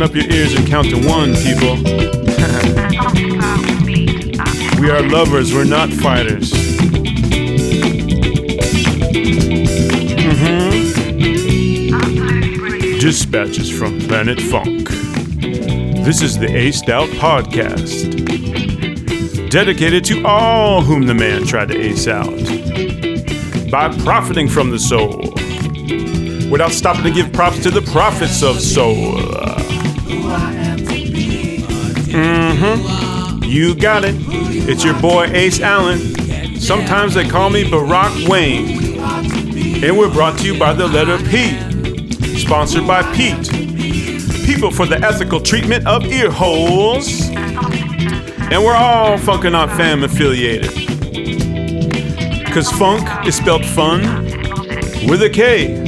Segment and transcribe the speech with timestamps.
[0.00, 1.74] open up your ears and count to one, people.
[4.80, 6.52] we are lovers, we're not fighters.
[10.22, 10.78] Mm-hmm.
[13.00, 14.88] Dispatches from Planet Funk.
[16.04, 18.14] This is the Aced Out Podcast,
[19.50, 22.30] dedicated to all whom the man tried to ace out
[23.68, 25.34] by profiting from the soul
[26.50, 29.47] without stopping to give props to the prophets of soul.
[32.10, 33.44] Mm-hmm.
[33.44, 34.14] You got it.
[34.68, 35.98] It's your boy Ace Allen.
[36.56, 38.98] Sometimes they call me Barack Wayne.
[39.84, 41.56] And we're brought to you by the letter P.
[42.38, 43.52] Sponsored by PETA.
[44.44, 47.28] People for the ethical treatment of ear holes.
[47.30, 50.72] And we're all Funkonaut fam affiliated.
[52.52, 54.02] Cause funk is spelled fun
[55.08, 55.84] with a K.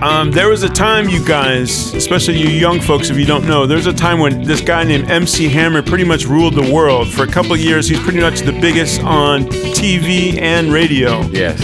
[0.03, 3.65] Um, there was a time, you guys, especially you young folks, if you don't know,
[3.65, 7.07] there was a time when this guy named MC Hammer pretty much ruled the world.
[7.07, 11.57] For a couple years, he's pretty much the biggest on TV and radio Yes.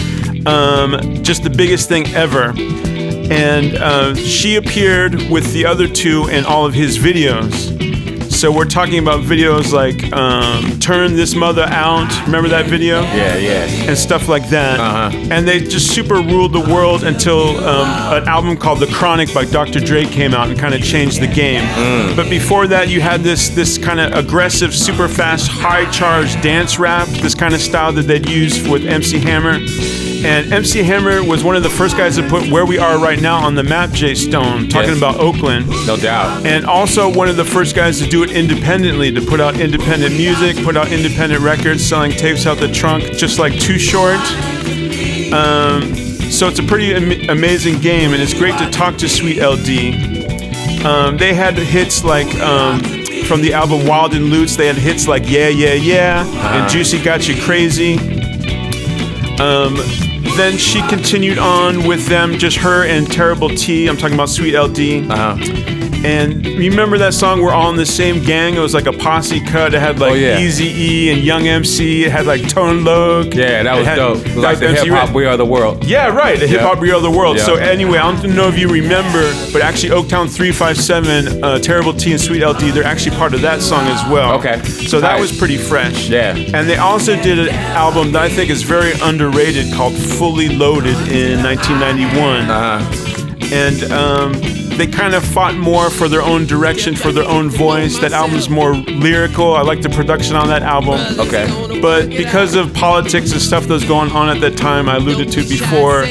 [0.46, 2.54] um, just the biggest thing ever.
[3.30, 7.76] And uh, she appeared with the other two in all of his videos.
[8.40, 13.02] So we're talking about videos like um, "Turn This Mother Out." Remember that video?
[13.02, 13.66] Yeah, yeah.
[13.86, 14.80] And stuff like that.
[14.80, 15.28] Uh-huh.
[15.30, 19.44] And they just super ruled the world until um, an album called "The Chronic" by
[19.44, 19.78] Dr.
[19.78, 21.66] Dre came out and kind of changed the game.
[22.16, 26.78] But before that, you had this this kind of aggressive, super fast, high charged dance
[26.78, 29.58] rap, this kind of style that they'd use with MC Hammer.
[30.22, 33.20] And MC Hammer was one of the first guys to put where we are right
[33.20, 34.98] now on the map, Jay Stone, talking Yes.
[34.98, 35.66] about Oakland.
[35.86, 36.44] No doubt.
[36.44, 40.14] and also one of the first guys to do it independently to put out independent
[40.16, 44.18] music put out independent records selling tapes out the trunk just like too short.
[45.32, 45.94] Um,
[46.30, 49.68] so it's a pretty am- amazing game and it's great to talk to sweet ld
[50.84, 52.80] um, they had hits like um,
[53.24, 56.26] from the album Wild and Loose they had hits like yeah yeah yeah
[56.60, 57.94] and juicy got you crazy.
[59.40, 59.76] Um,
[60.36, 63.88] then she continued on with them, just her and Terrible T.
[63.88, 65.10] I'm talking about Sweet LD.
[65.10, 65.79] Uh-huh.
[66.04, 67.42] And remember that song?
[67.42, 68.54] We're all in the same gang.
[68.54, 69.74] It was like a posse cut.
[69.74, 70.38] It had like Oh, yeah.
[70.38, 72.04] Easy E and Young MC.
[72.04, 73.34] It had like Tone Loc.
[73.34, 74.26] Yeah, that It was had- dope.
[74.36, 75.84] Like was the MC hip hop we are the world.
[75.84, 76.38] Yeah, right.
[76.40, 76.82] The hip hop Yeah.
[76.82, 77.36] real of the world.
[77.36, 77.44] Yeah.
[77.44, 82.12] So anyway, I don't know if you remember, but actually Oaktown 357, uh, Terrible T
[82.12, 84.32] and Sweet LD, they're actually part of that song as well.
[84.38, 84.58] Okay.
[84.64, 85.20] So that Nice.
[85.20, 86.08] was pretty fresh.
[86.08, 86.34] Yeah.
[86.54, 90.96] And they also did an album that I think is very underrated called Fully Loaded
[91.12, 92.99] in 1991 Uh-huh.
[93.52, 94.32] And um,
[94.76, 97.98] they kind of fought more for their own direction, for their own voice.
[97.98, 99.54] That album's more lyrical.
[99.54, 101.00] I like the production on that album.
[101.18, 101.46] Okay.
[101.82, 105.30] But because of politics and stuff that was going on at that time, I alluded
[105.32, 106.04] to before,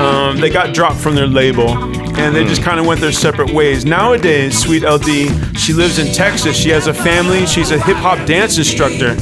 [0.00, 1.70] um, they got dropped from their label.
[2.14, 3.84] And they just kind of went their separate ways.
[3.84, 6.56] Nowadays, Sweet LD, she lives in Texas.
[6.56, 7.46] She has a family.
[7.46, 9.16] She's a hip hop dance instructor.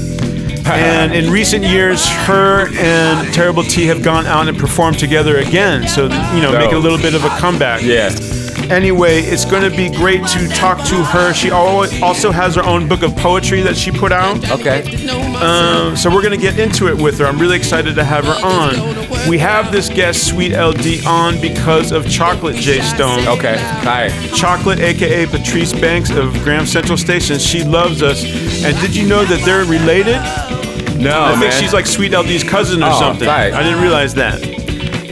[0.67, 5.89] And in recent years, her and Terrible T have gone out and performed together again.
[5.89, 6.05] So,
[6.35, 7.83] you know, make a little bit of a comeback.
[7.83, 8.11] Yeah.
[8.71, 11.33] Anyway, it's going to be great to talk to her.
[11.33, 14.49] She al- also has her own book of poetry that she put out.
[14.49, 14.83] Okay.
[15.43, 17.27] Um, so we're going to get into it with her.
[17.27, 18.75] I'm really excited to have her on.
[19.29, 23.29] We have this guest, Sweet LD, on because of Chocolate J Stone.
[23.29, 23.57] Okay.
[23.59, 24.09] Hi.
[24.35, 27.39] Chocolate, aka Patryce Banks of Graham Central Station.
[27.39, 28.25] She loves us.
[28.65, 30.17] And did you know that they're related?
[31.01, 31.61] No, I think man.
[31.63, 33.27] she's like Sweet LD's cousin or Oh, something.
[33.27, 33.53] tight.
[33.53, 34.41] I didn't realize that.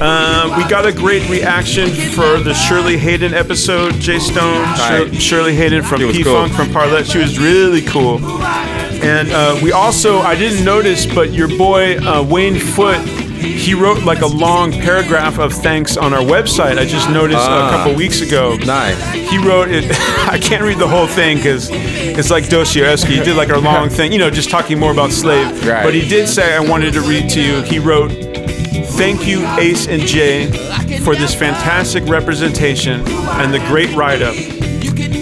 [0.00, 3.94] Uh, we got a great reaction for the Shirley Hayden episode.
[4.00, 5.14] Jay Stone, Shir- Right.
[5.22, 6.34] Shirley Hayden from She was P cool.
[6.34, 7.06] Funk from Parlet.
[7.06, 8.18] She was really cool.
[9.02, 12.98] And uh, we also, I didn't notice, but your boy uh, Wayne Foot,
[13.38, 16.78] he wrote like a long paragraph of thanks on our website.
[16.78, 17.68] I just noticed Ah.
[17.68, 18.56] a couple weeks ago.
[18.64, 19.00] Nice.
[19.12, 19.84] He wrote it.
[20.28, 23.14] I can't read the whole thing because it's like Dostoevsky.
[23.16, 25.66] He did like a long thing, you know, just talking more about slave.
[25.66, 25.84] Right.
[25.84, 27.62] But he did say I wanted to read to you.
[27.62, 28.10] He wrote,
[28.98, 30.46] "Thank you, Ace and Jay,
[31.04, 34.34] for this fantastic representation and the great write-up.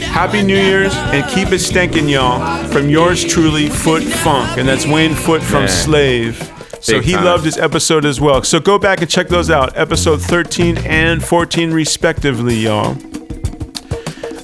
[0.03, 2.65] Happy New Year's and keep it stinking, y'all.
[2.69, 5.69] From yours truly, Foot Funk, and that's Wayne Foot from Man.
[5.69, 7.25] Slave." So he time.
[7.25, 8.43] loved his episode as well.
[8.43, 12.97] So go back and check those out, episode 13 and 14 respectively, y'all.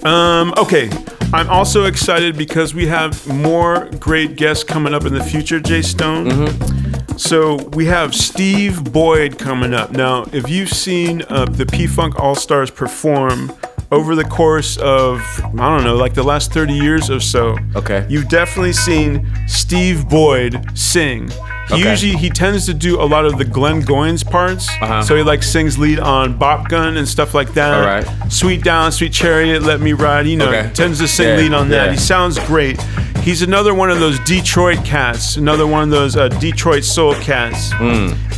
[0.06, 0.90] Um, okay.
[1.34, 5.81] I'm also excited because we have more great guests coming up in the future, Jay
[5.81, 6.29] Stone.
[6.29, 7.17] Mm-hmm.
[7.17, 9.93] So we have Steve Boyd coming up.
[9.93, 13.52] Now, if you've seen uh, the P Funk All Stars perform
[13.90, 18.05] over the course of, I don't know, like the last 30 years or so, Okay.
[18.08, 21.31] you've definitely seen Steve Boyd sing.
[21.69, 21.91] He Okay.
[21.91, 24.69] usually he tends to do a lot of the Glenn Goins parts.
[24.81, 25.03] Uh-huh.
[25.03, 27.73] So he like sings lead on Bop Gun and stuff like that.
[27.73, 28.06] All right.
[28.32, 30.26] Swing Down, Sweet Chariot, Let Me Ride.
[30.26, 30.70] You know, Okay.
[30.75, 31.87] tends to sing Yeah, lead on that.
[31.87, 31.93] yeah.
[31.93, 32.81] He sounds great.
[33.23, 37.70] He's another one of those Detroit cats, another one of those uh, Detroit soul cats.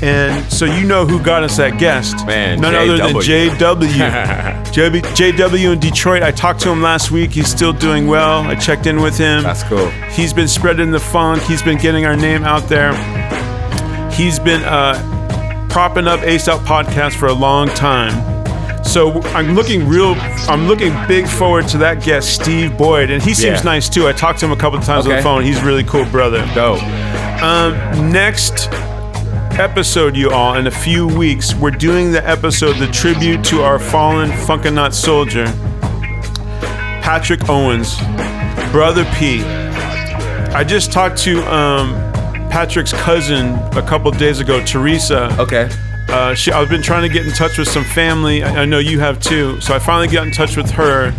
[0.03, 2.27] And so you know who got us that guest?
[2.27, 3.49] Man, none other than JW.
[3.57, 5.01] JW.
[5.15, 6.23] JW in Detroit.
[6.23, 7.31] I talked to him last week.
[7.33, 8.41] He's still doing well.
[8.43, 9.43] I checked in with him.
[9.43, 9.89] That's cool.
[10.11, 11.43] He's been spreading the funk.
[11.45, 12.93] He's been getting our name out there.
[14.13, 18.33] He's been uh, propping up Ace Out Podcast for a long time.
[18.85, 20.15] So I'm looking real.
[20.49, 23.63] I'm looking big forward to that guest, Steve Boyd, and he seems Yeah.
[23.65, 24.07] nice too.
[24.07, 25.43] I talked to him a couple of times on the phone.
[25.43, 26.49] He's a really cool brother.
[26.55, 26.83] Dope.
[27.43, 27.73] Um,
[28.13, 28.69] next
[29.59, 33.79] episode, you all, in a few weeks, we're doing the episode, the tribute to our
[33.81, 35.47] fallen Funkanut soldier,
[37.03, 37.97] Patrick Owens,
[38.71, 39.43] Brother P.
[39.43, 41.95] I just talked to um,
[42.55, 45.29] Patrick's cousin a couple days ago, Teresa.
[45.41, 45.69] Okay.
[46.09, 48.45] Uh, she, I've been trying to get in touch with some family.
[48.45, 49.61] I, I know you have too.
[49.61, 51.11] So I finally got in touch with her.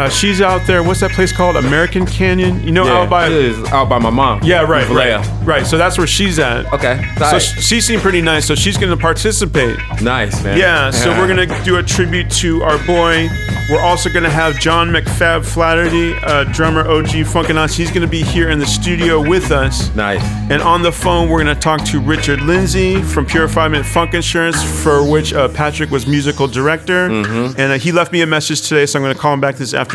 [0.00, 0.82] Uh, she's out there.
[0.82, 1.56] What's that place called?
[1.56, 2.62] American Canyon.
[2.64, 3.00] You know, Yeah.
[3.02, 3.26] out by
[3.70, 4.40] out by my mom.
[4.42, 5.66] yeah, right, right, right.
[5.66, 6.72] So that's where she's at.
[6.72, 6.96] Okay.
[7.18, 7.38] So Tight.
[7.40, 8.46] sh- she seemed pretty nice.
[8.46, 9.76] So she's going to participate.
[10.00, 10.56] nice, man.
[10.56, 10.90] Yeah.
[10.90, 13.28] So we're going to do a tribute to our boy.
[13.70, 17.74] We're also going to have John McFab Flaherty, uh, drummer OG Funkanauts.
[17.76, 19.94] He's going to be here in the studio with us.
[19.94, 20.22] Nice.
[20.50, 24.14] And on the phone, we're going to talk to Richard Lindsay from Purify Mint Funk
[24.14, 27.08] Insurance, for which uh, Patrick was musical director.
[27.10, 27.60] Mm-hmm.
[27.60, 29.54] And uh, he left me a message today, so I'm going to call him back
[29.56, 29.89] this afternoon.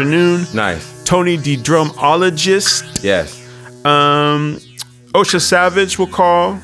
[0.53, 1.03] Nice.
[1.03, 3.03] Tony, the drumologist.
[3.03, 3.41] Yes.
[3.85, 4.59] Um,
[5.13, 6.59] Osha Savage will call.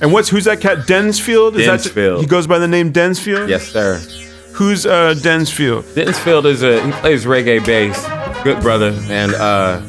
[0.00, 0.86] And what's who's that cat?
[0.86, 1.56] Densfield?
[1.56, 2.18] Is Densfield.
[2.18, 3.48] That, he goes by the name Densfield.
[3.48, 3.98] Yes, sir.
[4.52, 5.84] Who's uh, Densfield?
[5.94, 8.06] Densfield is a he plays reggae bass,
[8.44, 9.80] good brother, and uh,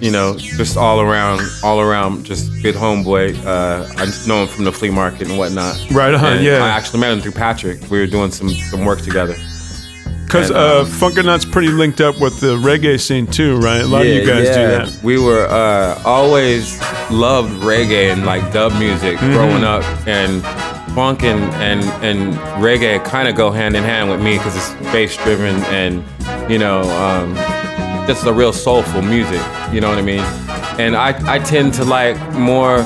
[0.00, 3.36] you know, just all around, all around, just good homeboy.
[3.44, 5.76] Uh, I know him from the flea market and whatnot.
[5.92, 6.64] Right on, And yeah.
[6.64, 7.88] I actually met him through Patrick.
[7.88, 9.36] We were doing some some work together.
[10.32, 13.82] Because uh, um, Funkanut's pretty linked up with the reggae scene too, right?
[13.82, 14.98] A lot of you guys do that.
[15.02, 16.80] We were uh, always
[17.10, 19.32] loved reggae and like dub music Mm-hmm.
[19.34, 20.42] growing up, and
[20.94, 24.72] funk and and, and reggae kind of go hand in hand with me because it's
[24.90, 26.02] bass driven and
[26.50, 27.34] you know um,
[28.06, 29.42] just a real soulful music.
[29.70, 30.24] You know what I mean?
[30.80, 32.78] And I I tend to like more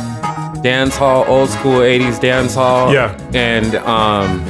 [0.62, 2.92] dance hall, old school '80s dance hall.
[2.92, 3.16] Yeah.
[3.34, 4.42] And um,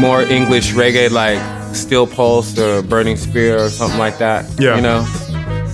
[0.00, 1.38] more English reggae like
[1.76, 4.44] Steel Pulse or Burning Spear or something like that.
[4.58, 4.76] Yeah.
[4.76, 5.02] You know,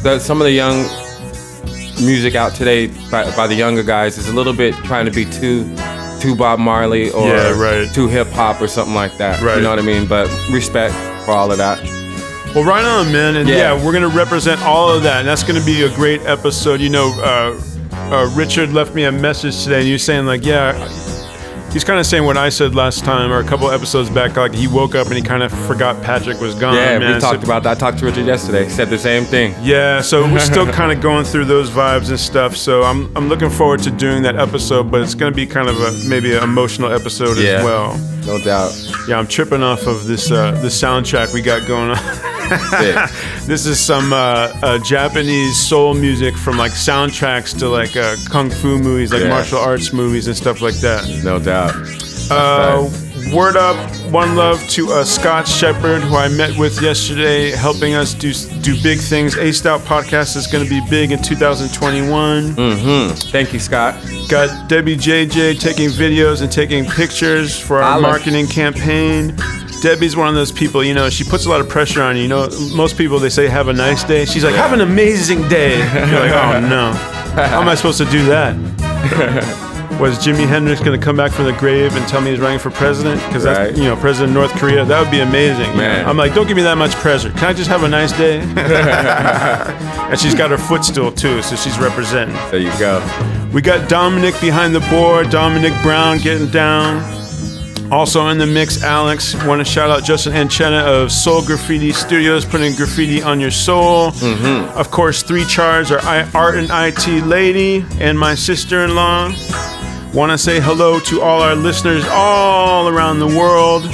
[0.03, 0.85] that some of the young
[2.05, 5.25] music out today by, by the younger guys is a little bit trying to be
[5.25, 5.65] too
[6.21, 7.93] too Bob Marley or Yeah, right.
[7.93, 9.41] too hip hop or something like that.
[9.43, 9.57] Right.
[9.57, 10.07] You know what I mean?
[10.07, 10.95] But respect
[11.25, 11.83] for all of that.
[12.55, 13.37] Well, right on, man.
[13.37, 13.85] And yeah, Yeah.
[13.85, 15.21] we're going to represent all of that.
[15.21, 16.81] And that's going to be a great episode.
[16.81, 17.61] You know, uh,
[18.15, 20.73] uh, Richard left me a message today, and you're saying, like, yeah,
[21.73, 24.37] he's kind of saying what I said last time or a couple episodes back.
[24.37, 26.75] Like, he woke up and he kind of forgot Patrick was gone.
[26.75, 27.14] yeah, man.
[27.14, 27.76] we So- talked about that.
[27.76, 28.64] I talked to Richard yesterday.
[28.64, 29.55] He said the same thing.
[29.62, 32.57] Yeah, so we're still kind of going through those vibes and stuff.
[32.57, 35.69] So I'm, I'm looking forward to doing that episode, but it's going to be kind
[35.69, 37.64] of a maybe an emotional episode as Yeah.
[37.64, 37.97] well.
[38.26, 38.73] No doubt.
[39.09, 41.99] Yeah, I'm tripping off of this uh, this soundtrack we got going on.
[43.47, 48.51] This is some uh, uh, Japanese soul music from like soundtracks to like uh, kung
[48.51, 49.29] fu movies, like Yeah.
[49.31, 51.05] martial arts movies and stuff like that.
[51.25, 51.75] No doubt.
[52.31, 52.89] Uh,
[53.35, 53.77] word up,
[54.13, 58.33] one love to uh, Scott Shepard, who I met with yesterday, helping us do
[58.63, 59.35] do big things.
[59.35, 62.55] Aced Out podcast is going to be big in 2021.
[63.33, 63.95] Thank you, Scott.
[64.29, 68.03] Got Debbie JJ taking videos and taking pictures for our Holla.
[68.03, 69.37] marketing campaign.
[69.83, 72.23] Debbie's one of those people, you know, she puts a lot of pressure on you.
[72.23, 74.25] You know, most people, they say, have a nice day.
[74.25, 75.79] She's like, have an amazing day.
[76.09, 76.93] You're like, oh no.
[77.35, 78.57] How am I supposed to do that?
[80.01, 82.59] Was Jimi Hendrix going to come back from the grave and tell me he's running
[82.59, 83.21] for president?
[83.27, 83.77] Because that's, Right.
[83.77, 84.85] you know, president of North Korea.
[84.85, 85.77] That would be amazing.
[85.77, 86.09] Man.
[86.09, 87.31] I'm like, don't give me that much pressure.
[87.31, 88.39] Can I just have a nice day?
[88.57, 92.35] and she's got her footstool too, so she's representing.
[92.51, 93.01] There you go.
[93.53, 97.03] We got Dominic behind the board, Dominic Brown getting down.
[97.93, 99.35] Also in the mix, Alex.
[99.45, 104.13] Want to shout out Justin Anchena of Soul Graffiti Studios, putting graffiti on your soul.
[104.13, 104.79] Mm-hmm.
[104.79, 109.31] Of course, three chars are I- Art and IT Lady and my sister in law.
[110.15, 113.85] Want to say hello to all our listeners all around the world.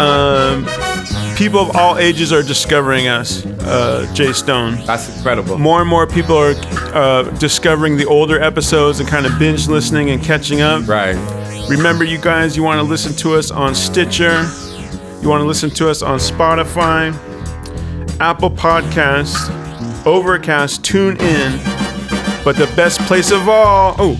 [0.00, 0.64] Um,
[1.36, 5.58] people of all ages are discovering us, uh, Jay Stone That's incredible.
[5.58, 6.54] more and more people are
[6.94, 10.86] uh, discovering the older episodes and kind of binge listening and catching up.
[10.88, 11.16] Right.
[11.68, 14.48] Remember, you guys, you want to listen to us on Stitcher,
[15.20, 17.12] you want to listen to us on Spotify,
[18.20, 19.54] Apple Podcasts,
[20.06, 21.58] Overcast, Tune In.
[22.44, 24.14] But the best place of all, oh,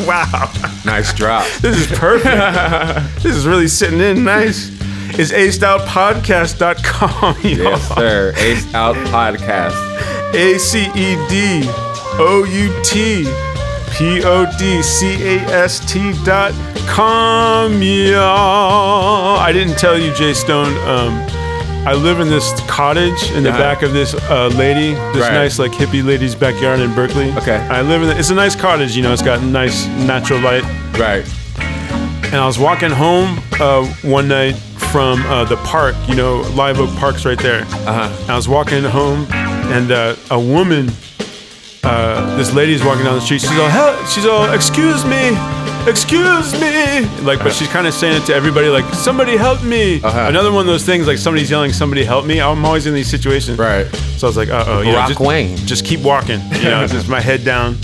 [0.06, 0.50] wow,
[0.84, 1.46] Nice drop.
[1.60, 3.22] this is perfect.
[3.22, 4.70] this is really sitting in nice.
[5.18, 7.34] Is acedoutpodcast.com.
[7.42, 7.44] y'all.
[7.44, 8.32] Yes, sir.
[8.36, 9.76] Ace Out Podcast.
[10.34, 11.62] A C E D
[12.18, 13.24] O U T
[13.94, 16.52] P O D C A S T dot
[16.86, 19.38] com, y'all.
[19.38, 20.76] I didn't tell you, Jay Stone.
[20.88, 21.14] Um,
[21.86, 23.58] I live in this cottage in the Yeah.
[23.58, 25.32] back of this uh, lady, this Right.
[25.34, 27.30] nice like hippie lady's backyard in Berkeley.
[27.36, 27.56] Okay.
[27.70, 28.08] I live in.
[28.08, 29.12] The, it's a nice cottage, you know.
[29.12, 30.64] It's got nice natural light.
[30.98, 31.24] Right.
[32.24, 34.56] And I was walking home uh, one night
[34.92, 37.62] from uh, the park, you know, Live Oak Park's right there.
[37.86, 38.32] Uh huh.
[38.32, 40.90] I was walking home, and uh, a woman,
[41.84, 43.40] uh, this lady's walking down the street.
[43.40, 45.36] She's all, "Help!" She's all, "Excuse me,
[45.88, 50.02] excuse me!" Like, but she's kind of saying it to everybody, like, "Somebody help me!"
[50.02, 50.26] Uh-huh.
[50.28, 53.08] Another one of those things, like somebody's yelling, "Somebody help me!" I'm always in these
[53.10, 53.58] situations.
[53.58, 53.86] Right.
[54.16, 55.56] So I was like, "Uh oh," you know, just, Wayne.
[55.58, 56.40] just keep walking.
[56.52, 57.76] You know, just my head down.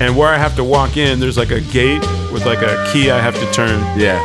[0.00, 2.00] And where I have to walk in, there's like a gate
[2.32, 3.78] with like a key I have to turn.
[3.98, 4.18] Yeah.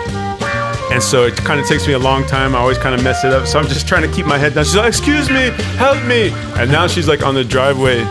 [0.92, 2.56] And so it kind of takes me a long time.
[2.56, 3.46] I always kind of mess it up.
[3.46, 4.64] So I'm just trying to keep my head down.
[4.64, 8.06] She's like, "Excuse me, help me!" And now she's like on the driveway,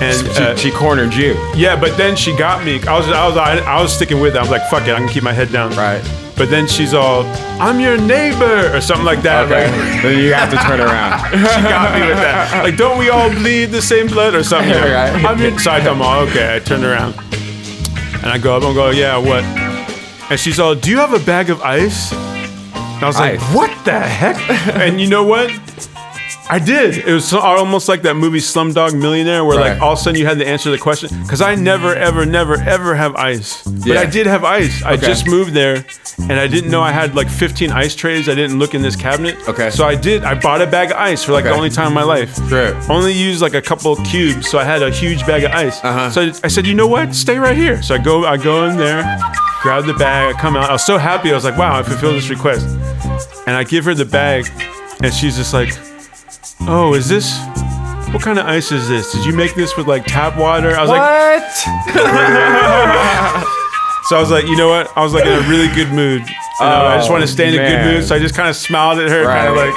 [0.00, 1.34] and She, uh, she cornered you.
[1.56, 1.78] yeah.
[1.78, 2.80] But then she got me.
[2.86, 4.38] I was, I was, I, I was sticking with it.
[4.38, 6.02] I was like, "Fuck it, I can keep my head down." Right.
[6.36, 7.24] But then she's all,
[7.60, 9.46] "I'm your neighbor" or something like that.
[9.46, 9.66] Okay.
[9.66, 11.18] Like, then you have to turn around.
[11.30, 12.62] she got me with that.
[12.62, 14.68] Like, don't we all bleed the same blood or something?
[14.70, 14.86] You know?
[14.94, 15.24] Right.
[15.24, 16.54] I'm your, so I tell them, all, okay.
[16.54, 17.14] I turned around,
[18.22, 19.42] and I go up and go, "Yeah, what?"
[20.30, 23.70] And she's all, "Do you have a bag of ice?" And I was like, "What
[23.84, 24.36] the heck?"
[24.76, 25.50] and you know what?
[26.50, 26.96] I did.
[27.06, 30.18] It was so, almost like that movie Slumdog Millionaire, where like all of a sudden
[30.18, 31.10] you had to answer the question.
[31.22, 33.62] Because I never, ever, never, ever have ice.
[33.64, 34.00] But Yeah.
[34.00, 34.82] I did have ice.
[34.82, 35.06] I Okay.
[35.06, 35.84] just moved there,
[36.18, 38.28] and I didn't know I had like 15 ice trays.
[38.28, 39.36] I didn't look in this cabinet.
[39.48, 39.68] Okay.
[39.70, 40.24] So I did.
[40.24, 42.34] I bought a bag of ice for like the only time in my life.
[42.48, 42.74] Sure.
[42.90, 45.84] Only used like a couple of cubes, so I had a huge bag of ice.
[45.84, 46.10] Uh-huh.
[46.10, 47.14] So I, I said, you know what?
[47.14, 47.82] Stay right here.
[47.82, 49.02] So I go, I go in there,
[49.62, 50.70] grab the bag, I come out.
[50.70, 51.30] I was so happy.
[51.30, 52.66] I was like, wow, I fulfilled this request.
[53.46, 54.46] And I give her the bag,
[55.02, 55.76] and she's just like,
[56.62, 57.30] oh, is this?
[58.12, 59.12] What kind of ice is this?
[59.12, 60.70] Did you make this with like tap water?
[60.74, 61.52] I was like, What?
[64.08, 64.90] so I was like, you know what?
[64.96, 66.22] I was like in a really good mood.
[66.22, 67.94] You know, I just Oh, want to stay in a good man.
[67.96, 68.04] mood.
[68.04, 69.66] So I just kind of smiled at her, kind of Right.
[69.68, 69.74] like.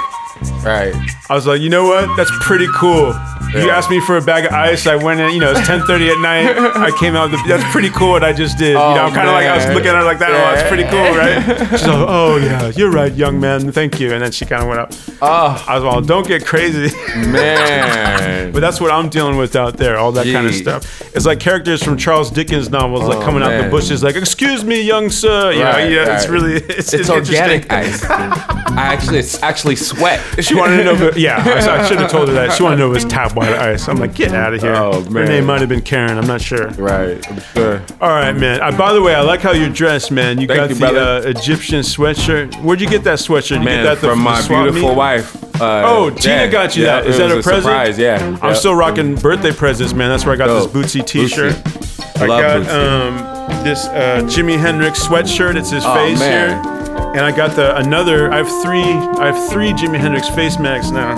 [0.66, 0.94] Right.
[1.30, 2.16] I was like, you know what?
[2.18, 3.14] That's pretty cool.
[3.54, 4.88] You asked me for a bag of ice.
[4.88, 6.58] I went in, you know, it's 10:30 at night.
[6.78, 7.32] I came out.
[7.32, 8.70] The, that's pretty cool what I just did.
[8.70, 10.30] you know, Oh, I'm kind of like I was oh, looking at her like that.
[10.30, 10.68] Oh, that's Yeah.
[10.70, 11.70] pretty cool, right?
[11.80, 13.72] She's like, oh yeah, you're right, young man.
[13.74, 14.14] Thank you.
[14.14, 14.94] And then she kind of went up.
[15.22, 16.96] Oh I was all, don't get crazy.
[17.18, 18.52] man.
[18.54, 19.98] but that's what I'm dealing with out there.
[19.98, 21.02] All that kind of stuff.
[21.14, 24.64] It's like characters from Charles Dickens novels, like Oh, coming out the bushes, like, excuse
[24.64, 25.52] me, young sir.
[25.52, 27.36] You Right, know, yeah, it's really it's, It's interesting.
[27.38, 28.04] organic ice.
[28.10, 30.22] I actually, it's actually sweat.
[30.40, 30.94] She wanted to know.
[30.94, 32.54] If it, yeah, I, I should have told her that.
[32.54, 33.88] She wanted to know if it was tap water ice.
[33.90, 34.74] I'm like, get out of here.
[34.76, 35.14] Oh, man.
[35.14, 36.18] Her name might have been Karen.
[36.18, 36.68] I'm not sure.
[36.72, 37.26] Right.
[37.30, 37.82] I'm sure.
[38.00, 38.62] All right, man.
[38.62, 40.40] Uh, by the way, I like how you're dressed, man.
[40.40, 42.56] You Thank got you, the uh, Egyptian sweatshirt.
[42.64, 43.60] Where'd you get that sweatshirt?
[43.60, 44.98] You Man, get that from the my swap beautiful meet?
[44.98, 45.62] wife.
[45.62, 47.06] Uh, Oh, Tina got you that.
[47.06, 47.64] Is that was a present?
[47.66, 48.38] Surprise, yeah.
[48.42, 48.56] I'm Yep.
[48.58, 50.10] still rocking birthday presents, man.
[50.10, 50.72] That's where I got Dope.
[50.72, 51.54] this Bootsy T-shirt.
[51.54, 52.22] Bootsy.
[52.22, 53.58] I Love got Bootsy.
[53.58, 55.56] um, this uh, Jimi Hendrix sweatshirt.
[55.56, 56.64] It's his Oh, face man.
[56.64, 56.81] here.
[57.16, 58.32] And I got the another.
[58.32, 58.84] I have three.
[58.84, 61.16] I have three Jimi Hendrix face masks now.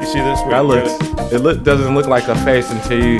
[0.00, 0.40] You see this?
[0.42, 0.92] That looks.
[1.32, 3.18] It look, doesn't look like a face until you.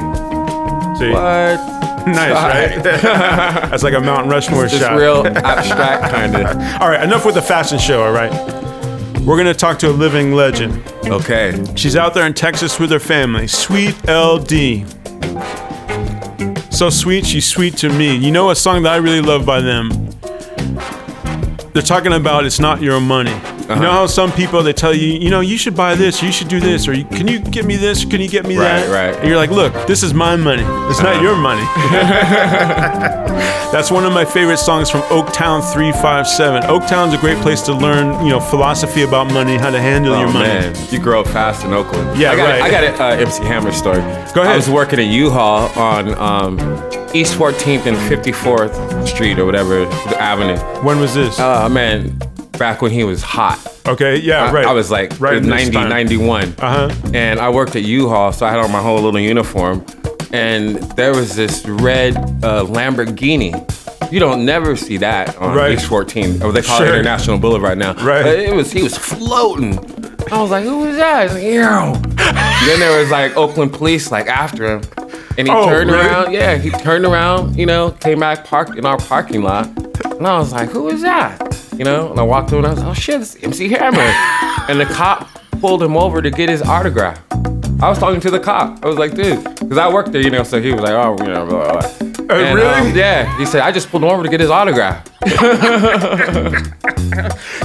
[0.98, 1.10] See?
[1.10, 1.80] What?
[2.06, 2.32] nice,
[2.74, 2.82] right?
[2.82, 4.96] That's like a Mount Rushmore Just shot.
[4.96, 6.46] real abstract kind of.
[6.80, 8.02] All right, enough with the fashion show.
[8.02, 8.32] All right,
[9.26, 10.82] we're gonna talk to a living legend.
[11.04, 11.62] Okay.
[11.76, 13.46] She's out there in Texas with her family.
[13.46, 14.86] Sweet LD.
[16.72, 18.16] So sweet, she's sweet to me.
[18.16, 20.09] You know a song that I really love by them?
[21.72, 23.59] They're talking about it's not your money.
[23.70, 26.32] You know how some people they tell you, you know, you should buy this, you
[26.32, 28.90] should do this, or can you get me this, can you get me Right, that?
[28.90, 29.16] right.
[29.16, 30.64] And you're like, look, this is my money.
[30.90, 31.62] It's not your money.
[33.72, 36.62] That's one of my favorite songs from Oaktown 357.
[36.64, 40.20] Oaktown's a great place to learn, you know, philosophy about money, how to handle Oh
[40.20, 40.48] your money.
[40.48, 42.18] man, you grow up fast in Oakland.
[42.18, 42.62] Yeah, I got right.
[42.62, 44.00] I got a uh, MC Hammer story.
[44.34, 44.46] Go ahead.
[44.46, 46.58] I was working at U-Haul on um,
[47.14, 50.58] East 14th and 54th Street or whatever the avenue.
[50.84, 51.38] When was this?
[51.38, 52.18] Uh, man,
[52.60, 53.58] back when he was hot.
[53.88, 54.64] okay, yeah, I, right.
[54.66, 56.54] I was like Right in this 90, 91.
[56.60, 56.94] Uh-huh.
[57.12, 59.84] And I worked at U-Haul, so I had on my whole little uniform.
[60.32, 63.52] And there was this red uh, Lamborghini.
[64.12, 65.72] You don't never see that on Right.
[65.72, 66.86] East 14, or they call Sure.
[66.86, 67.94] it International Boulevard now.
[67.94, 68.22] Right.
[68.22, 69.78] But it was he was floating.
[70.32, 71.22] I was like, who was that?
[71.24, 72.14] He's like, Ew.
[72.66, 74.82] then there was like Oakland police like after him.
[75.38, 76.06] And he Oh, turned really?
[76.06, 79.66] around, yeah, he turned around, you know, came back, parked in our parking lot.
[80.04, 81.38] And I was like, who is that?
[81.80, 84.00] You know, and I walked through and I was like, oh shit, it's MC Hammer.
[84.68, 85.30] and the cop
[85.62, 87.18] pulled him over to get his autograph.
[87.80, 88.84] I was talking to the cop.
[88.84, 91.16] I was like, dude, because I worked there, you know, so he was like, oh,
[91.24, 92.09] you know, blah, blah, blah.
[92.30, 92.90] Oh, And, really?
[92.90, 93.36] um, yeah.
[93.38, 95.04] He said, I just pulled over to get his autograph.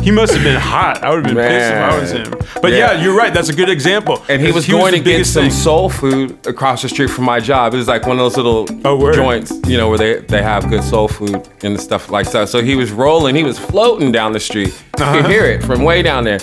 [0.01, 1.03] He must have been hot.
[1.03, 2.61] I would have been pissed if I was him.
[2.61, 2.93] But yeah.
[2.93, 3.03] Yeah.
[3.03, 3.33] you're right.
[3.33, 4.23] That's a good example.
[4.29, 5.51] And he was the going to get some thing.
[5.51, 7.73] soul food across the street from my job.
[7.73, 10.69] It was like one of those little Oh, joints, you know, where they, they have
[10.69, 12.49] good soul food and stuff like that.
[12.49, 14.73] So he was rolling, he was floating down the street.
[14.99, 15.21] You Uh-huh.
[15.21, 16.39] could hear it from way down there.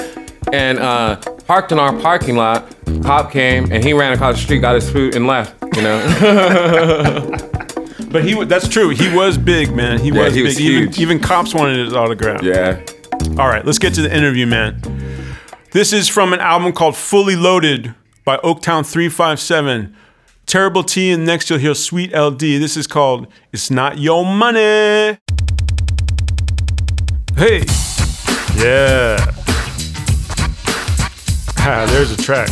[0.53, 2.75] And uh, parked in our parking lot.
[3.05, 5.55] Cop came and he ran across the street, got his food, and left.
[5.77, 5.99] You know,
[8.13, 8.91] But he that's true.
[8.91, 9.99] He was big, man.
[9.99, 10.47] He Yeah, was he big.
[10.47, 12.43] was even, even cops wanted his autograph.
[12.43, 12.81] yeah.
[13.39, 14.81] All right, let's get to the interview, man.
[15.71, 19.97] This is from an album called Fully Loaded by Oaktown 357.
[20.45, 22.39] Terrible T, and next you'll hear Sweet LD.
[22.41, 25.19] This is called It's Not Your Money.
[27.37, 27.65] Hey.
[28.59, 29.17] Yeah.
[31.65, 32.49] Ah, there's a track.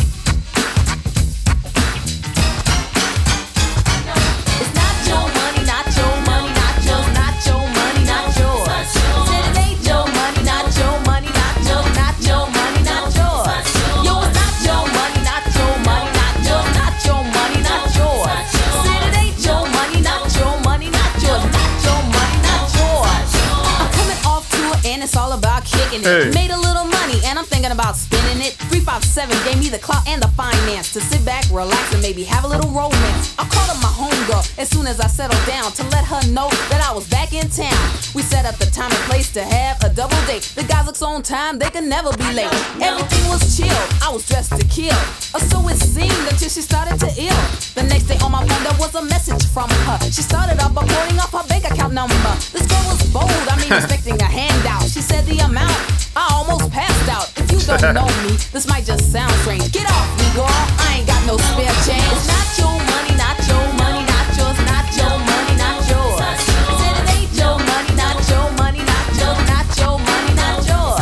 [26.01, 26.31] Hey.
[26.33, 28.57] Made a little money and I'm thinking about spending it.
[28.91, 32.43] 357 gave me the clout and the finance to sit back, relax, and maybe have
[32.43, 33.31] a little romance.
[33.39, 36.51] I called up my homegirl as soon as I settled down to let her know
[36.67, 37.79] that I was back in town.
[38.11, 40.43] We set up the time and place to have a double date.
[40.59, 42.51] The guys look so on time, they can never be late.
[42.83, 44.99] Everything was chill, I was dressed to kill.
[45.31, 47.43] Or so it seemed until she started to ill.
[47.79, 50.03] The next day on my phone, there was a message from her.
[50.11, 52.33] She started off by quoting up her bank account number.
[52.51, 54.83] This girl was bold, I mean, expecting a handout.
[54.83, 55.79] She said the amount,
[56.11, 57.31] I almost passed out.
[57.39, 59.71] If you don't know me, this might just sound strange.
[59.71, 62.17] Get off me, girl, I ain't got no spare change.
[62.25, 66.17] Not your money, not your money, not yours, not your money, not yours.
[66.81, 70.97] Said it ain't your money, not your money, not yours, not your money, not yours.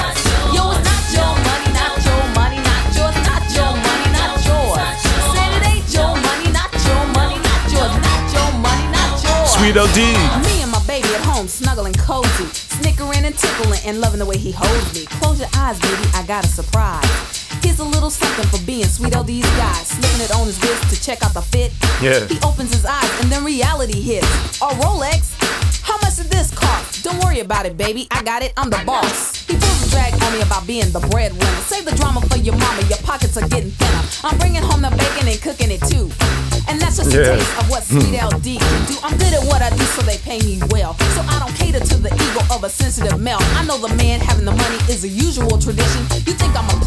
[0.52, 4.84] Yo, it's not your money, not your money, not yours, not your money, not yours.
[5.32, 9.56] Said it ain't your money, not your money, not yours, not your money, not yours.
[9.56, 10.00] Sweet LD.
[10.44, 12.48] Me and my baby at home, snuggling cozy,
[12.84, 15.06] snickering and tickling and loving the way he holds me.
[15.24, 17.39] Close your eyes, baby, I got a surprise.
[17.62, 20.90] Here's a little something for being sweet Oh, these guys Slipping it on his wrist
[20.94, 21.72] to check out the fit.
[22.02, 22.26] Yeah.
[22.28, 24.28] He opens his eyes and then reality hits.
[24.62, 25.36] A Rolex?
[25.90, 27.04] How much did this cost?
[27.04, 28.06] Don't worry about it, baby.
[28.12, 28.54] I got it.
[28.58, 29.42] I'm the boss.
[29.50, 31.62] He pulls a drag on me about being the breadwinner.
[31.66, 32.86] Save the drama for your mama.
[32.86, 34.04] Your pockets are getting thinner.
[34.24, 36.14] I'm bringing home the bacon and cooking it too.
[36.70, 37.34] And that's just Yeah.
[37.34, 38.30] a taste of what Sweet hmm.
[38.30, 38.96] LD can do.
[39.02, 40.94] I'm good at what I do, so they pay me well.
[41.18, 43.42] So I don't cater to the ego of a sensitive male.
[43.58, 46.06] I know the man having the money is a usual tradition.
[46.30, 46.80] You think I'm a?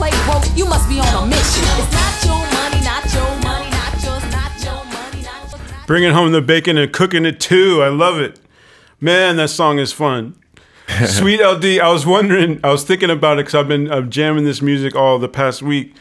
[0.55, 1.65] You must be on a mission.
[1.81, 5.71] It's not your money, not your money, not yours, not your money, not yours.
[5.71, 7.83] Not Bringing home the bacon and cooking it too.
[7.83, 8.42] I love it.
[9.03, 10.37] Man, that song is fun.
[11.07, 14.45] Sweet LD, I was wondering, I was thinking about it because I've been uh, jamming
[14.45, 15.93] this music all the past week.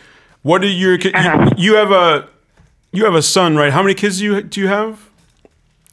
[0.44, 1.50] What are your Uh-huh.
[1.58, 2.28] you, you have a
[2.92, 3.74] you have a son, right?
[3.74, 5.10] How many kids do you do you have?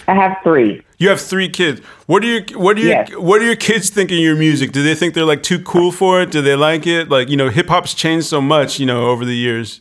[0.06, 0.82] I have three.
[0.98, 1.80] You have three kids.
[2.06, 3.10] What do you what do you Yes.
[3.16, 4.72] what do your kids think of your music?
[4.72, 6.30] Do they think they're like too cool for it?
[6.30, 7.08] Do they like it?
[7.08, 9.80] Like, you know, hip hop's changed so much, you know, over the years.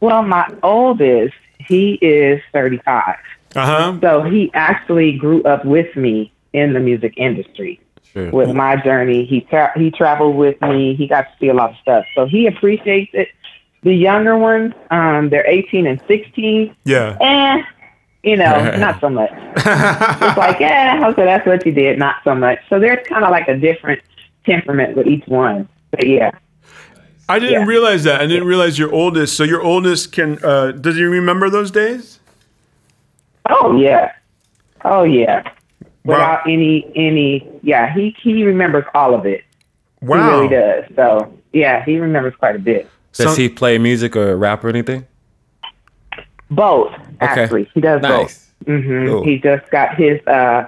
[0.00, 3.02] Well, my oldest, he is 35.
[3.08, 3.12] Uh
[3.54, 3.98] huh.
[4.00, 7.80] So he actually grew up with me in the music industry.
[8.12, 8.30] Sure.
[8.30, 10.94] With my journey, he tra- he traveled with me.
[10.94, 13.28] He got to see a lot of stuff, so he appreciates it.
[13.84, 16.76] The younger ones, um, they're 18 and 16.
[16.84, 17.16] Yeah.
[17.20, 17.64] And
[18.22, 19.30] you know, not so much.
[19.56, 22.58] it's like, yeah, okay, that's what you did, not so much.
[22.68, 24.00] So there's kind of like a different
[24.46, 25.68] temperament with each one.
[25.90, 26.30] But yeah,
[27.28, 27.66] I didn't Yeah.
[27.66, 28.20] realize that.
[28.20, 29.36] I didn't realize your oldest.
[29.36, 30.38] So your oldest can.
[30.44, 32.20] Uh, does he remember those days?
[33.50, 34.12] Oh yeah,
[34.84, 35.42] oh yeah.
[36.04, 36.14] Wow.
[36.16, 39.44] Without any any, yeah, he he remembers all of it.
[40.00, 40.16] Wow.
[40.16, 40.84] He really does.
[40.96, 42.88] So yeah, he remembers quite a bit.
[43.12, 45.06] Does Some- he play music or rap or anything?
[46.50, 48.50] Both actually, he does Nice.
[48.66, 48.82] both.
[48.82, 49.24] hmm Cool.
[49.24, 50.64] He just got his uh,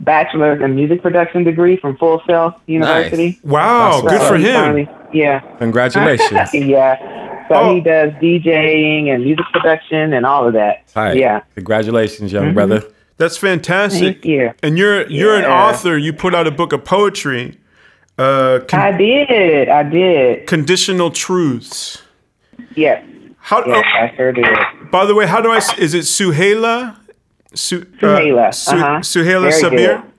[0.00, 3.30] bachelor's in music production degree from Full Sail University.
[3.30, 3.44] Nice.
[3.44, 4.00] Wow.
[4.02, 4.54] That's Good for So him.
[4.54, 5.40] finally- yeah.
[5.58, 6.50] Congratulations.
[6.54, 7.46] yeah.
[7.48, 7.74] So Oh.
[7.74, 10.82] he does DJing and music production and all of that.
[10.94, 11.12] Hi.
[11.12, 11.40] Yeah.
[11.54, 12.54] Congratulations, young Mm-hmm.
[12.54, 12.82] brother.
[13.16, 14.16] That's fantastic.
[14.22, 14.52] Thank you.
[14.62, 15.96] And you're you're an author.
[15.98, 17.58] You put out a book of poetry.
[18.16, 19.68] Uh, con- I did.
[19.68, 20.46] I did.
[20.46, 22.02] conditional truths.
[22.76, 23.02] Yes.
[23.38, 23.64] How?
[23.66, 24.46] Yes, oh, I sure did.
[24.92, 25.56] by the way, how do I?
[25.78, 26.96] Is it Suhaila?
[27.54, 29.00] Su, Suhaila, Su- uh-huh.
[29.00, 30.02] Suhaila Very Sabir.
[30.02, 30.12] good.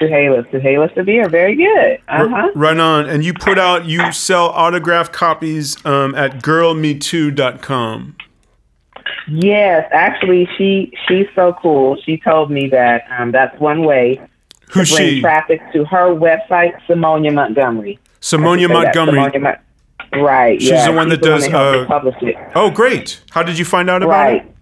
[0.00, 0.50] Suhaila.
[0.50, 1.30] Suhaila Sabir.
[1.30, 1.98] Very good.
[2.08, 2.50] Uh huh.
[2.54, 3.08] Right on.
[3.08, 8.16] And you put out, you sell autographed copies um, at girlmetoo.com.
[9.28, 11.96] Yes, actually, she she's so cool.
[12.04, 14.20] She told me that um, that's one way
[14.70, 15.20] Who's to bring she?
[15.20, 17.98] traffic to her website, Simonia Montgomery.
[18.20, 19.18] Simonia Montgomery.
[19.18, 19.40] Simonia
[20.12, 20.60] Mon- right.
[20.60, 22.36] She's yeah, the one that she's does, helped me uh, publish it.
[22.54, 23.20] Oh, great.
[23.30, 24.44] How did you find out about Right.
[24.44, 24.55] it?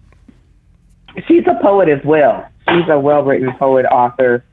[1.27, 2.47] She's a poet as well.
[2.69, 4.43] She's a well-written poet, author,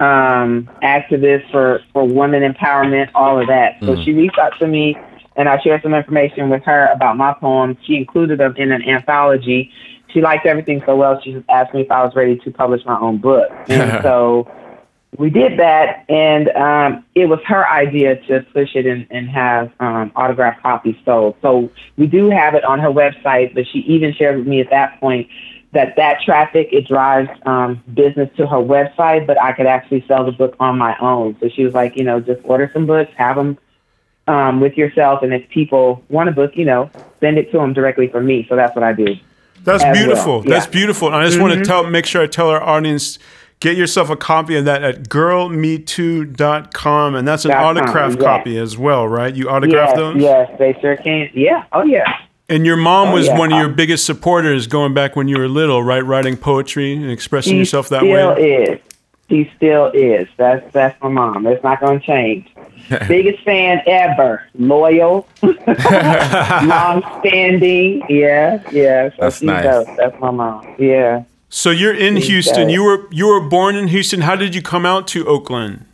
[0.00, 3.76] um, activist for for women empowerment, all of that.
[3.80, 4.96] So she reached out to me,
[5.36, 7.76] and I shared some information with her about my poems.
[7.84, 9.70] She included them in an anthology.
[10.12, 11.20] She liked everything so well.
[11.22, 14.50] She just asked me if I was ready to publish my own book, and so
[15.18, 16.04] we did that.
[16.08, 20.96] And um, it was her idea to push it and, and have um, autographed copies
[21.04, 21.36] sold.
[21.42, 23.54] So we do have it on her website.
[23.54, 25.28] But she even shared with me at that point
[25.72, 30.24] that that traffic it drives um, business to her website, but I could actually sell
[30.24, 31.36] the book on my own.
[31.40, 33.56] So she was like, you know, just order some books, have them
[34.26, 37.72] um, with yourself, and if people want a book, you know, send it to them
[37.72, 38.46] directly from me.
[38.48, 39.14] So that's what I do.
[39.64, 40.42] That's well, beautiful.
[40.42, 40.62] That's yeah.
[40.62, 40.72] Mm-hmm.
[40.72, 41.06] beautiful.
[41.08, 43.18] And I just want to tell, make sure I tell our audience,
[43.60, 47.14] get yourself a copy of that at girlmetoo.com.
[47.14, 48.22] And that's an Dot com, autograph yes.
[48.22, 49.34] copy as well, right?
[49.34, 50.16] You autograph Yes, those?
[50.16, 51.28] yes, they sure can.
[51.34, 52.22] Yeah, oh yeah.
[52.50, 53.38] And your mom Oh, was yeah.
[53.38, 56.04] one of your biggest supporters going back when you were little, right?
[56.04, 58.64] Writing poetry and expressing She yourself that still way.
[58.64, 58.80] Still is.
[59.30, 60.28] She still is.
[60.36, 61.46] That's that's my mom.
[61.46, 62.48] It's not going to change.
[63.08, 64.42] Biggest fan ever.
[64.58, 68.02] Loyal, long standing.
[68.08, 69.10] Yeah, yeah.
[69.10, 69.64] So That's nice.
[69.64, 69.86] does.
[69.96, 70.74] That's my mom.
[70.78, 71.24] Yeah.
[71.48, 72.66] So you're in She Houston.
[72.66, 72.72] does.
[72.72, 74.22] You were you were born in Houston.
[74.22, 75.84] How did you come out to Oakland?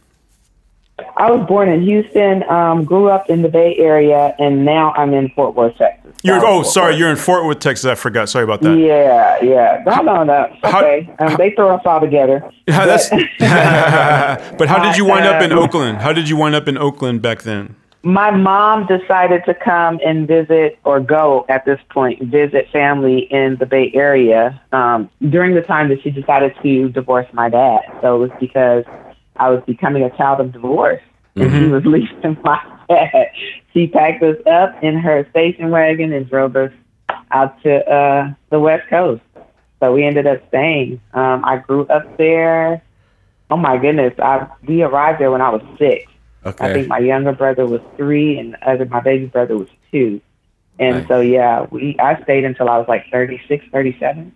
[1.18, 5.12] I was born in Houston, um, grew up in the Bay Area, and now I'm
[5.12, 6.05] in Fort Worth, Texas.
[6.22, 7.84] You're oh sorry, you're in Fort Worth, Texas.
[7.84, 8.28] I forgot.
[8.28, 8.76] Sorry about that.
[8.76, 9.82] Yeah, yeah.
[9.86, 10.52] No, no, no.
[10.64, 11.08] How- Okay.
[11.20, 12.42] um, they throw us all together.
[12.66, 13.10] But-
[14.58, 15.98] but how did you wind up in Um, Oakland?
[15.98, 17.76] How did you wind up in Oakland back then?
[18.02, 23.56] my mom decided to come and visit or go at this point visit family in
[23.58, 28.14] the bay area um, during the time that she decided to divorce my dad so
[28.14, 28.84] it was because
[29.38, 31.02] i was becoming a child of divorce
[31.34, 32.60] and she was leaving my
[33.72, 36.72] she packed us up in her station wagon and drove us
[37.30, 39.22] out to uh, the west coast
[39.80, 42.82] so we ended up staying um, i grew up there
[43.50, 46.10] oh my goodness I, we arrived there when i was six
[46.46, 46.64] Okay.
[46.64, 50.20] I think my younger brother was three, and the other my baby brother was two.
[50.78, 51.08] And Nice.
[51.08, 54.32] so yeah, we I stayed until I was like 36, 37,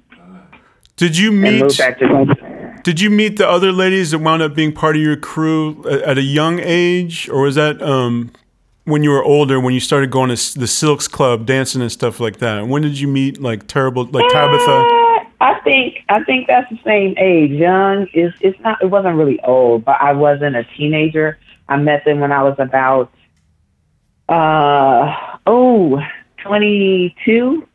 [0.97, 2.37] Did you meet moved back to.
[2.83, 6.03] Did you meet the other ladies that wound up being part of your crew at,
[6.03, 8.31] at a young age, or was that um,
[8.85, 12.21] when you were older, when you started going to the Silks Club, dancing and stuff
[12.21, 12.67] like that?
[12.67, 14.71] When did you meet like terrible, like Tabitha?
[14.71, 17.51] Uh, I think I think that's the same age.
[17.51, 18.83] Young is it's not.
[18.83, 21.39] It wasn't really old, but I wasn't a teenager.
[21.69, 23.13] I met them when I was about
[24.29, 25.17] uh
[25.47, 26.01] oh
[26.43, 27.67] 22,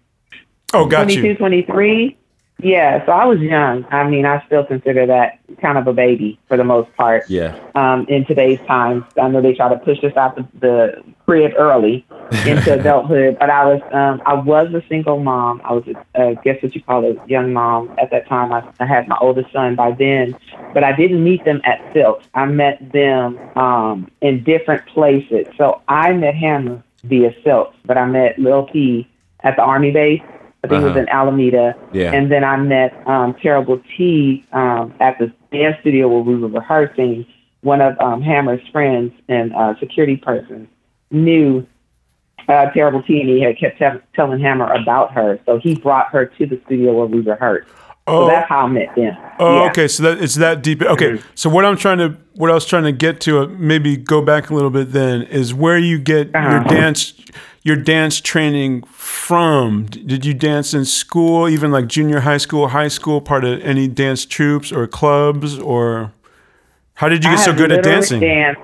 [0.73, 1.35] Oh, got 22, you.
[1.35, 2.17] 23.
[2.59, 3.85] Yeah, so I was young.
[3.91, 7.29] I mean, I still consider that kind of a baby for the most part.
[7.29, 7.59] Yeah.
[7.75, 9.03] um, in today's times.
[9.21, 12.05] I know they try to push us out the, the crib early
[12.45, 15.61] into adulthood, but I was um, I was a single mom.
[15.65, 15.83] I was,
[16.15, 18.53] a, guess what you call a young mom at that time.
[18.53, 20.37] I, I had my oldest son by then,
[20.73, 22.23] but I didn't meet them at Silk.
[22.33, 25.47] I met them um, in different places.
[25.57, 29.09] So I met Hammer via Silk, but I met Lil P
[29.41, 30.21] at the Army base.
[30.65, 30.99] I think it was Uh-huh.
[31.01, 31.75] in Alameda.
[31.93, 32.11] Yeah.
[32.13, 36.47] And then I met um, Terrible T um, at the dance studio where we were
[36.47, 37.25] rehearsing.
[37.61, 40.67] One of um, Hammer's friends and uh, security person
[41.09, 41.65] knew
[42.47, 45.39] uh, Terrible T, and he had kept tell telling Hammer about her.
[45.45, 47.69] So he brought her to the studio where we rehearsed.
[48.07, 48.25] Oh.
[48.27, 49.17] So that's how I met them.
[49.39, 49.69] Oh, Yeah.
[49.69, 49.87] okay.
[49.87, 50.81] So that it's that deep.
[50.83, 51.19] Okay.
[51.33, 54.21] So what I'm trying to, what I was trying to get to, uh, maybe go
[54.21, 54.91] back a little bit.
[54.91, 56.69] Then is where you get your Uh-huh.
[56.69, 57.13] dance,
[57.63, 59.85] your dance training from.
[59.85, 63.87] Did you dance in school, even like junior high school, high school, part of any
[63.87, 66.11] dance troops or clubs, or
[66.95, 68.19] how did you get I so good at dancing?
[68.19, 68.61] Danced,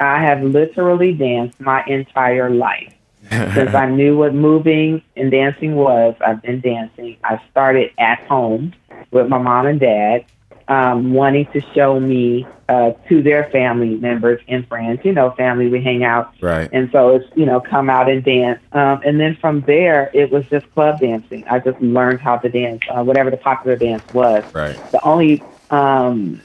[0.00, 2.92] I have literally danced my entire life.
[3.30, 7.16] Since I knew what moving and dancing was, I've been dancing.
[7.22, 8.72] I started at home
[9.10, 10.24] with my mom and dad,
[10.68, 15.00] um, wanting to show me uh, to their family members and friends.
[15.04, 16.32] You know, family, we hang out.
[16.40, 16.68] Right.
[16.72, 18.60] And so it's, you know, come out and dance.
[18.72, 21.44] Um, and then from there, it was just club dancing.
[21.48, 24.76] I just learned how to dance, uh, whatever the popular dance was Right.
[24.92, 26.40] the only um,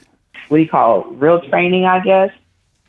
[0.48, 2.30] what do you call it, real training, I guess.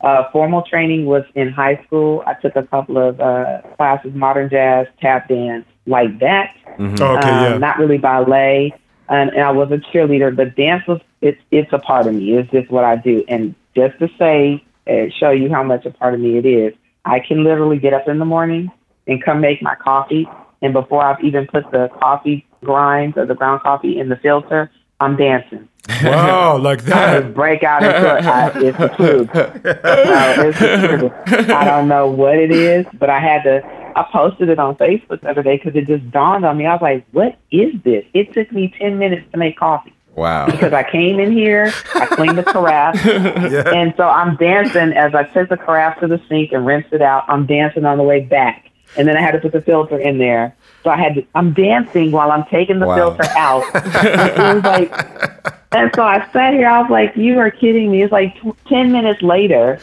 [0.00, 2.22] Uh, formal training was in high school.
[2.24, 6.54] I took a couple of uh, classes, modern jazz, tap dance, like that.
[6.78, 7.58] Oh, okay, um, yeah.
[7.58, 8.72] Not really ballet,
[9.08, 10.34] and, and I was a cheerleader.
[10.34, 12.34] But dance was it's it's a part of me.
[12.34, 13.24] It's just what I do.
[13.28, 16.74] And just to say, uh, show you how much a part of me it is.
[17.04, 18.70] I can literally get up in the morning
[19.06, 20.28] and come make my coffee,
[20.60, 24.70] and before I've even put the coffee grinds or the ground coffee in the filter,
[25.00, 25.68] I'm dancing.
[26.02, 27.22] wow, like I that.
[27.22, 28.24] just break out into it.
[28.26, 29.34] I, it's the truth.
[29.34, 31.50] No, it's the truth.
[31.50, 33.77] I don't know what it is, but I had to.
[33.98, 36.66] I posted it on Facebook the other day because it just dawned on me.
[36.66, 40.46] I was like, "What is this?" It took me ten minutes to make coffee Wow.
[40.46, 45.22] because I came in here, I cleaned the carafe, and so I'm dancing as I
[45.24, 47.24] took the carafe to the sink and rinsed it out.
[47.28, 50.18] I'm dancing on the way back, and then I had to put the filter in
[50.18, 50.54] there.
[50.84, 51.26] So I had to.
[51.34, 52.96] I'm dancing while I'm taking the Wow.
[52.96, 53.62] filter out.
[53.74, 56.68] it was like, and so I sat here.
[56.68, 59.78] I was like, "You are kidding me!" It's like t- ten minutes later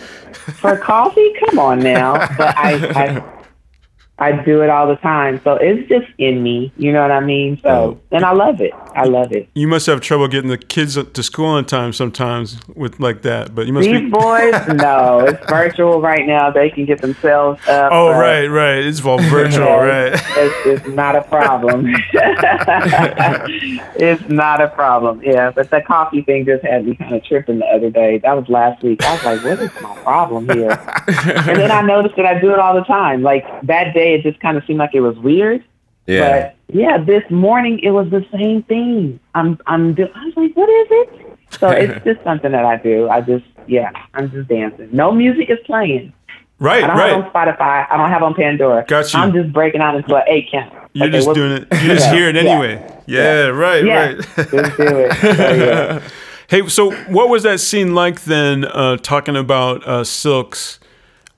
[0.62, 1.34] for coffee.
[1.46, 2.74] Come on now, but I.
[3.06, 3.32] I
[4.18, 6.72] I do it all the time, so it's just in me.
[6.78, 7.60] You know what I mean?
[7.62, 8.72] So, and I love it.
[8.96, 9.50] I love it.
[9.56, 13.54] You must have trouble getting the kids to school on time sometimes with like that.
[13.54, 14.10] But you must These be.
[14.10, 16.50] boys, no, it's virtual right now.
[16.50, 17.92] They can get themselves up.
[17.92, 18.78] Oh, uh, right, right.
[18.86, 20.14] It's all virtual, right?
[20.14, 21.88] It's, it's not a problem.
[23.98, 25.22] it's not a problem.
[25.24, 28.20] Yeah, but the coffee thing just had me kind of tripping the other day.
[28.20, 29.04] That was last week.
[29.04, 30.72] I was like, what is my problem here?
[31.28, 33.22] and then I noticed that I do it all the time.
[33.24, 35.64] Like that day, it just kind of seemed like it was weird.
[36.08, 36.54] Yeah.
[36.68, 39.20] But yeah, this morning it was the same thing.
[39.34, 41.38] I'm I'm do- I was like, what is it?
[41.60, 43.10] So it's just something that I do.
[43.10, 44.90] I just yeah, I'm just dancing.
[44.92, 46.14] No music is playing.
[46.58, 47.26] Right, I don't have right.
[47.26, 47.88] on Spotify.
[47.92, 48.86] I don't have on Pandora.
[48.88, 49.20] Got you.
[49.20, 50.72] I'm just breaking out into an eight count.
[50.94, 51.68] You're Okay, just doing it.
[51.84, 52.42] You're just Yeah, hear it yeah.
[52.42, 53.02] anyway.
[53.08, 54.18] Yeah, right, Yeah, right.
[54.18, 55.14] just do it.
[55.20, 56.02] So, yeah.
[56.48, 58.66] Hey, so what was that scene like then?
[58.66, 60.80] Uh, talking about uh, Silks,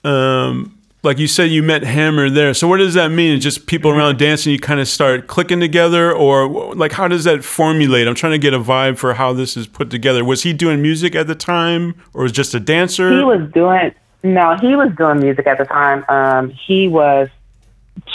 [0.04, 0.77] um,
[1.08, 2.54] like you said, you met Hammer there.
[2.54, 3.34] So what does that mean?
[3.34, 7.24] It's just people around dancing, you kind of start clicking together, or like how does
[7.24, 8.08] that formulate?
[8.08, 10.24] I'm trying to get a vibe for how this is put together.
[10.24, 13.10] Was he doing music at the time, or was just a dancer?
[13.10, 16.04] He was doing no, he was doing music at the time.
[16.10, 17.30] Um, he was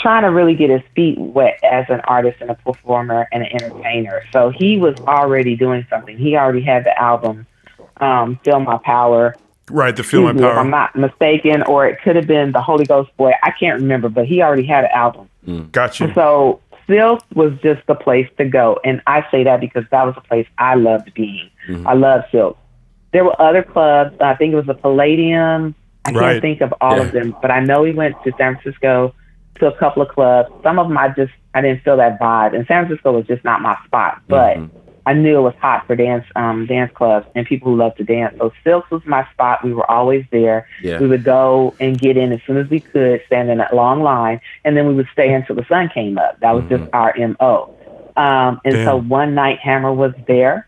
[0.01, 3.49] trying to really get his feet wet as an artist and a performer and an
[3.53, 4.23] entertainer.
[4.31, 6.17] So he was already doing something.
[6.17, 7.47] He already had the album,
[7.97, 9.35] um, Feel My Power.
[9.69, 12.61] Right, the Feel My Excuse If I'm not mistaken, or it could have been the
[12.61, 13.31] Holy Ghost Boy.
[13.41, 15.29] I can't remember, but he already had an album.
[15.47, 15.71] Mm.
[15.71, 16.11] Got you.
[16.13, 18.79] So Silk was just the place to go.
[18.83, 21.49] And I say that because that was the place I loved being.
[21.67, 21.87] Mm-hmm.
[21.87, 22.57] I loved Silk.
[23.11, 24.15] There were other clubs.
[24.19, 25.75] I think it was the Palladium.
[26.05, 27.03] I can't think of all Yeah.
[27.03, 29.13] of them, but I know we went to San Francisco
[29.55, 30.49] to a couple of clubs.
[30.63, 32.55] Some of them I just I didn't feel that vibe.
[32.55, 34.21] And San Francisco was just not my spot.
[34.27, 34.77] But mm-hmm.
[35.05, 38.03] I knew it was hot for dance um dance clubs and people who love to
[38.03, 38.33] dance.
[38.39, 39.63] So Silks was my spot.
[39.63, 40.67] We were always there.
[40.81, 40.99] Yeah.
[40.99, 44.01] We would go and get in as soon as we could, stand in that long
[44.01, 46.39] line, and then we would stay until the sun came up.
[46.39, 47.69] That was just our MO.
[48.15, 50.67] Um, and so one night Hammer was there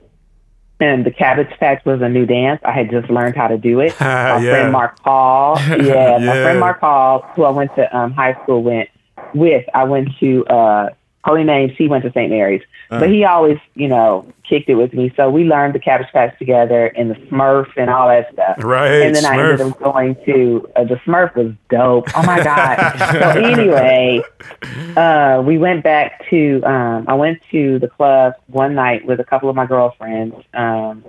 [0.80, 2.60] and the Cabbage Patch was a new dance.
[2.66, 3.94] I had just learned how to do it.
[4.02, 4.50] My Yeah.
[4.50, 8.64] friend Mark Paul, yeah, my friend Mark Paul, who I went to um, high school
[8.64, 8.90] went
[9.34, 9.64] with.
[9.74, 10.90] I went to uh,
[11.26, 11.74] Holy Names.
[11.76, 12.30] He went to St.
[12.30, 15.12] Mary's, but he always, you know, kicked it with me.
[15.16, 18.58] So we learned the Cabbage Patch together and the Smurf and all that stuff.
[18.64, 22.08] Right, And then I ended up going to uh, the Smurf was dope.
[22.16, 22.96] Oh my god.
[23.12, 24.22] so anyway,
[24.96, 29.26] uh, we went back to um, I went to the club one night with a
[29.26, 31.04] couple of my girlfriends, um,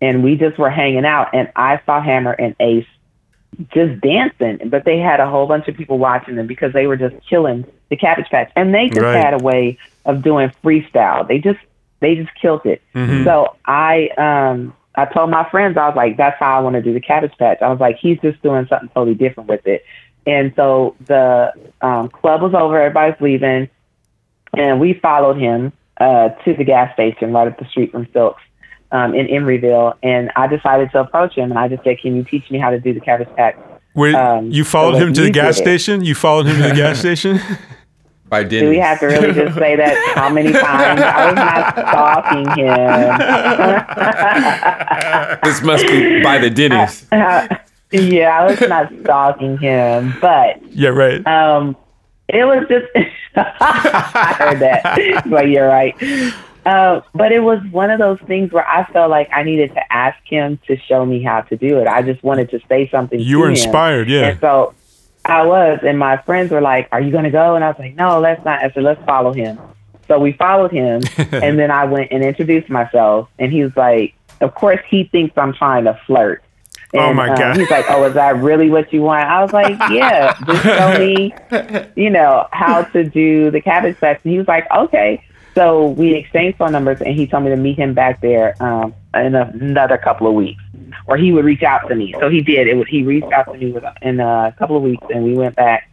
[0.00, 1.28] and we just were hanging out.
[1.32, 2.86] And I saw Hammer and Ace
[3.72, 6.96] just dancing, but they had a whole bunch of people watching them because they were
[6.96, 9.16] just killing the Cabbage Patch, and they just Right.
[9.22, 11.26] had a way of doing freestyle.
[11.26, 11.58] They just
[12.00, 12.80] they just killed it.
[12.94, 13.24] Mm-hmm.
[13.24, 16.82] So I um I told my friends I was like, that's how I want to
[16.82, 17.58] do the Cabbage Patch.
[17.60, 19.84] I was like, he's just doing something totally different with it.
[20.26, 23.68] And so the um, club was over, everybody's leaving,
[24.56, 28.42] and we followed him uh, to the gas station right up the street from Silks
[28.92, 29.94] um, in Emeryville.
[30.02, 32.70] And I decided to approach him, and I just said, "Can you teach me how
[32.70, 33.56] to do the Cabbage Patch?"
[33.94, 35.62] Wait, Um, you followed so him to the gas it.
[35.62, 36.04] station?
[36.04, 37.40] You followed him to the gas station?
[38.30, 41.00] By Do we have to really just say that how many times?
[41.02, 42.78] I was not stalking him.
[45.42, 47.06] This must be by the Denny's.
[47.90, 51.26] yeah, I was not stalking him, but yeah, right.
[51.26, 51.76] um,
[52.28, 52.86] it was just
[53.34, 55.24] I heard that.
[55.28, 55.96] But you're right.
[56.70, 59.92] Uh, but it was one of those things where I felt like I needed to
[59.92, 61.88] ask him to show me how to do it.
[61.88, 63.18] I just wanted to say something.
[63.18, 63.56] You were him.
[63.56, 64.28] inspired, yeah.
[64.28, 64.74] And so
[65.24, 67.78] I was, and my friends were like, "Are you going to go?" And I was
[67.80, 69.58] like, "No, let's not." I said, "Let's follow him."
[70.06, 74.14] So we followed him, and then I went and introduced myself, and he was like,
[74.40, 76.40] "Of course, he thinks I'm trying to flirt."
[76.94, 77.56] Oh, And, my um, God.
[77.56, 80.98] He's like, "Oh, is that really what you want?" I was like, "Yeah, just show
[81.00, 81.34] me,
[81.96, 86.14] you know, how to do the cabbage patch." And he was like, "Okay." So we
[86.14, 89.98] exchanged phone numbers, and he told me to meet him back there um, in another
[89.98, 90.62] couple of weeks,
[91.06, 92.14] or he would reach out to me.
[92.20, 92.68] So he did.
[92.68, 95.34] It was, he reached out to me with, in a couple of weeks, and we
[95.34, 95.90] went back,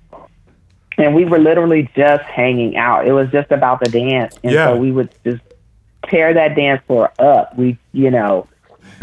[0.98, 3.08] and we were literally just hanging out.
[3.08, 4.67] It was just about the dance, and Yeah.
[4.67, 5.41] so we would just
[6.08, 7.58] tear that dance floor up.
[7.58, 8.48] We, you know,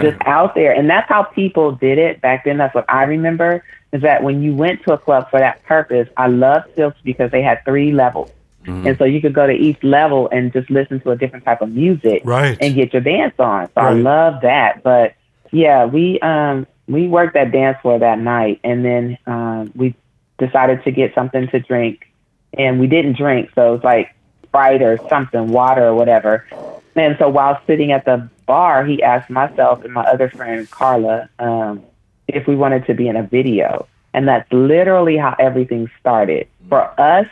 [0.01, 2.59] just out there, and that's how people did it back then.
[2.59, 3.65] That's what I remember.
[3.93, 6.09] Is that when you went to a club for that purpose?
[6.17, 8.31] I loved Silks because they had three levels.
[8.67, 11.61] And so you could go to each level and just listen to a different type
[11.61, 12.57] of music Right.
[12.61, 13.67] and get your dance on.
[13.75, 14.83] So I love that.
[14.83, 15.15] But
[15.51, 19.95] yeah, we um we worked that dance floor that night and then um we
[20.39, 22.11] decided to get something to drink
[22.57, 26.47] and we didn't drink, so it was like Sprite or something, water or whatever.
[26.95, 31.29] And so while sitting at the bar, he asked myself and my other friend Carla
[31.41, 31.83] um,
[32.29, 33.89] if we wanted to be in a video.
[34.13, 36.47] And that's literally how everything started.
[36.69, 37.27] For us,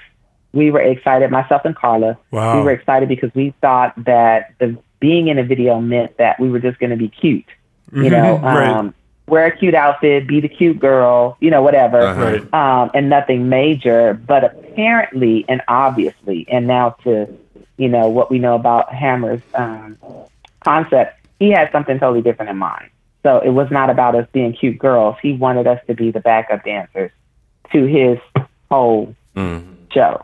[0.52, 2.18] we were excited, myself and Carla.
[2.30, 2.58] Wow.
[2.58, 6.48] We were excited because we thought that the being in a video meant that we
[6.50, 7.44] were just going to be cute.
[7.92, 8.68] You know, Mhm, right.
[8.68, 8.94] um,
[9.26, 12.56] wear a cute outfit, be the cute girl, you know, whatever Uh-huh.
[12.56, 14.14] um, and nothing major.
[14.14, 17.26] But apparently and obviously, and now to
[17.78, 19.96] you know what we know about Hammer's um,
[20.60, 22.86] concept, he had something totally different in mind.
[23.22, 25.16] So it was not about us being cute girls.
[25.22, 27.10] He wanted us to be the backup dancers
[27.72, 28.18] to his
[28.70, 29.62] whole Mm.
[29.92, 30.22] show.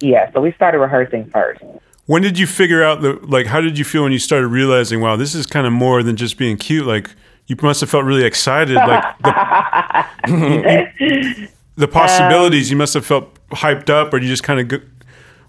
[0.00, 1.62] Yeah, so we started rehearsing first.
[2.06, 3.46] When did you figure out the like?
[3.46, 6.16] How did you feel when you started realizing, wow, this is kind of more than
[6.16, 6.86] just being cute?
[6.86, 7.10] Like
[7.46, 9.18] you must have felt really excited, like
[10.26, 12.70] the, the possibilities.
[12.70, 14.68] you must have felt hyped up, or you just kind of.
[14.68, 14.78] Go,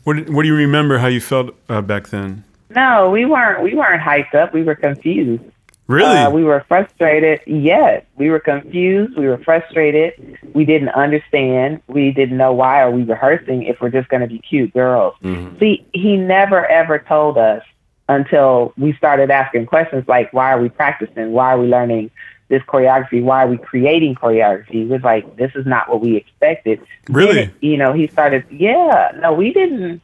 [0.03, 2.43] what What do you remember how you felt uh, back then?
[2.69, 3.63] No, we weren't.
[3.63, 4.53] We weren't hyped up.
[4.53, 5.43] We were confused.
[5.91, 6.17] Really?
[6.17, 7.41] Uh, we were frustrated.
[7.45, 9.17] Yes, we were confused.
[9.17, 10.37] We were frustrated.
[10.53, 11.81] We didn't understand.
[11.87, 15.15] We didn't know why are we rehearsing if we're just going to be cute girls.
[15.59, 17.63] See, he never ever told us
[18.07, 21.33] until we started asking questions like, why are we practicing?
[21.33, 22.11] Why are we learning
[22.47, 23.21] this choreography?
[23.21, 24.83] Why are we creating choreography?
[24.83, 26.79] It was like, this is not what we expected.
[27.09, 27.49] Really?
[27.59, 30.01] You know, he started, yeah, no, we didn't,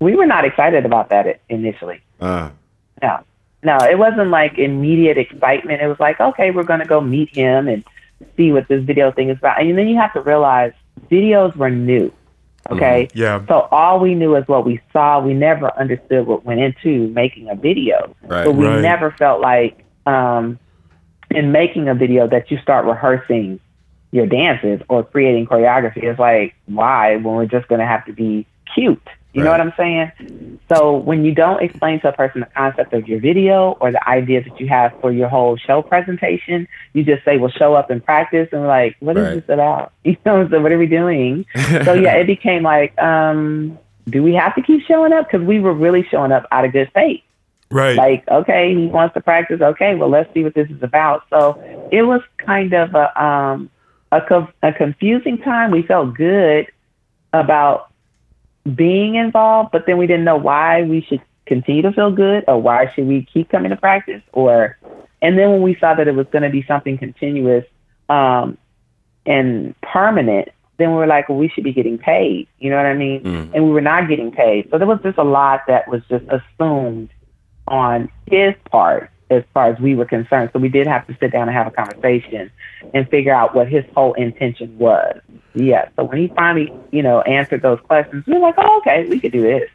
[0.00, 2.00] we were not excited about that initially.
[2.20, 2.50] Uh,
[3.02, 3.20] No,
[3.62, 5.80] no, it wasn't like immediate excitement.
[5.82, 7.84] It was like, okay, we're going to go meet him and
[8.36, 9.60] see what this video thing is about.
[9.60, 10.72] And then you have to realize
[11.10, 12.12] videos were new.
[12.70, 13.08] Okay.
[13.14, 13.44] yeah.
[13.46, 15.20] So all we knew is what we saw.
[15.20, 18.14] We never understood what went into making a video.
[18.22, 18.44] Right.
[18.44, 18.80] But we Right.
[18.80, 20.58] never felt like um,
[21.30, 23.58] in making a video that you start rehearsing
[24.12, 26.04] your dances or creating choreography.
[26.04, 29.02] It's like, why when we're just going to have to be cute?
[29.34, 30.58] You know what I'm saying?
[30.68, 34.06] So when you don't explain to a person the concept of your video or the
[34.08, 37.88] idea that you have for your whole show presentation, you just say, well, show up
[37.90, 38.48] and practice.
[38.52, 39.34] And like, what is Right.
[39.46, 39.92] this about?
[40.04, 41.46] You know, so what are we doing?
[41.84, 45.30] so yeah, it became like, um, do we have to keep showing up?
[45.30, 47.22] Because we were really showing up out of good faith.
[47.70, 47.96] Right.
[47.96, 49.62] Like, okay, he wants to practice.
[49.62, 51.22] Okay, well, let's see what this is about.
[51.30, 51.58] So
[51.90, 53.70] it was kind of a um,
[54.10, 55.70] a, co- a confusing time.
[55.70, 56.66] We felt good
[57.32, 57.91] about
[58.74, 62.60] being involved, but then we didn't know why we should continue to feel good or
[62.60, 64.78] why should we keep coming to practice or
[65.20, 67.64] and then when we saw that it was going to be something continuous
[68.08, 68.56] um,
[69.26, 70.48] and permanent
[70.78, 73.22] then we were like well we should be getting paid you know what i mean?
[73.22, 73.50] Mm.
[73.54, 74.68] and we were not getting paid.
[74.70, 77.10] So there was just a lot that was just assumed
[77.66, 80.50] on his part as far as we were concerned.
[80.52, 82.50] So we did have to sit down and have a conversation
[82.94, 85.20] and figure out what his whole intention was.
[85.54, 85.88] Yeah.
[85.96, 89.20] So when he finally, you know, answered those questions, we were like, oh, okay, we
[89.20, 89.68] could do this.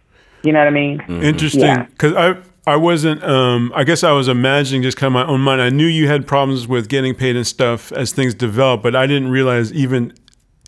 [0.44, 1.02] You know what I mean?
[1.08, 1.84] Interesting, Yeah.
[1.86, 2.38] because I
[2.68, 3.24] I wasn't.
[3.24, 5.62] Um, I guess I was imagining just kind of my own mind.
[5.62, 9.08] I knew you had problems with getting paid and stuff as things developed, but I
[9.08, 10.14] didn't realize even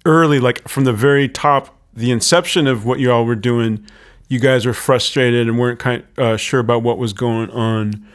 [0.05, 3.85] early, like from the very top, the inception of what you all were doing,
[4.29, 8.05] you guys were frustrated and weren't kind uh, sure about what was going on.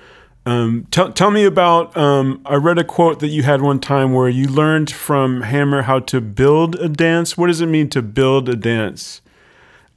[0.46, 1.96] Um, tell tell me about.
[1.96, 5.82] Um, I read a quote that you had one time where you learned from Hammer
[5.82, 7.38] how to build a dance.
[7.38, 9.22] What does it mean to build a dance?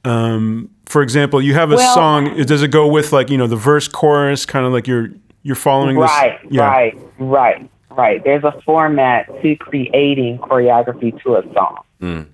[0.04, 2.34] Um, for example, you have a Well- song.
[2.44, 5.10] Does it go with like you know the verse, chorus, kind of like you're
[5.42, 6.10] you're following this?
[6.10, 6.66] Right, Yeah.
[6.66, 8.24] right, right, right.
[8.24, 12.26] There's a format to creating choreography to a song.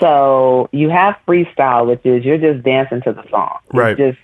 [0.00, 3.58] So you have freestyle, which is you're just dancing to the song.
[3.66, 3.96] It's Right.
[3.96, 4.18] just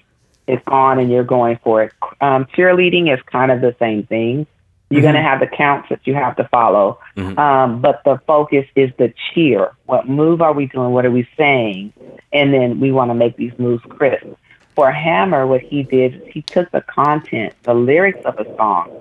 [0.47, 1.93] it's on and you're going for it.
[2.21, 4.47] Um, cheerleading is kind of the same thing.
[4.91, 7.01] You're going to have the counts that you have to follow,
[7.39, 9.73] um, but the focus is the cheer.
[9.87, 10.93] What move are we doing?
[10.93, 11.93] What are we saying?
[12.33, 14.27] And then we want to make these moves crisp.
[14.77, 19.01] For Hammer, what he did is he took the content, the lyrics of a song,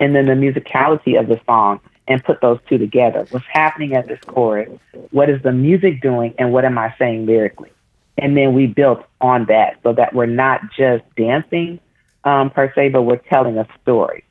[0.00, 3.26] and then the musicality of the song and put those two together.
[3.30, 4.70] What's happening at this chorus?
[5.10, 6.34] What is the music doing?
[6.38, 7.70] And what am I saying lyrically?
[8.18, 11.80] And then we built on that so that we're not just dancing
[12.24, 14.24] um, per se, but we're telling a story.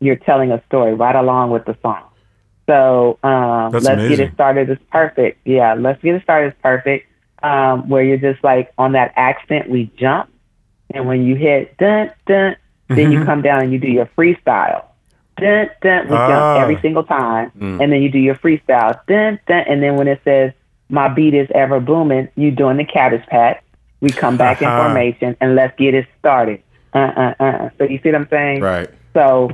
[0.00, 2.02] You're telling a story right along with the song.
[2.66, 5.46] So um, let's get it started is perfect.
[5.46, 7.06] Yeah, let's get it started is perfect.
[7.42, 10.30] Um, where you're just like on that accent, we jump,
[10.90, 12.56] and when you hit dun dun,
[12.88, 14.84] then you come down and you do your freestyle.
[15.36, 16.28] Dun dun, we Ah.
[16.28, 18.98] jump every single time, and then you do your freestyle.
[19.06, 20.52] Dun dun, and then when it says
[20.88, 23.62] my beat is ever booming, you doing the cabbage patch.
[24.00, 24.84] We come back in Uh-huh.
[24.84, 26.62] formation and let's get it started.
[26.92, 27.44] Uh uh uh.
[27.44, 27.70] uh.
[27.78, 28.60] So you see what I'm saying?
[28.60, 28.90] Right.
[29.14, 29.50] So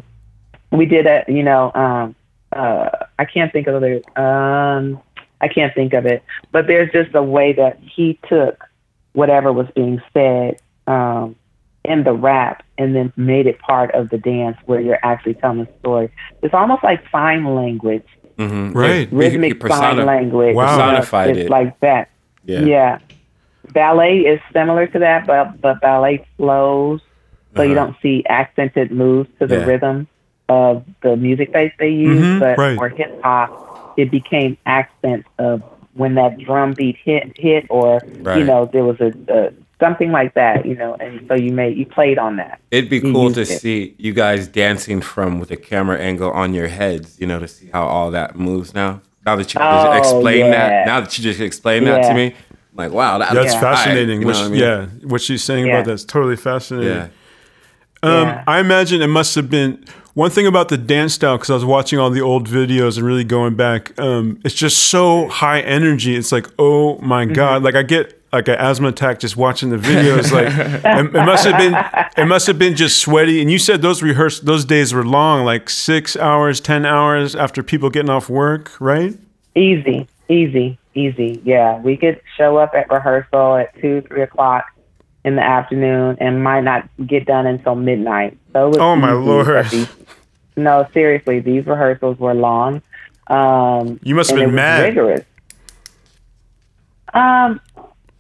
[0.72, 2.14] we did a, you know, um,
[2.52, 5.00] uh, I can't think of the, um,
[5.40, 6.22] I can't think of it,
[6.52, 8.64] but there's just a way that he took
[9.12, 11.36] whatever was being said um,
[11.84, 15.60] in the rap and then made it part of the dance where you're actually telling
[15.60, 16.10] a story.
[16.42, 18.06] It's almost like sign language,
[18.40, 18.72] Mm-hmm.
[18.78, 19.08] Right.
[19.12, 20.54] rhythmic sign language.
[20.56, 20.66] Wow.
[20.66, 21.50] Personified it's it.
[21.50, 22.08] like that.
[22.44, 22.60] Yeah.
[22.60, 22.98] Yeah.
[23.72, 27.00] Ballet is similar to that, but but ballet flows,
[27.54, 27.86] so you Uh-huh.
[27.86, 29.64] don't see accented moves to the Yeah.
[29.66, 30.08] rhythm
[30.48, 32.18] of the music that they use.
[32.20, 32.76] Mhm, but right.
[32.78, 35.62] for hip hop, it became accents of
[35.94, 38.00] when that drum beat hit hit, or
[38.36, 41.76] you know there was a, a something like that, you know, and so you made
[41.76, 42.60] you played on that.
[42.70, 43.46] It'd be You cool to it.
[43.46, 47.48] see you guys dancing from with a camera angle on your heads, you know, to
[47.48, 49.00] see how all that moves now.
[49.26, 52.26] Now that you just Oh, explained that, now that you just explained that to me,
[52.26, 52.34] I'm
[52.76, 53.60] like, wow, that, That's Yeah.
[53.60, 54.20] fascinating.
[54.20, 54.60] You know which, what I mean?
[54.60, 55.74] Yeah, what she's saying Yeah.
[55.74, 56.88] about that's totally fascinating.
[56.90, 57.08] Yeah.
[58.02, 58.44] Um, Yeah.
[58.46, 61.64] I imagine it must have been one thing about the dance style because I was
[61.64, 63.98] watching all the old videos and really going back.
[64.00, 66.16] Um, it's just so high energy.
[66.16, 67.34] It's like, oh my Mm-hmm.
[67.34, 67.62] god!
[67.62, 70.30] Like I get like an asthma attack just watching the videos.
[70.32, 70.46] Like
[70.84, 71.74] it, it must have been,
[72.22, 73.40] it must have been just sweaty.
[73.40, 77.62] And you said those rehearse those days were long, like six hours, ten hours after
[77.62, 79.14] people getting off work, right?
[79.56, 81.40] Easy, easy, easy.
[81.44, 84.64] Yeah, we could show up at rehearsal at two, three o'clock
[85.24, 88.38] in the afternoon and might not get done until midnight.
[88.52, 89.66] So it was Oh, my Lord.
[89.70, 89.88] these-
[90.56, 92.82] no, seriously, these rehearsals were long.
[93.28, 94.82] Um, You must have been mad.
[94.84, 95.24] Rigorous.
[97.14, 97.60] Um,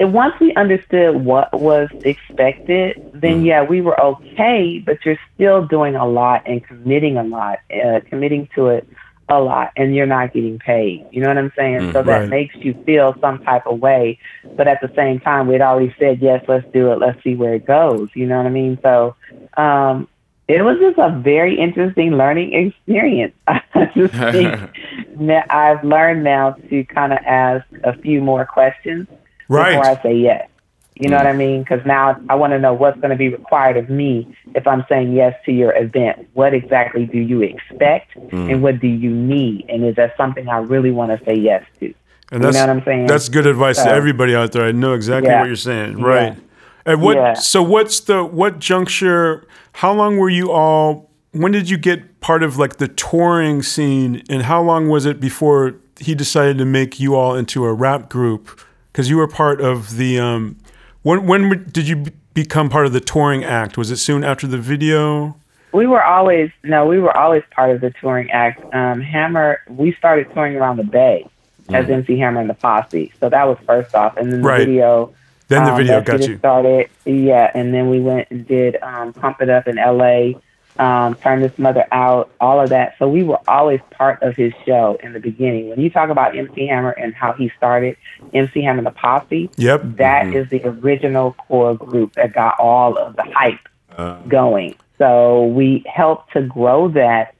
[0.00, 3.20] once we understood what was expected, Mm.
[3.20, 4.78] then yeah, we were okay.
[4.84, 8.86] But you're still doing a lot and committing a lot, uh, committing to it
[9.28, 11.04] a lot, and you're not getting paid.
[11.10, 11.86] You know what I'm saying?
[11.92, 12.28] so that Right.
[12.28, 14.18] makes you feel some type of way.
[14.56, 16.98] But at the same time, we'd already said yes, let's do it.
[16.98, 18.08] Let's see where it goes.
[18.14, 18.78] You know what I mean?
[18.82, 19.16] So.
[19.56, 20.08] Um,
[20.48, 23.34] it was just a very interesting learning experience.
[23.46, 24.56] I just think
[25.14, 29.06] that I've learned now to kind of ask a few more questions
[29.50, 30.48] before I say yes.
[30.96, 31.24] You know mm.
[31.24, 31.62] what I mean?
[31.62, 34.84] Because now I want to know what's going to be required of me if I'm
[34.88, 36.28] saying yes to your event.
[36.34, 38.60] What exactly do you expect, and mm.
[38.60, 39.64] what do you need?
[39.68, 41.94] And is that something I really want to say yes to?
[42.32, 43.06] And You that's know what I'm saying?
[43.06, 44.64] that's good advice to everybody out there.
[44.64, 45.40] I know exactly Yeah.
[45.40, 46.00] what you're saying.
[46.00, 46.36] Right.
[46.86, 47.34] And what Yeah.
[47.34, 52.42] so what's the what juncture how long were you all when did you get part
[52.42, 56.98] of like the touring scene and how long was it before he decided to make
[56.98, 58.60] you all into a rap group
[58.92, 60.56] cuz you were part of the um
[61.02, 63.76] when when did you become part of the touring act?
[63.78, 65.36] Was it soon after the video?
[65.72, 68.64] We were always no, we were always part of the touring act.
[68.74, 71.26] Um, Hammer, we started touring around the Bay
[71.72, 74.58] as MC Hammer and the Posse, so that was first off, and then the Right.
[74.66, 75.10] video
[75.48, 76.38] Then the Um, video that's got you.
[76.38, 80.36] Started, yeah, and then we went and did um, Pump It Up in L.A.,
[80.80, 82.94] um, Turn This Mother Out, all of that.
[82.98, 85.68] So we were always part of his show in the beginning.
[85.68, 87.96] When you talk about MC Hammer and how he started
[88.32, 89.82] MC Hammer and the Posse, Yep.
[89.96, 93.60] that is the original core group that got all of the hype
[94.28, 94.74] going.
[94.98, 97.34] So we helped to grow that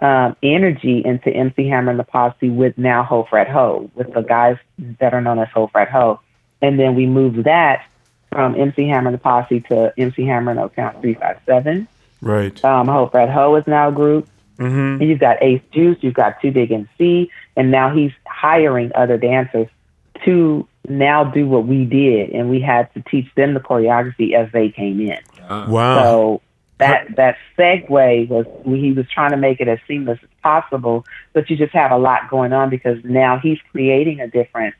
[0.00, 4.22] um, energy into MC Hammer and the Posse with now Ho Frat Hoo, with the
[4.22, 4.56] guys
[5.00, 6.18] that are known as Ho Frat Hoo.
[6.62, 7.86] And then we moved that
[8.30, 11.88] from MC Hammer and the Posse to MC Hammer and Oaktown 357.
[12.20, 12.64] Right.
[12.64, 14.28] Um, Ho Frat Hoo is now a group.
[14.58, 15.02] Mm-hmm.
[15.02, 19.68] You've got Ace Juice, you've got Too Big MC, and now he's hiring other dancers
[20.24, 24.50] to now do what we did, and we had to teach them the choreography as
[24.52, 25.18] they came in.
[25.48, 26.02] Wow.
[26.02, 26.42] So
[26.78, 31.48] that that segue was he was trying to make it as seamless as possible, but
[31.50, 34.74] you just have a lot going on because now he's creating a different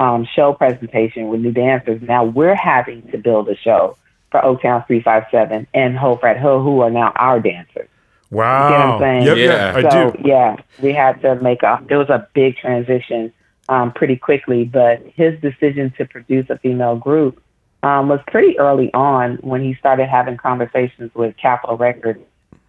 [0.00, 2.00] um, show presentation with new dancers.
[2.02, 3.96] Now we're having to build a show
[4.32, 7.88] for Oaktown 357 and Ho Frat Hoo, who are now our dancers.
[8.30, 8.66] wow.
[8.66, 9.22] You get what I'm saying?
[9.26, 9.44] Yep, Yeah.
[9.44, 10.28] yeah, I so do.
[10.28, 11.80] yeah, we had to make a.
[11.88, 13.32] It was a big transition,
[13.68, 14.64] um, pretty quickly.
[14.64, 17.40] But his decision to produce a female group
[17.84, 22.20] um, was pretty early on when he started having conversations with Capitol Records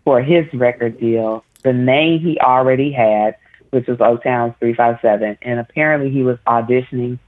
[0.03, 1.43] for his record deal.
[1.63, 3.37] The name he already had,
[3.69, 7.19] which was Oaktown Three Five Seven, and apparently he was auditioning,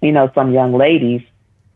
[0.00, 1.20] you know, some young ladies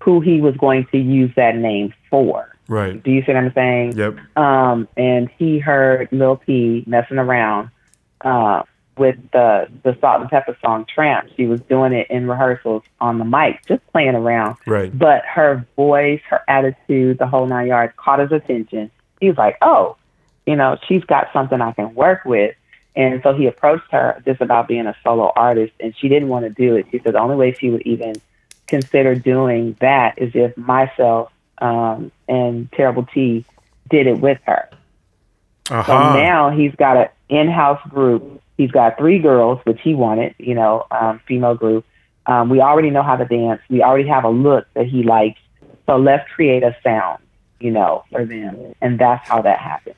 [0.09, 2.57] who he was going to use that name for.
[2.67, 3.03] Right.
[3.03, 3.99] Do you see what I'm saying?
[3.99, 4.17] Yep.
[4.39, 7.69] um, and he heard Lil P messing around
[8.23, 8.63] uh,
[8.97, 13.61] with the the Salt-N-Pepa song "Tramp." She was doing it in rehearsals on the mic,
[13.67, 14.57] just playing around.
[14.67, 14.99] Right.
[14.99, 18.91] But her voice, her attitude, the whole nine yards caught his attention.
[19.21, 19.99] He was like, "Oh,
[20.47, 22.55] you know, she's got something I can work with."
[22.97, 26.47] And so he approached her just about being a solo artist, and she didn't want
[26.47, 26.87] to do it.
[26.91, 28.15] She said the only way she would even
[28.69, 33.45] consider doing that is if myself um, and Terrible T
[33.91, 34.69] did it with her.
[35.71, 38.41] Uh So now he's got an in-house group.
[38.57, 41.85] He's got three girls, which he wanted, you know, um, female group.
[42.27, 43.61] Um, we already know how to dance.
[43.71, 45.41] We already have a look that he likes.
[45.87, 47.23] So let's create a sound,
[47.61, 48.75] you know, for them.
[48.81, 49.95] And that's how that happened.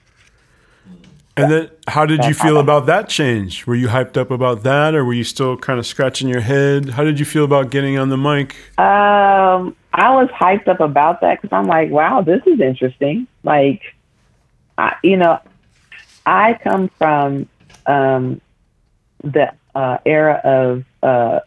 [1.43, 3.66] And then, how did you feel about that change?
[3.66, 6.91] Were you hyped up about that, or were you still kind of scratching your head?
[6.91, 8.55] How did you feel about getting on the mic?
[8.78, 13.26] Um, I was hyped up about that because I'm like, wow, this is interesting.
[13.43, 13.82] Like,
[14.78, 15.41] I, you know,
[16.26, 17.49] I come from
[17.86, 18.41] um,
[19.24, 21.41] the uh, era of uh,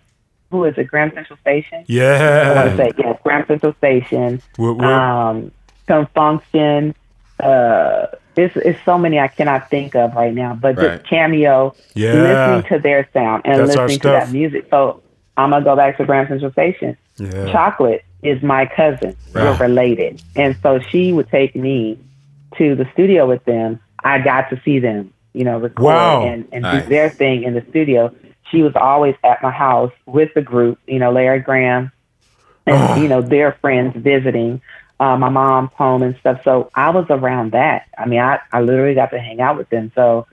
[0.52, 1.84] who is it, Graham Central Station?
[1.88, 2.52] Yeah.
[2.52, 5.52] I want to say yes, Graham Central Station, We're, we're- um,
[5.88, 6.96] Con Funk Shun.
[7.40, 10.98] Uh, it's, it's so many I cannot think of right now, but Right.
[10.98, 12.14] just cameo, yeah.
[12.14, 14.68] listening to their sound and That's listening to that music.
[14.70, 15.02] So
[15.38, 16.98] I'm gonna go back to Graham Central Station.
[17.18, 17.52] Yeah.
[17.52, 19.16] Chocolate is my cousin.
[19.34, 19.44] Right.
[19.60, 20.22] We're related.
[20.36, 22.00] And so she would take me
[22.58, 23.80] to the studio with them.
[24.04, 26.26] I got to see them, you know, record Wow.
[26.26, 26.84] and, and Nice.
[26.84, 28.14] do their thing in the studio.
[28.52, 31.92] She was always at my house with the group, you know, Larry Graham
[32.66, 34.62] and, you know, their friends visiting,
[35.04, 36.41] uh, my mom's home and stuff.
[36.45, 37.88] So I was around that.
[37.97, 39.91] I mean, I, I literally got to hang out with them.
[39.95, 40.28] So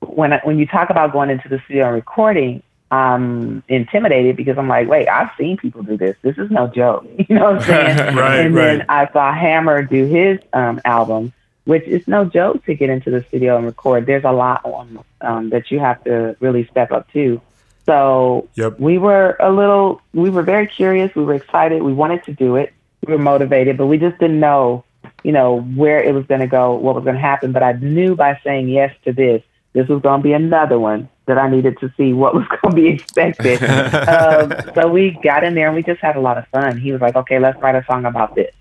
[0.00, 4.58] when I, when you talk about going into the studio and recording, I'm intimidated because
[4.58, 6.14] I'm like, wait, I've seen people do this.
[6.20, 7.06] This is no joke.
[7.28, 8.16] You know what I'm saying?
[8.16, 8.76] Right, and right.
[8.78, 11.32] then I saw Hammer do his um, album,
[11.64, 14.04] which is no joke to get into the studio and record.
[14.04, 17.40] There's a lot on um, that you have to really step up to.
[17.86, 18.78] So Yep.
[18.78, 21.14] we were a little, we were very curious.
[21.14, 21.82] We were excited.
[21.82, 22.72] We wanted to do it.
[23.06, 24.84] We were motivated, but we just didn't know,
[25.22, 27.52] you know, where it was going to go, what was going to happen.
[27.52, 29.42] But I knew by saying yes to this,
[29.72, 32.74] this was going to be another one that I needed to see what was going
[32.74, 33.62] to be expected.
[34.08, 36.78] um, so we got in there and we just had a lot of fun.
[36.78, 38.54] He was like, okay, let's write a song about this.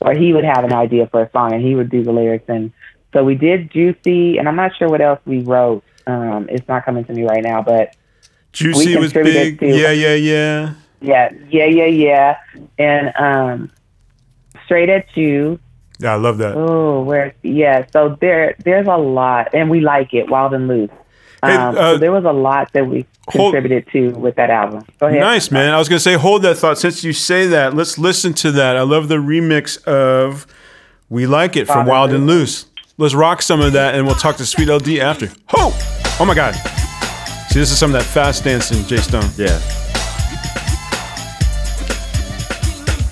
[0.00, 2.44] Or he would have an idea for a song and he would do the lyrics.
[2.48, 2.72] And
[3.12, 5.82] so we did Juicy, and I'm not sure what else we wrote.
[6.06, 7.96] Um, it's not coming to me right now, but
[8.52, 9.58] Juicy was big.
[9.60, 10.74] to- Yeah, yeah, yeah.
[11.00, 12.36] yeah, yeah, yeah, yeah.
[12.78, 13.70] And um,
[14.70, 15.58] Straight at You,
[15.98, 16.54] Yeah, I love that.
[16.56, 17.34] Oh, where?
[17.42, 17.86] Yeah.
[17.92, 20.90] So there, there's a lot, and we like it, Wild and Loose.
[21.44, 24.48] Hey, Um, uh, so there was a lot that we hold- contributed to with that
[24.48, 24.84] album.
[25.00, 25.18] Go ahead.
[25.18, 25.74] Nice, man.
[25.74, 26.78] I was gonna say, hold that thought.
[26.78, 28.76] Since you say that, let's listen to that.
[28.76, 30.46] I love the remix of
[31.08, 32.66] "We Like It" from Wild Wild and and Loose.
[32.96, 35.26] Let's rock some of that, and we'll talk to Sweet LD after.
[35.48, 35.72] Ho!
[36.20, 36.54] Oh my God!
[37.48, 39.24] See, this is some of that fast dancing, Jay Stone.
[39.36, 39.58] Yeah.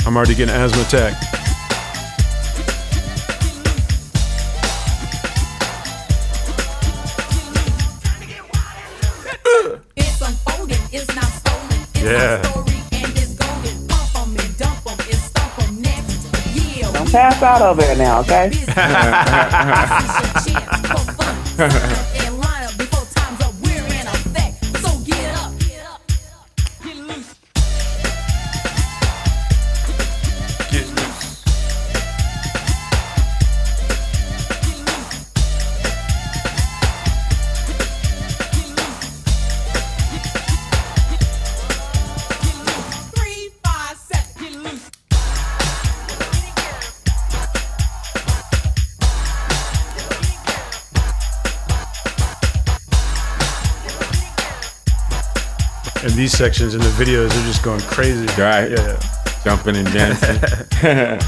[0.06, 1.37] I'm already getting asthma attack.
[12.02, 12.42] Yeah.
[16.92, 18.50] Don't pass out over it now, okay?
[56.18, 58.26] these sections in the videos are just going crazy.
[58.40, 58.72] Right.
[58.72, 59.00] Yeah.
[59.44, 60.36] Jumping and dancing.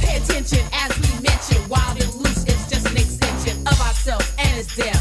[0.00, 1.66] Pay attention as we mention.
[1.66, 4.94] Wild and loose, it's just an extension of ourselves and it's them.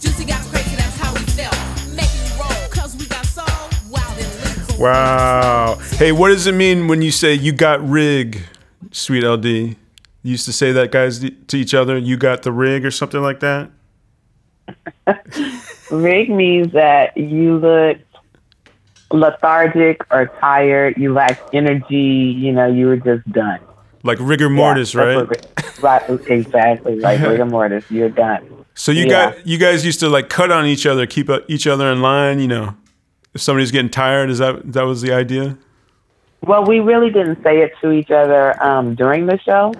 [0.00, 1.56] Juicy got crazy, that's how we felt.
[1.96, 3.46] Making roll, cause we got soul.
[3.88, 4.78] Wild and loose.
[4.78, 5.78] Wow.
[5.92, 8.42] Hey, what does it mean when you say you got rig,
[8.90, 9.46] sweet LD?
[9.46, 9.76] You
[10.22, 13.40] used to say that guys to each other, you got the rig or something like
[13.40, 13.70] that?
[15.92, 17.98] Rig means that you look
[19.12, 23.60] lethargic or tired, you lack energy, you know, you were just done.
[24.02, 25.28] Like rigor mortis, Yeah, right?
[25.28, 26.96] what right, exactly.
[26.96, 28.64] Like rigor mortis, you're done.
[28.74, 29.32] So you Yeah.
[29.34, 32.00] got you guys used to like cut on each other, keep uh, each other in
[32.00, 32.74] line, you know.
[33.34, 35.56] If somebody's getting tired, is that that was the idea?
[36.44, 39.74] Well, we really didn't say it to each other um, during the show,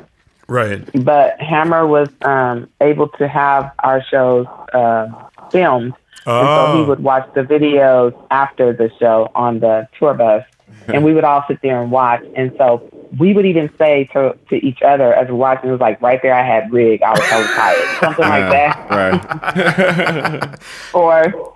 [0.46, 0.86] Right.
[1.04, 5.08] but Hammer was um, able to have our shows uh,
[5.50, 5.94] filmed.
[6.26, 6.78] And so Oh.
[6.78, 10.44] he would watch the videos after the show on the tour bus,
[10.88, 12.22] and we would all sit there and watch.
[12.36, 15.80] And so we would even say to, to each other as we're watching, it was
[15.80, 17.02] like, right there, I had rig.
[17.02, 17.98] I was so tired.
[18.00, 18.90] Something like that.
[18.90, 20.58] right.
[20.94, 21.52] or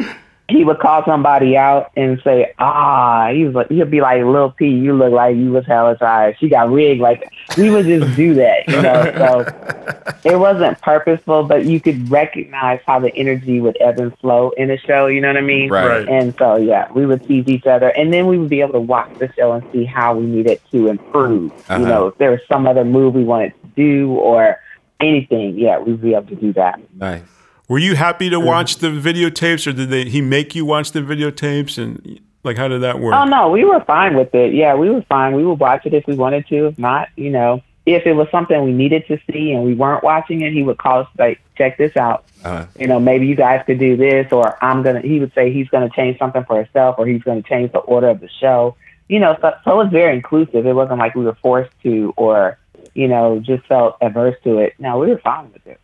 [0.49, 4.53] he would call somebody out and say, "Ah," he was like, he'd be like, "Lil
[4.53, 7.29] P, you look like you was hella tired." She got rigged like
[7.59, 9.13] we would just do that, you know.
[9.17, 14.51] So it wasn't purposeful, but you could recognize how the energy would ebb and flow
[14.51, 15.09] in a show.
[15.09, 15.69] You know what I mean?
[15.69, 15.87] Right.
[15.87, 16.09] Right.
[16.09, 18.81] And so yeah, we would tease each other, and then we would be able to
[18.81, 21.53] watch the show and see how we needed to improve.
[21.53, 21.81] Uh-huh.
[21.81, 24.61] You know, if there was some other move we wanted to do or
[25.01, 26.81] anything, yeah, we'd be able to do that.
[26.95, 27.23] Nice.
[27.69, 31.01] Were you happy to watch the videotapes or did they he make you watch the
[31.01, 33.15] videotapes and like how did that work?
[33.15, 34.55] Oh no, we were fine with it.
[34.55, 35.35] Yeah, we were fine.
[35.35, 36.67] We would watch it if we wanted to.
[36.69, 40.05] If not, you know, if it was something we needed to see and we weren't
[40.05, 42.25] watching it, he would call us like, check this out.
[42.45, 45.01] Uh, You know, maybe you guys could do this, or I'm gonna.
[45.01, 48.09] He would say he's gonna change something for himself, or he's gonna change the order
[48.09, 48.77] of the show.
[49.09, 50.67] You know, so, so it was very inclusive.
[50.67, 52.59] It wasn't like we were forced to, or
[52.95, 54.75] you know, just felt averse to it.
[54.79, 55.81] No, we were fine with it.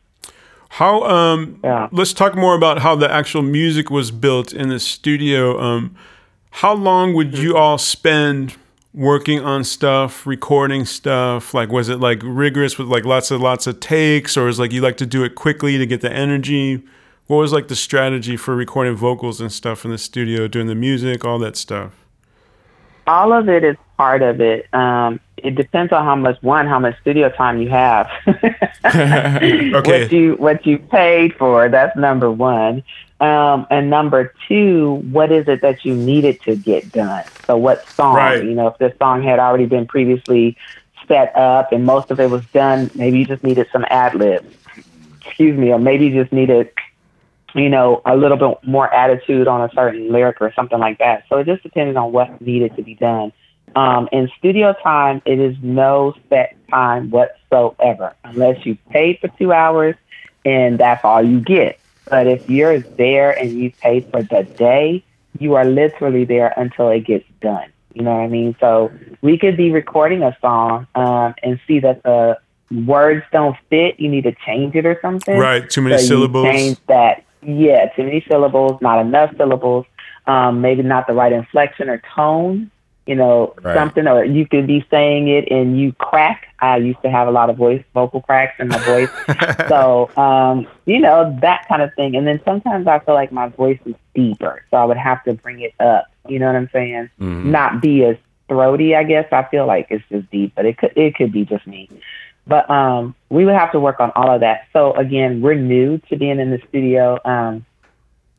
[0.76, 1.88] How um Yeah.
[1.92, 5.60] let's talk more about how the actual music was built in the studio.
[5.60, 5.94] Um
[6.50, 8.56] how long would you all spend
[8.94, 11.52] working on stuff, recording stuff?
[11.52, 14.72] Like was it like rigorous with like lots of lots of takes or is like
[14.72, 16.82] you like to do it quickly to get the energy?
[17.26, 20.74] What was like the strategy for recording vocals and stuff in the studio, doing the
[20.74, 21.92] music, all that stuff?
[23.06, 24.72] all of it is part of it.
[24.72, 28.10] Um, it depends on how much one, how much studio time you have.
[28.84, 29.72] Okay.
[29.72, 32.82] What you what you paid for, that's number one.
[33.20, 37.24] Um, and number two, what is it that you needed to get done?
[37.46, 38.16] So what song?
[38.16, 38.44] Right.
[38.44, 40.56] You know, if this song had already been previously
[41.06, 44.52] set up and most of it was done, maybe you just needed some ad libs.
[45.24, 46.70] Excuse me, or maybe you just needed
[47.54, 51.24] you know, a little bit more attitude on a certain lyric or something like that.
[51.28, 53.32] So it just depended on what needed to be done.
[53.74, 59.52] Um, in studio time, it is no set time whatsoever, unless you paid for two
[59.52, 59.94] hours
[60.44, 61.78] and that's all you get.
[62.08, 65.04] But if you're there and you pay for the day,
[65.38, 67.72] you are literally there until it gets done.
[67.94, 68.56] You know what I mean?
[68.60, 68.90] So
[69.20, 72.38] we could be recording a song um, and see that the
[72.86, 74.00] words don't fit.
[74.00, 75.36] You need to change it or something.
[75.36, 76.46] Right, too many So syllables.
[76.46, 77.24] change that.
[77.42, 79.86] Yeah, too many syllables, not enough syllables.
[80.26, 82.70] Um, maybe not the right inflection or tone.
[83.06, 83.74] You know, Right.
[83.76, 86.46] something, or you could be saying it and you crack.
[86.60, 89.08] I used to have a lot of voice, vocal cracks in my voice.
[89.68, 92.14] so, um, you know, that kind of thing.
[92.14, 95.34] And then sometimes I feel like my voice is deeper, so I would have to
[95.34, 96.06] bring it up.
[96.28, 97.10] You know what I'm saying?
[97.20, 97.46] mhm.
[97.46, 98.16] Not be as
[98.48, 98.94] throaty.
[98.94, 101.66] I guess I feel like it's just deep, but it could it could be just
[101.66, 101.88] me.
[102.46, 104.66] But um, we would have to work on all of that.
[104.72, 107.18] So again, we're new to being in the studio.
[107.24, 107.64] Um,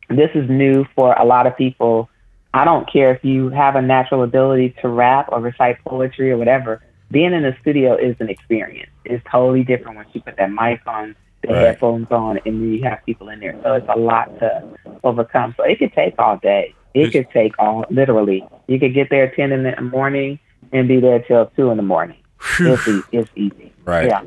[0.09, 2.09] this is new for a lot of people.
[2.53, 6.37] I don't care if you have a natural ability to rap or recite poetry or
[6.37, 6.81] whatever.
[7.11, 8.89] Being in the studio is an experience.
[9.05, 11.57] It's totally different once you put that mic on, the Right.
[11.67, 13.55] headphones on, and you have people in there.
[13.63, 14.63] So it's a lot to
[15.03, 15.53] overcome.
[15.57, 16.73] So it could take all day.
[16.93, 18.45] It could take all literally.
[18.67, 20.39] You could get there at ten in the morning
[20.71, 22.17] and be there till two in the morning.
[22.59, 23.73] It's, e- it's easy.
[23.83, 24.07] Right.
[24.07, 24.21] Yeah.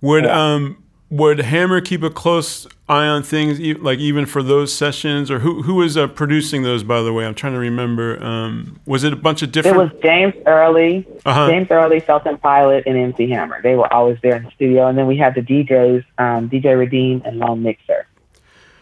[0.00, 5.30] Would um would Hammer keep a close eye on things, like even for those sessions,
[5.30, 6.82] or who who was uh, producing those?
[6.82, 8.22] By the way, I'm trying to remember.
[8.22, 9.76] Um, was it a bunch of different?
[9.76, 11.48] It was James Earley, Uh-huh.
[11.48, 13.60] James Earley, Felton Pilate, and MC Hammer.
[13.62, 14.86] They were always there in the studio.
[14.86, 18.06] And then we had the DJs, um, DJ Redeem and Lone Mixer.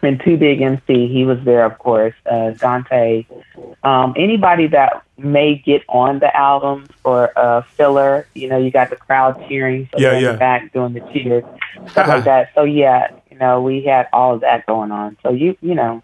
[0.06, 2.14] And Too Big MC, he was there, of course.
[2.24, 3.26] Uh, Dante,
[3.82, 8.90] um, anybody that may get on the album for uh, filler, you know, you got
[8.90, 10.36] the crowd cheering, so Yeah, yeah.
[10.36, 11.44] back doing the cheers,
[11.90, 12.50] stuff like that.
[12.54, 15.16] So yeah, you know, we had all of that going on.
[15.22, 16.02] So you, you know,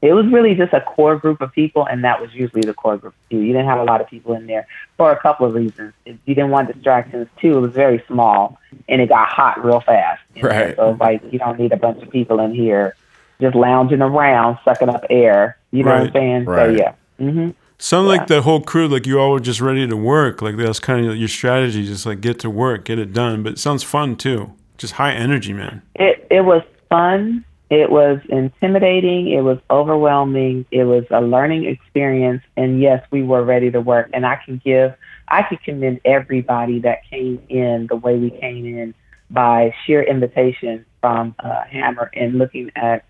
[0.00, 2.96] it was really just a core group of people, and that was usually the core
[2.96, 3.14] group.
[3.28, 5.92] You didn't have a lot of people in there for a couple of reasons.
[6.06, 7.58] If you didn't want distractions too.
[7.58, 10.22] It was very small, and it got hot real fast.
[10.34, 10.48] you know?
[10.48, 10.76] Right.
[10.76, 12.94] So like you don't need a bunch of people in here
[13.40, 15.56] just lounging around, sucking up air.
[15.70, 16.44] You know what I'm saying?
[16.44, 16.76] Right.
[16.76, 16.92] So yeah.
[17.18, 18.12] hmm Sound Yeah.
[18.16, 20.42] like the whole crew, like you all were just ready to work.
[20.42, 23.42] Like that's kind of your strategy, just like get to work, get it done.
[23.42, 24.52] But it sounds fun too.
[24.76, 25.82] Just high energy, man.
[25.94, 27.44] It it was fun.
[27.70, 29.28] It was intimidating.
[29.30, 30.66] It was overwhelming.
[30.72, 32.42] It was a learning experience.
[32.56, 34.10] And yes, we were ready to work.
[34.12, 34.92] And I can give,
[35.28, 38.92] I could commend everybody that came in the way we came in
[39.30, 43.04] by sheer invitation from uh, Hammer and looking at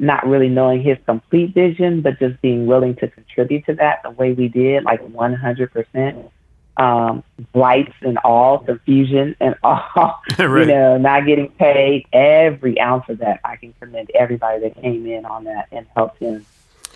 [0.00, 4.10] not really knowing his complete vision, but just being willing to contribute to that the
[4.10, 6.30] way we did, like 100%.
[6.76, 7.22] Um,
[7.52, 12.06] lights and all, confusion and all, you know, not getting paid.
[12.10, 16.20] Every ounce of that, I can commend everybody that came in on that and helped
[16.20, 16.46] him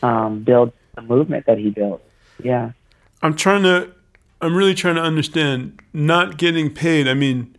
[0.03, 2.03] um, build the movement that he built.
[2.43, 2.73] Yeah.
[3.21, 3.93] I'm trying to,
[4.41, 7.07] I'm really trying to understand not getting paid.
[7.07, 7.55] I mean,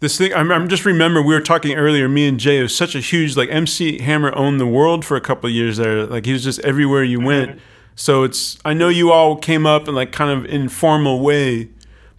[0.00, 2.94] this thing, I'm, I'm just remember we were talking earlier, me and Jay, was such
[2.94, 6.06] a huge, like MC Hammer owned the world for a couple of years there.
[6.06, 7.26] Like he was just everywhere you mm-hmm.
[7.26, 7.60] went.
[7.96, 11.68] So it's, I know you all came up in like kind of informal way,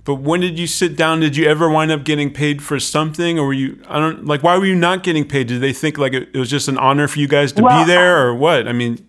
[0.03, 1.21] but when did you sit down?
[1.21, 4.43] Did you ever wind up getting paid for something or were you, I don't, like,
[4.43, 5.47] why were you not getting paid?
[5.47, 7.85] Did they think like it, it was just an honor for you guys to Well,
[7.85, 8.67] be there or what?
[8.67, 9.05] I mean,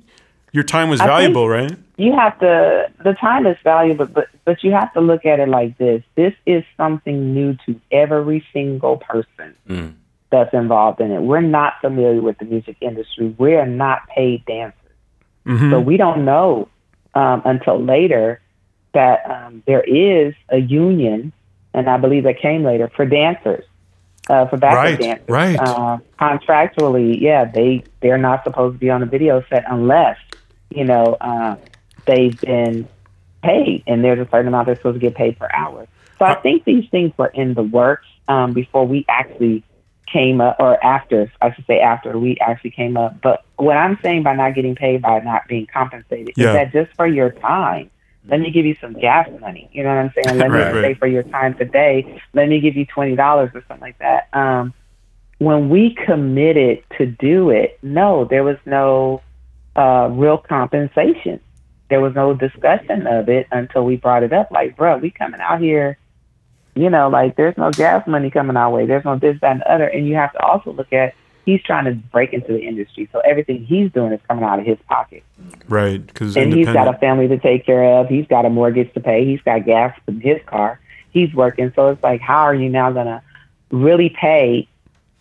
[0.52, 1.72] your time was I valuable, right?
[1.96, 5.48] you have to the time is valuable but but you have to look at it
[5.48, 9.92] like this this is something new to every single person Mm.
[10.30, 14.76] that's involved in it we're not familiar with the music industry we're not paid dancers
[15.46, 15.70] Mhm.
[15.70, 16.68] so we don't know
[17.14, 18.40] um, until later
[18.94, 21.32] that um, there is a union
[21.74, 23.64] and i believe that came later for dancers
[24.30, 25.58] uh, for backup Right, dancers right.
[25.58, 30.16] uh, contractually yeah they they're not supposed to be on a video set unless
[30.70, 31.56] you know uh,
[32.06, 32.88] they've been
[33.42, 35.86] paid and there's a certain amount they're supposed to get paid per hour.
[36.18, 39.64] So I think these things were in the works um, before we actually
[40.12, 43.20] came up, or after, I should say after we actually came up.
[43.22, 46.48] But what I'm saying by not getting paid, by not being compensated, Yeah.
[46.48, 47.90] is that just for your time,
[48.28, 49.70] let me give you some gas money.
[49.72, 50.38] You know what I'm saying?
[50.38, 50.84] Let Right, me right.
[50.84, 54.28] say for your time today, let me give you $20 or something like that.
[54.32, 54.74] Um,
[55.38, 59.22] when we committed to do it, no, there was no
[59.80, 61.40] uh, real compensation.
[61.88, 64.50] There was no discussion of it until we brought it up.
[64.50, 65.96] Like, bro, we coming out here,
[66.74, 68.86] you know, like there's no gas money coming our way.
[68.86, 69.86] There's no this, that, and the other.
[69.86, 71.14] And you have to also look at
[71.46, 74.66] he's trying to break into the industry, so everything he's doing is coming out of
[74.66, 75.24] his pocket.
[75.66, 76.06] Right.
[76.06, 78.08] Because And he's got a family to take care of.
[78.08, 79.24] He's got a mortgage to pay.
[79.24, 80.78] He's got gas in his car.
[81.10, 81.72] He's working.
[81.74, 83.22] So it's like, how are you now gonna
[83.70, 84.68] really pay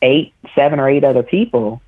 [0.02, 1.82] eight, seven, or eight other people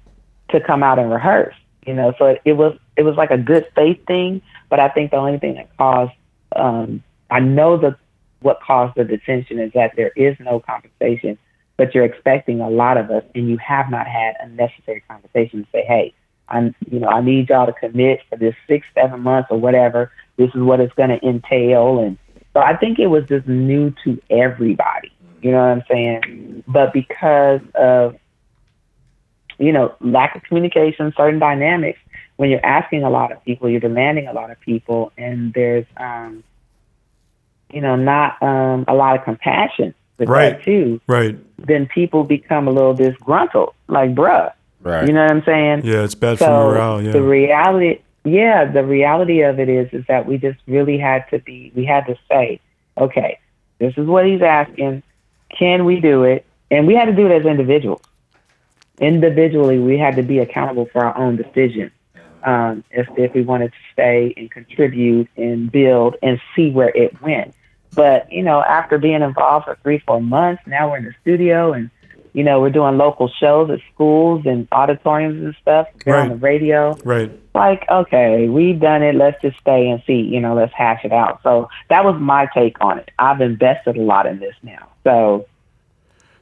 [0.52, 1.56] to come out and rehearse?
[1.86, 4.42] You know, so it, it was it was like a good faith thing.
[4.70, 6.14] But I think the only thing that caused,
[6.56, 7.98] um, I know that
[8.42, 11.38] what caused the detention is that there is no compensation,
[11.78, 15.64] but you're expecting a lot of us, and you have not had a necessary conversation
[15.64, 16.14] to say, hey,
[16.50, 20.12] I'm, you know, I need y'all to commit for this six, seven months or whatever.
[20.38, 22.18] This is what it's going to entail, and
[22.54, 25.12] so I think it was just new to everybody.
[25.42, 26.64] You know what I'm saying?
[26.68, 28.16] But because of
[29.62, 32.00] you know lack of communication, certain dynamics,
[32.38, 35.86] when you're asking a lot of people, you're demanding a lot of people, and there's
[35.98, 36.44] um,
[37.72, 40.58] you know not um, a lot of compassion with Right.
[40.58, 41.00] that too.
[41.08, 41.38] Right.
[41.58, 44.52] Then people become a little disgruntled, like bruh.
[44.82, 45.08] Right.
[45.08, 45.86] You know what I'm saying?
[45.86, 47.02] Yeah, it's bad for morale.
[47.02, 47.12] Yeah.
[47.12, 51.40] the reality yeah the reality of it is is that we just really had to
[51.40, 52.60] be we had to say
[52.96, 53.40] okay
[53.80, 55.02] this is what he's asking
[55.58, 58.02] can we do it and we had to do it as individuals
[59.02, 61.92] individually we had to be accountable for our own decision
[62.44, 67.22] um, if, if we wanted to stay and contribute and build and see where it
[67.22, 67.54] went
[67.94, 71.74] but you know after being involved for three four months now we're in the studio
[71.74, 71.90] and
[72.34, 75.88] You know, we're doing local shows at schools and auditoriums and stuff.
[76.06, 76.96] They're on the radio.
[77.04, 77.30] Right.
[77.54, 79.16] Like, okay, we've done it.
[79.16, 80.22] Let's just stay and see.
[80.34, 81.42] You know, let's hash it out.
[81.44, 83.12] So that was my take on it.
[83.20, 84.88] I've invested a lot in this now.
[85.04, 85.46] So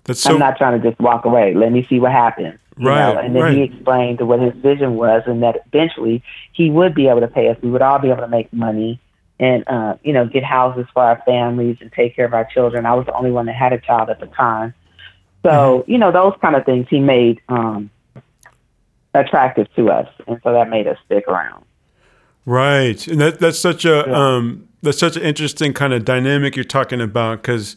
[0.09, 1.53] That's so I'm not trying to just walk away.
[1.53, 2.57] Let me see what happens.
[2.77, 3.19] Right, know?
[3.19, 7.19] And then he explained what his vision was, and that eventually he would be able
[7.19, 7.57] to pay us.
[7.61, 8.99] We would all be able to make money,
[9.39, 12.87] and uh, you know, get houses for our families and take care of our children.
[12.87, 14.73] I was the only one that had a child at the time,
[15.43, 15.91] so Mm-hmm.
[15.91, 17.91] you know, those kind of things he made um,
[19.13, 21.63] attractive to us, and so that made us stick around.
[22.47, 26.65] Right, and that that's such a um, that's such an interesting kind of dynamic you're
[26.65, 27.75] talking about because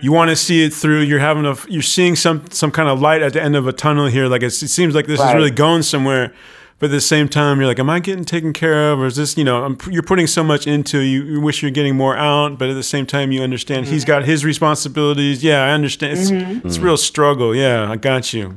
[0.00, 1.00] you want to see it through.
[1.00, 3.72] You're having a you're seeing some some kind of light at the end of a
[3.72, 4.26] tunnel here.
[4.26, 6.34] Like it's, it seems like this is really going somewhere,
[6.78, 9.16] but at the same time you're like, am I getting taken care of, or is
[9.16, 12.16] this you know I'm, you're putting so much into you, you wish you're getting more
[12.16, 14.08] out, but at the same time you understand he's mm-hmm.
[14.08, 15.44] got his responsibilities.
[15.44, 16.18] Yeah, I understand.
[16.18, 16.66] It's mm-hmm.
[16.66, 17.54] it's a real struggle.
[17.54, 18.54] Yeah, I got you.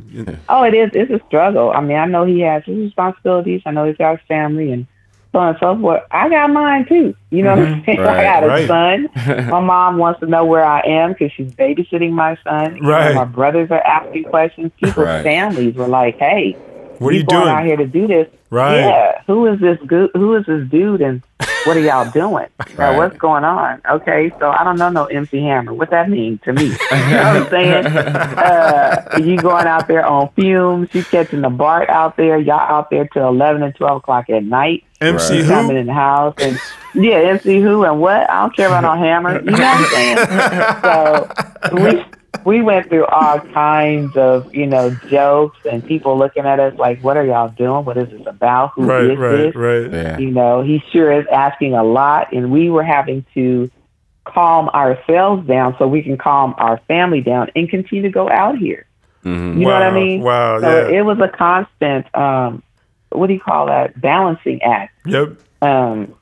[0.49, 0.89] Oh, it is.
[0.93, 1.71] It's a struggle.
[1.71, 3.61] I mean, I know he has his responsibilities.
[3.65, 4.87] I know he's got his family and
[5.31, 6.03] so on and so forth.
[6.11, 7.15] I got mine too.
[7.29, 7.85] You know what I'm mm-hmm.
[7.85, 7.99] saying?
[8.07, 8.67] Right, I got a right.
[8.67, 9.09] son.
[9.49, 12.77] my mom wants to know where I am because she's babysitting my son.
[12.77, 13.15] You know, Right.
[13.15, 14.71] my brothers are asking questions.
[14.81, 15.23] People's Right.
[15.23, 16.55] families were like, "Hey,
[16.99, 17.55] What are you going doing?
[17.55, 18.27] out here to do this?
[18.49, 18.79] Right.
[18.79, 19.21] Yeah.
[19.27, 19.77] Who is this?
[19.85, 21.01] Go- who is this dude?
[21.01, 21.21] And
[21.65, 22.47] what are y'all doing?
[22.77, 23.81] Now, what's going on?
[23.89, 25.73] Okay, so I don't know no MC Hammer.
[25.73, 26.65] What that mean to me?
[26.65, 27.85] you know what I'm saying?
[27.87, 30.89] Uh, you going out there on fumes?
[30.93, 32.37] You catching the BART out there?
[32.37, 34.83] Y'all out there till eleven and twelve o'clock at night?
[35.01, 35.47] MC Right.
[35.49, 36.59] Coming in the house and
[36.97, 38.29] yeah, MC who and what?
[38.29, 39.39] I don't care about no hammer.
[39.43, 41.27] You know what I'm
[41.71, 41.71] saying?
[41.71, 42.05] so we
[42.45, 47.01] we went through all kinds of you know jokes and people looking at us like,
[47.03, 47.85] what are y'all doing?
[47.85, 48.71] What is this about?
[48.75, 49.55] Who is Right, right, this?
[49.55, 49.91] right.
[49.91, 50.17] Yeah.
[50.17, 53.69] You know, he sure is asking a lot, and we were having to
[54.25, 58.57] calm ourselves down so we can calm our family down and continue to go out
[58.57, 58.85] here.
[59.23, 59.55] Mhm.
[59.59, 60.21] You know what I mean?
[60.21, 60.97] wow, So yeah.
[60.99, 62.13] it was a constant.
[62.15, 62.61] Um,
[63.09, 63.99] what do you call that?
[63.99, 64.93] Balancing act.
[65.05, 65.37] Yep.
[65.61, 66.13] Um,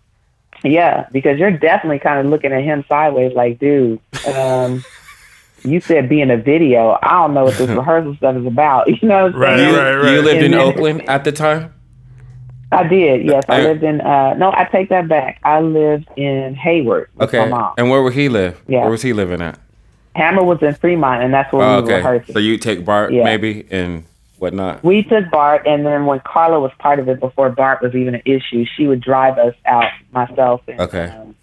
[0.65, 3.99] yeah, because you're definitely kind of looking at him sideways, like, dude.
[4.33, 4.83] Um,
[5.63, 6.97] you said being a video.
[7.01, 8.87] I don't know what this rehearsal stuff is about.
[9.01, 9.73] You know what I'm Right, saying?
[9.73, 10.11] You, right, right.
[10.13, 11.71] you lived in then- Oakland at the time?
[12.71, 13.25] I did.
[13.25, 13.67] Yes, I Yeah.
[13.67, 14.01] lived in.
[14.01, 15.39] Uh, no, I take that back.
[15.43, 17.39] I lived in Hayward with Okay.
[17.39, 17.73] my mom.
[17.77, 18.59] And where would he live?
[18.67, 18.81] Yeah.
[18.81, 19.57] Where was he living at?
[20.15, 22.33] Hammer was in Fremont, and that's where Oh, we were rehearsing.
[22.33, 23.23] So you take BART Yeah.
[23.23, 24.03] maybe and
[24.39, 24.83] whatnot.
[24.83, 28.15] we took BART, and then when Carla was part of it, before BART was even
[28.15, 31.05] an issue, she would drive us out, myself, and Okay.
[31.05, 31.35] um,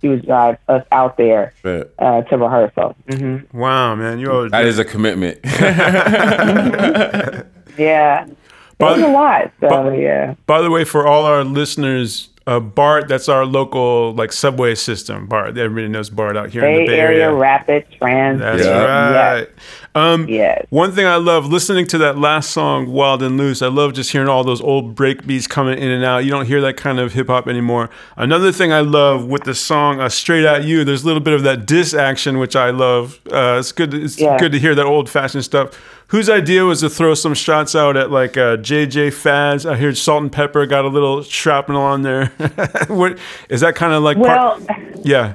[0.00, 2.96] she would drive us out there uh, to rehearsal.
[3.10, 5.38] hmm Wow, man, you are that is a commitment.
[7.78, 8.36] Yeah, it
[8.78, 9.52] was a lot.
[9.60, 14.12] So but- yeah, By the way, for all our listeners, uh, BART, that's our local
[14.14, 15.26] like subway system.
[15.26, 17.34] BART, everybody knows BART out here in Bay the Bay Area Area.
[17.34, 18.40] Rapid Transit.
[18.44, 19.12] That's Yeah.
[19.34, 19.48] right.
[19.94, 20.66] Um, Yes.
[20.70, 23.60] One thing I love listening to that last song, Wild and Loose.
[23.62, 26.24] I love just hearing all those old break beats coming in and out.
[26.24, 27.90] You don't hear that kind of hip hop anymore.
[28.16, 31.34] Another thing I love with the song uh, "Straight at You," there's a little bit
[31.34, 33.18] of that diss action, which I love.
[33.32, 33.94] Uh, it's good.
[33.94, 34.38] It's Yeah.
[34.38, 35.70] good to hear that old fashioned stuff.
[36.10, 39.64] Whose idea was to throw some shots out at like uh, JJ Fads?
[39.64, 42.26] I hear Salt-N-Pepa got a little shrapnel on there.
[42.88, 43.16] what
[43.48, 44.16] is that kind of like?
[44.16, 45.34] Well, part, yeah.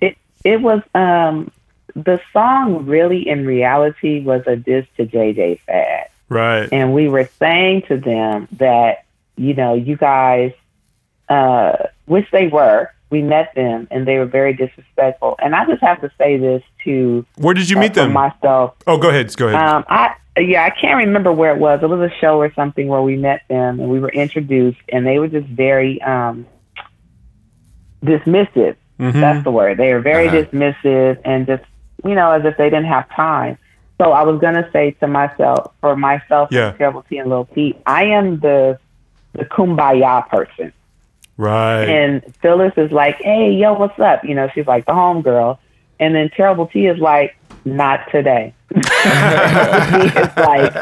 [0.00, 1.50] it it was um
[1.96, 6.08] the song really in reality was a diss to JJ Fad.
[6.28, 6.68] Right.
[6.70, 9.06] and we were saying to them that
[9.36, 10.52] you know you guys
[11.28, 15.82] uh which they were we met them and they were very disrespectful and i just
[15.88, 16.94] have to say this to
[17.44, 18.12] Where did you uh, meet them?
[18.24, 19.26] myself oh, go ahead.
[19.36, 19.60] Go ahead.
[19.68, 20.04] um i
[20.52, 23.16] yeah i can't remember where it was it was a show or something where we
[23.28, 26.36] met them and we were introduced and they were just very um
[28.04, 29.20] dismissive Mhm.
[29.24, 30.42] that's the word they were very Uh-huh.
[30.42, 31.64] dismissive and just
[32.04, 33.54] you know as if they didn't have time
[34.00, 36.68] so i was going to say to myself for myself Yeah.
[36.68, 38.78] and terrible t and little pete i am the
[39.38, 40.72] the kumbaya person
[41.36, 41.84] right.
[41.84, 45.58] and phyllis is like hey yo what's up you know she's like the homegirl
[46.00, 50.72] and then terrible t is like not today it's like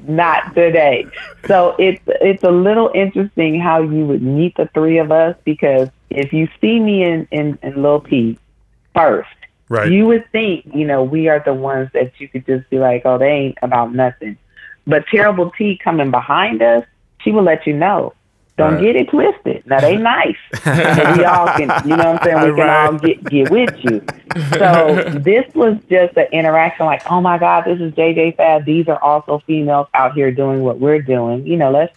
[0.08, 1.06] not today
[1.46, 5.88] so it's it's a little interesting how you would meet the three of us because
[6.10, 8.38] if you see me in in, in Lil P
[8.94, 9.28] first,
[9.68, 9.90] right.
[9.90, 13.02] you would think you know we are the ones that you could just be like,
[13.04, 14.36] oh, they ain't about nothing.
[14.86, 16.84] But Terrible T coming behind us,
[17.20, 18.14] she will let you know.
[18.60, 18.80] Don't Right.
[18.80, 19.62] get it twisted.
[19.66, 20.36] Now they nice.
[21.16, 22.40] we all can, you know what I'm saying?
[22.42, 24.06] We can all get get with you.
[24.58, 28.66] So this was just an interaction like, oh my God, this is JJ Fad.
[28.66, 31.46] These are also females out here doing what we're doing.
[31.46, 31.94] You know, let's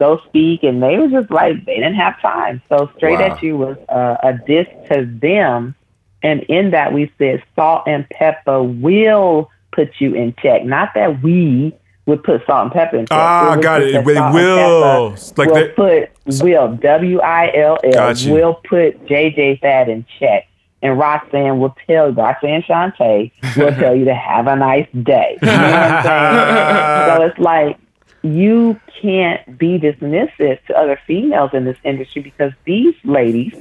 [0.00, 0.62] go speak.
[0.64, 2.62] And they were just like, they didn't have time.
[2.68, 3.26] So Straight Wow.
[3.26, 5.74] at You was uh, a diss to them
[6.22, 10.64] And in that, we said Salt-N-Pepa will put you in check.
[10.64, 11.74] Not that we
[12.06, 13.08] would put Salt-N-Pepa in check.
[13.12, 13.92] Ah, got it.
[13.92, 15.10] They will.
[15.36, 20.46] Like will they- put will W I L L will put JJ Fad in check.
[20.82, 25.38] And Roxanne will tell Roxanne Shante will tell you to have a nice day.
[25.40, 27.18] You know what I'm saying?
[27.18, 27.78] so it's like
[28.22, 33.54] you can't be dismissive to other females in this industry because these ladies,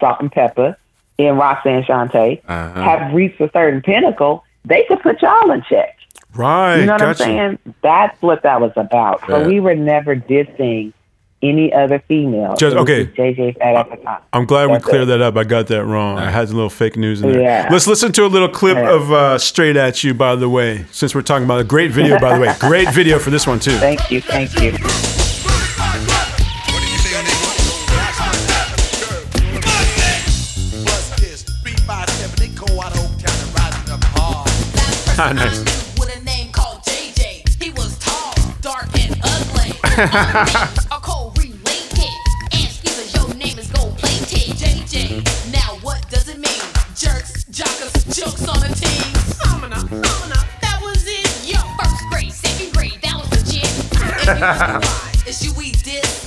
[0.00, 0.76] Salt-N-Pepa
[1.18, 2.82] and Roxanne Shante, Uh-huh.
[2.82, 4.44] have reached a certain pinnacle.
[4.64, 5.93] They could put y'all in check.
[6.34, 6.80] Right.
[6.80, 7.58] You know what I'm saying?
[7.82, 9.20] That's what that was about.
[9.26, 9.46] So Yeah.
[9.46, 10.92] we were never dissing
[11.42, 12.56] any other female.
[12.56, 13.04] Just- okay.
[13.06, 14.20] JJ at the time.
[14.32, 15.06] I'm glad we cleared it.
[15.06, 15.36] that up.
[15.36, 16.18] I got that wrong.
[16.18, 17.40] I had a little fake news in there.
[17.42, 17.68] Yeah.
[17.70, 18.94] Let's listen to a little clip Yeah.
[18.94, 22.18] of uh, Straight at You, by the way, since we're talking about a great video,
[22.18, 22.54] by the way.
[22.60, 23.76] Great video for this one, too.
[23.76, 24.72] Thank you, thank you.
[35.16, 35.73] Ah, nice.
[50.60, 51.48] That was it.
[51.48, 53.64] Yo, first grade, second grade, that was legit.
[53.64, 54.34] If you
[54.82, 56.23] why, it's you we did.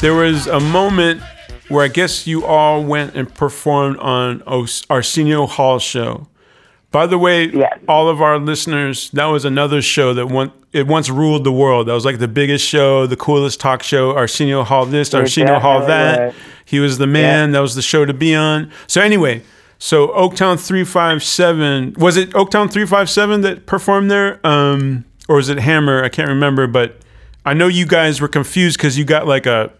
[0.00, 1.22] There was a moment
[1.68, 4.42] where I guess you all went and performed on
[4.88, 6.28] Arsenio Hall show.
[6.90, 7.78] By the way, Yes.
[7.86, 11.88] all of our listeners, that was another show that one it once ruled the world.
[11.88, 14.14] That was like the biggest show, the coolest talk show.
[14.14, 16.26] Arsenio Hall this, Arsenio Hall that.
[16.28, 16.34] was.
[16.64, 17.52] He was the man.
[17.52, 18.70] That was the show to be on.
[18.86, 19.42] So anyway,
[19.78, 25.04] so Oaktown three five seven was it Oaktown three five seven that performed there, um,
[25.28, 26.04] or was it Hammer?
[26.04, 26.96] I can't remember, but
[27.44, 29.72] I know you guys were confused because you got like a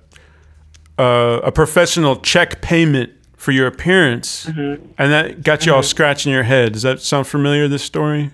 [0.99, 4.85] uh, a professional check payment for your appearance, Mm-hmm.
[4.99, 6.73] and that got you all scratching your head.
[6.73, 7.69] Does that sound familiar?
[7.69, 8.31] This story?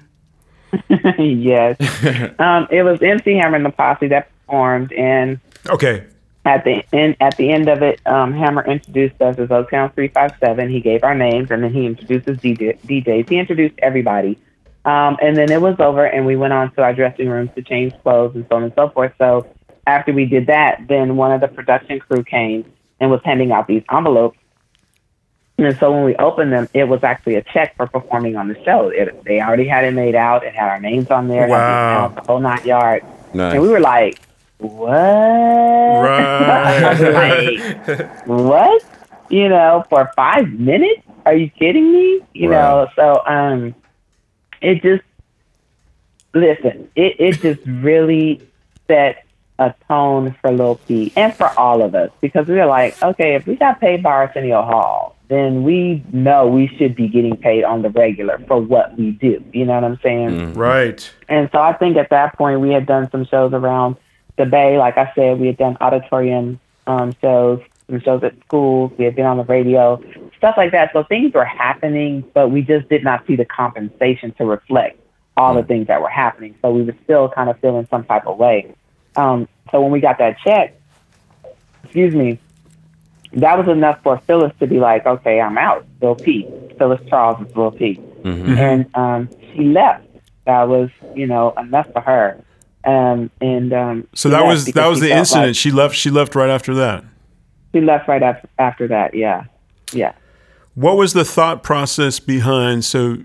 [1.18, 1.76] yes.
[2.38, 5.38] um, it was MC Hammer and the Posse that performed, and
[5.68, 6.04] Okay.
[6.44, 10.08] at the end at the end of it, um, Hammer introduced us as Oaktown Three
[10.08, 10.68] Five Seven.
[10.70, 13.28] He gave our names, and then he introduced DJ, DJs.
[13.28, 14.38] He introduced everybody,
[14.84, 17.62] um, and then it was over, and we went on to our dressing rooms to
[17.62, 19.12] change clothes and so on and so forth.
[19.18, 19.46] So
[19.86, 22.70] after we did that, then one of the production crew came
[23.00, 24.38] and was handing out these envelopes.
[25.56, 28.62] And so when we opened them, it was actually a check for performing on the
[28.64, 28.88] show.
[28.88, 30.44] It, they already had it made out.
[30.44, 32.08] It had our names on there, had Wow.
[32.08, 33.04] the, the whole nine yards.
[33.32, 33.54] Nice.
[33.54, 34.20] And we were like,
[34.58, 34.90] what?
[34.90, 36.98] Right.
[38.00, 38.82] like, what?
[39.28, 41.02] You know, for five minutes?
[41.26, 42.20] Are you kidding me?
[42.34, 43.74] You know, so um,
[44.60, 45.02] it just
[46.34, 46.90] listen.
[46.94, 48.46] It it just really
[48.86, 49.23] set
[49.58, 53.34] a tone for Lil P and for all of us because we were like, okay,
[53.34, 57.64] if we got paid by Arsenio Hall, then we know we should be getting paid
[57.64, 59.42] on the regular for what we do.
[59.52, 60.54] You know what I'm saying?
[60.54, 61.12] right.
[61.28, 63.96] And so I think at that point we had done some shows around
[64.36, 64.76] the Bay.
[64.76, 68.92] Like I said, we had done auditorium um, shows, some shows at schools.
[68.98, 70.02] We had been on the radio,
[70.36, 70.92] stuff like that.
[70.92, 75.00] So things were happening, but we just did not see the compensation to reflect
[75.36, 76.54] all the things that were happening.
[76.62, 78.74] So we were still kind of feeling some type of way.
[79.16, 80.78] Um, so when we got that check,
[81.82, 82.38] excuse me,
[83.34, 85.86] that was enough for Phyllis to be like, okay, I'm out.
[86.00, 86.48] Lil P.
[86.78, 88.00] Phyllis Charles is Lil P.
[88.24, 90.06] And um, she left.
[90.46, 92.42] That was, you know, enough for her.
[92.84, 95.46] Um, and um, So that was that was the incident.
[95.48, 95.94] like- she left.
[95.94, 97.04] She left right after that.
[97.72, 99.14] she left right after, after that.
[99.14, 99.44] Yeah,
[99.92, 100.12] yeah.
[100.74, 102.84] What was the thought process behind?
[102.84, 103.18] So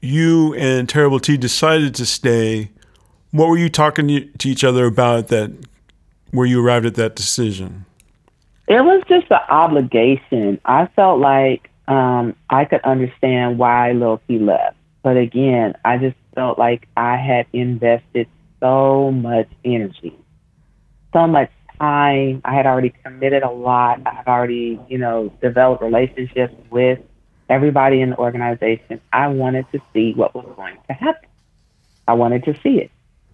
[0.00, 2.70] you and Terrible T decided to stay.
[3.32, 5.52] What were you talking to, each other about that?
[6.32, 7.86] Where you arrived at that decision?
[8.68, 10.60] It was just an obligation.
[10.64, 13.92] I felt like um, I could understand why
[14.28, 18.28] P left, but again, I just felt like I had invested
[18.60, 20.16] so much energy,
[21.12, 21.50] so much
[21.80, 22.42] time.
[22.44, 24.00] I had already committed a lot.
[24.06, 27.00] I had already, you know, developed relationships with
[27.48, 29.00] everybody in the organization.
[29.12, 31.28] I wanted to see what was going to happen.
[32.06, 32.90] I wanted to see it.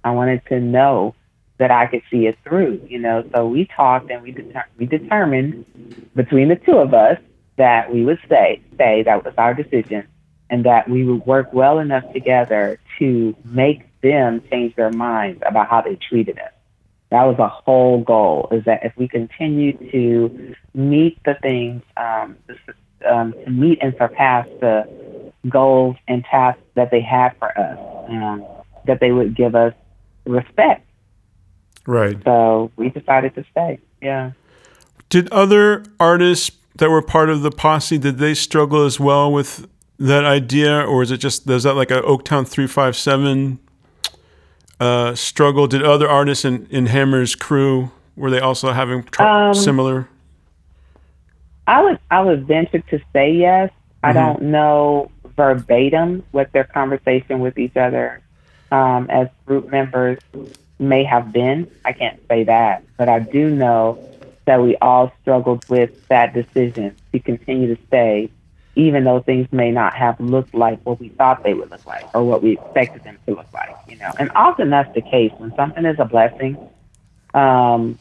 [0.07, 1.16] I wanted to know
[1.59, 3.28] that I could see it through, you know.
[3.34, 5.64] So we talked and we deter- we determined
[6.14, 7.18] between the two of us
[7.57, 8.62] that we would stay.
[8.76, 9.02] Stay.
[9.02, 10.07] That was our decision,
[10.48, 15.68] and that we would work well enough together to make them change their minds about
[15.68, 16.52] how they treated us.
[17.11, 18.48] That was a whole goal.
[18.52, 22.36] Is that if we continue to meet the things, um,
[23.04, 27.78] um, to meet and surpass the goals and tasks that they had for us,
[28.09, 28.44] um,
[28.86, 29.74] that they would give us
[30.26, 30.86] respect.
[31.86, 32.18] Right.
[32.24, 33.78] So we decided to stay.
[34.02, 34.32] Yeah.
[35.08, 39.66] Did other artists that were part of the posse did they struggle as well with
[39.98, 43.58] that idea, or is it just is that like a Oaktown three five seven
[44.78, 45.66] uh, struggle?
[45.66, 50.08] Did other artists in, in Hammer's crew were they also having tr- Um, similar?
[51.66, 53.70] I would I would venture to say yes.
[54.02, 58.22] I don't know verbatim what their conversation with each other
[58.70, 60.18] um, as group members
[60.78, 61.70] may have been.
[61.84, 63.98] I can't say that, but I do know
[64.44, 68.30] that we all struggled with that decision to continue to stay,
[68.74, 72.06] even though things may not have looked like what we thought they would look like
[72.14, 73.74] or what we expected them to look like.
[73.88, 76.56] You know, and often that's the case when something is a blessing.
[77.34, 77.98] Um,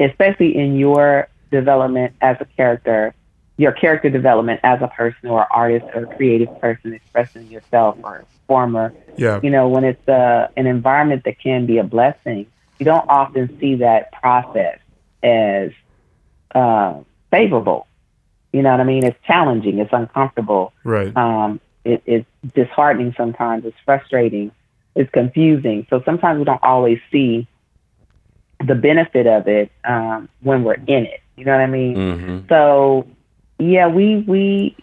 [0.00, 3.14] especially in your development as a character,
[3.56, 8.92] your character development as a person or artist or creative person expressing yourself or former.
[9.16, 9.40] Yeah.
[9.42, 12.46] You know, when it's uh, an environment that can be a blessing,
[12.78, 14.78] you don't often see that process
[15.22, 15.70] as
[16.54, 17.00] uh,
[17.30, 17.86] favorable.
[18.52, 19.04] You know what I mean?
[19.04, 19.78] It's challenging.
[19.78, 20.72] It's uncomfortable.
[20.84, 21.16] Right.
[21.16, 23.64] Um, it, it's disheartening sometimes.
[23.64, 24.50] It's frustrating.
[24.94, 25.86] It's confusing.
[25.88, 27.46] So sometimes we don't always see
[28.64, 31.20] the benefit of it um, when we're in it.
[31.36, 31.96] You know what I mean?
[31.96, 32.48] Mm-hmm.
[32.48, 33.06] So
[33.70, 34.76] yeah, we we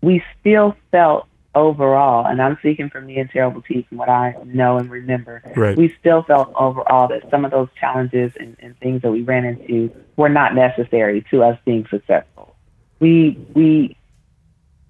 [0.00, 4.34] we still felt overall, and I'm speaking from me and Terrible T from what I
[4.44, 5.42] know and remember.
[5.56, 5.76] Right.
[5.76, 9.44] We still felt overall that some of those challenges and, and things that we ran
[9.44, 12.54] into were not necessary to us being successful.
[13.00, 13.96] We we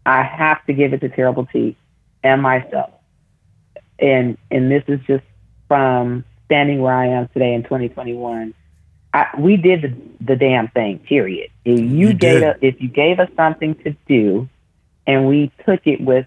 [0.05, 1.77] I have to give it to Terrible T
[2.23, 2.91] and myself.
[3.99, 5.25] And and this is just
[5.69, 8.55] from standing where I am today in 2021.
[9.15, 10.99] I, we did the, the damn thing.
[11.01, 11.51] Period.
[11.65, 12.43] If you, You gave did.
[12.45, 14.49] us, if you gave us something to do,
[15.07, 16.27] and we took it with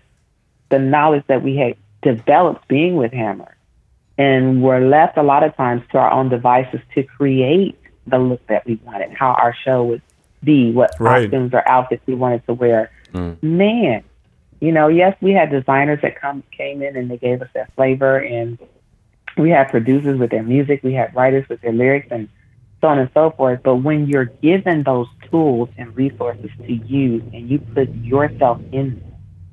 [0.70, 3.56] the knowledge that we had developed being with Hammer,
[4.18, 7.78] and were left a lot of times to our own devices to create
[8.08, 10.02] the look that we wanted, how our show would
[10.44, 11.24] be, what Right.
[11.30, 12.90] costumes or outfits we wanted to wear.
[13.14, 13.42] Mm.
[13.44, 14.04] Man,
[14.60, 17.72] you know, yes, we had designers that come came in and they gave us that
[17.76, 18.58] flavor, and
[19.38, 22.28] we had producers with their music, we had writers with their lyrics, and
[22.82, 23.62] so on and so forth.
[23.64, 28.96] But when you're given those tools and resources to use, and you put yourself in,
[28.96, 29.04] them,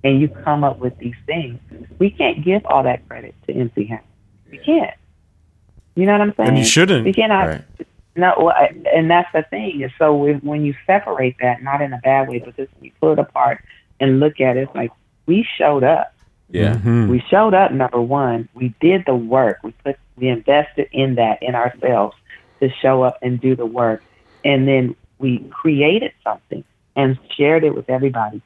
[0.05, 1.59] and you come up with these things,
[1.99, 4.03] we can't give all that credit to MC Hammer.
[4.51, 4.95] We can't.
[5.95, 6.49] You know what I'm saying?
[6.51, 7.05] And you shouldn't.
[7.05, 7.47] We cannot.
[7.49, 7.65] Right.
[8.17, 9.81] No, well, I- and that's the thing.
[9.83, 12.91] is So when when you separate that, not in a bad way, but just you
[13.01, 13.63] pull it apart
[14.01, 14.91] and look at it, it's like
[15.27, 16.15] we showed up.
[16.51, 16.75] Yeah.
[16.77, 17.09] Mhm.
[17.09, 17.73] We showed up.
[17.73, 19.59] Number one, we did the work.
[19.63, 22.17] We put we invested in that in ourselves
[22.61, 24.03] to show up and do the work,
[24.45, 26.65] and then we created something
[26.97, 28.43] and shared it with everybody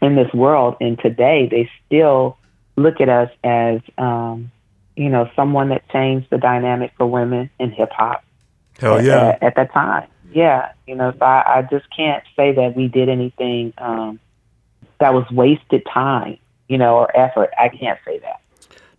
[0.00, 0.76] in this world.
[0.80, 2.38] And today, they still
[2.76, 4.50] look at us as, um,
[4.96, 8.24] you know, someone that changed the dynamic for women in hip hop
[8.78, 9.28] Hell yeah.
[9.28, 10.08] at, at that time.
[10.32, 14.18] Yeah, you know, so I, I just can't say that we did anything um,
[14.98, 17.50] that was wasted time, you know, or effort.
[17.58, 18.40] I can't say that.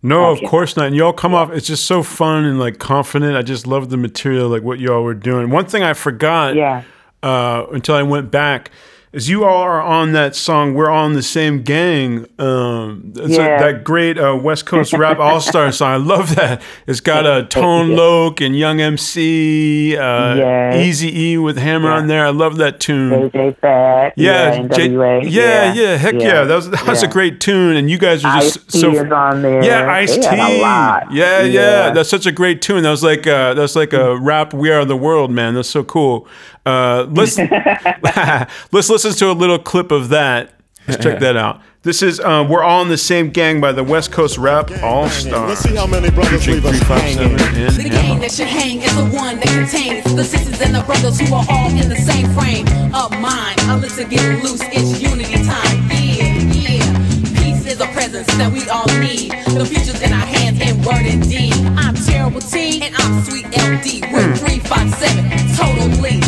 [0.04, 0.86] No, of course not.
[0.88, 1.50] And y'all come off.
[1.50, 3.36] It's just so fun and like confident.
[3.36, 5.48] I just love the material, like what y'all were doing.
[5.50, 6.82] One thing I forgot Yeah.
[7.22, 8.70] uh, until I went back
[9.14, 10.74] is you all are on that song.
[10.74, 12.26] We're all on the same gang.
[12.38, 15.90] Um, it's a- that great uh, West Coast rap all star song.
[15.92, 16.60] I love that.
[16.86, 17.96] It's got a uh, Tone Yeah.
[17.96, 20.76] Loc and Young MC, uh, Yes.
[20.76, 21.96] Easy E with Hammer Yeah.
[21.96, 22.26] on there.
[22.26, 23.10] I love that tune.
[23.30, 24.12] JJ Fad.
[24.16, 24.90] Yeah, J-
[25.28, 26.44] yeah, yeah, heck yeah.
[26.44, 29.12] That was that was a great tune, and you guys are just Ice-T so is
[29.12, 29.62] on there.
[29.64, 30.22] yeah, Ice T.
[30.22, 31.90] Yeah, yeah, Yeah.
[31.90, 32.82] that's such a great tune.
[32.82, 34.52] That was like uh, that's like a rap.
[34.52, 35.54] We are the world, man.
[35.54, 36.26] That's so cool.
[36.66, 37.36] Uh, let's
[38.72, 40.52] let's listen to a little clip of that.
[40.88, 41.60] Let's check that out.
[41.82, 45.08] This is uh, "We're All in the Same Gang" by the West Coast Rap All
[45.08, 45.48] Stars.
[45.48, 47.66] Let's see how many brothers Featuring leave us 357 hanging.
[47.66, 50.80] and The gang that should hang is the one that contains the sisters and the
[50.82, 53.60] brothers who are all in the same frame of mind.
[53.68, 55.88] I look to get loose, it's unity time.
[55.88, 57.42] Yeah, yeah.
[57.44, 59.32] Peace is a presence that we all need.
[59.52, 61.52] The future's in our hands in word and deed.
[61.76, 64.08] I'm Terrible T and I'm Sweet LD.
[64.12, 66.20] We're 357, totally.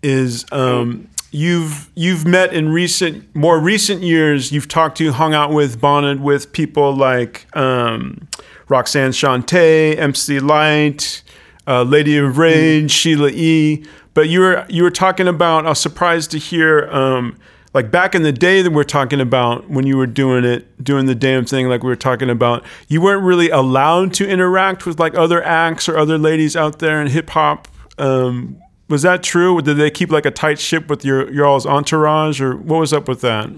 [0.03, 4.53] is um, you've you've met in recent, more recent years.
[4.53, 8.29] You've talked to, hung out with, bonded with people like um,
[8.71, 11.23] Roxanne Shante, MC Lyte,
[11.67, 13.85] uh, Lady of Rage, Sheila E.
[14.15, 15.67] But you were you were talking about.
[15.67, 16.89] I was surprised to hear.
[16.91, 17.37] Um,
[17.73, 21.07] like back in the day that we're talking about when you were doing it, doing
[21.07, 24.99] the damn thing, like we were talking about, you weren't really allowed to interact with
[24.99, 27.69] like other acts or other ladies out there in hip hop.
[27.97, 29.63] Um, was that true?
[29.63, 32.93] Did they keep like a tight ship with your your all's entourage, or what was
[32.93, 33.51] up with that?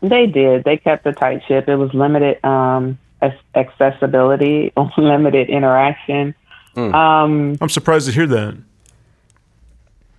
[0.00, 0.62] They did.
[0.62, 1.68] They kept a tight ship.
[1.68, 2.98] It was limited um,
[3.54, 6.34] accessibility, limited interaction.
[6.76, 8.56] Um, I'm surprised to hear that.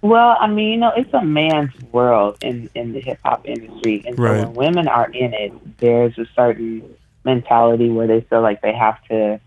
[0.01, 4.03] well, I mean, you know, it's a man's world in, in the hip hop industry.
[4.05, 4.39] And so Right.
[4.45, 6.84] when women are in it, there's a certain
[7.23, 9.39] mentality where they feel like they have to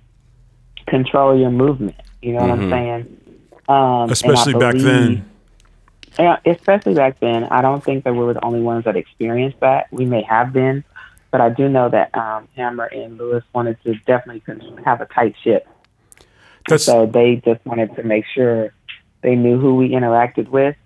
[0.87, 1.97] control your movement.
[2.23, 3.19] You know what I'm saying?
[3.69, 5.25] Um, and I Especially back then.
[6.19, 7.45] Yeah, especially back then.
[7.45, 9.87] I don't think that we were the only ones that experienced that.
[9.91, 10.85] We may have been,
[11.33, 14.43] but I do know that um, Hammer and Louis wanted to definitely
[14.85, 15.67] have a tight ship.
[16.69, 18.73] That's So they just wanted to make sure
[19.23, 20.77] they knew who we interacted with,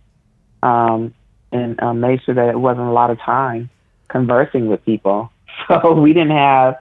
[0.62, 1.12] um,
[1.52, 3.68] and um, made sure that it wasn't a lot of time
[4.08, 5.30] conversing with people.
[5.68, 6.76] So we didn't have,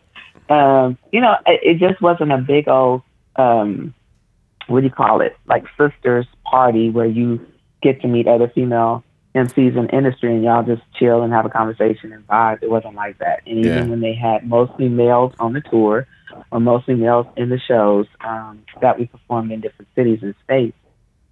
[0.50, 3.04] um, you know, it, it just wasn't a big old,
[3.38, 3.94] um,
[4.68, 7.40] what do you call it, like sisters party where you
[7.82, 9.05] get to meet other female
[9.36, 12.64] MCs in the industry and y'all just chill and have a conversation and vibe.
[12.64, 13.42] It wasn't like that.
[13.46, 13.84] And even Yeah.
[13.84, 16.08] when they had mostly males on the tour
[16.52, 20.78] or mostly males in the shows um, that we performed in different cities and states,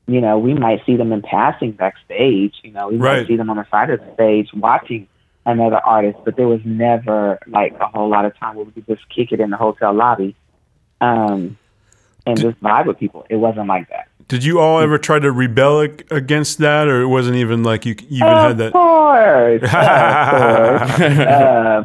[0.06, 2.56] you know, we might see them in passing backstage.
[2.64, 3.20] You know, we Right.
[3.20, 5.08] might see them on the side of the stage watching
[5.46, 8.86] another artist, but there was never like a whole lot of time where we could
[8.88, 10.36] just kick it in the hotel lobby
[11.00, 11.58] um,
[12.26, 13.26] and just vibe with people.
[13.30, 14.08] It wasn't like that.
[14.28, 17.96] Did you all ever try to rebel against that, or it wasn't even like you
[18.10, 18.72] you even had that?
[18.72, 19.70] course, of
[21.00, 21.28] course,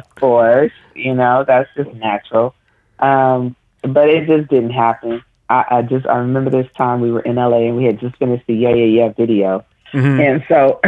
[0.05, 0.71] of course.
[0.95, 2.55] You know that's just natural.
[2.99, 5.23] Um, but it just didn't happen.
[5.49, 8.15] I, I just I remember this time we were in LA and we had just
[8.17, 10.19] finished the Yeah Yeah Yeah video, Mhm.
[10.19, 10.79] and so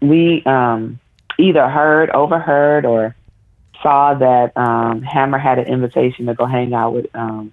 [0.00, 0.98] we um,
[1.38, 3.14] either heard, overheard, or
[3.82, 7.52] saw that um, Hammer had an invitation to go hang out with um,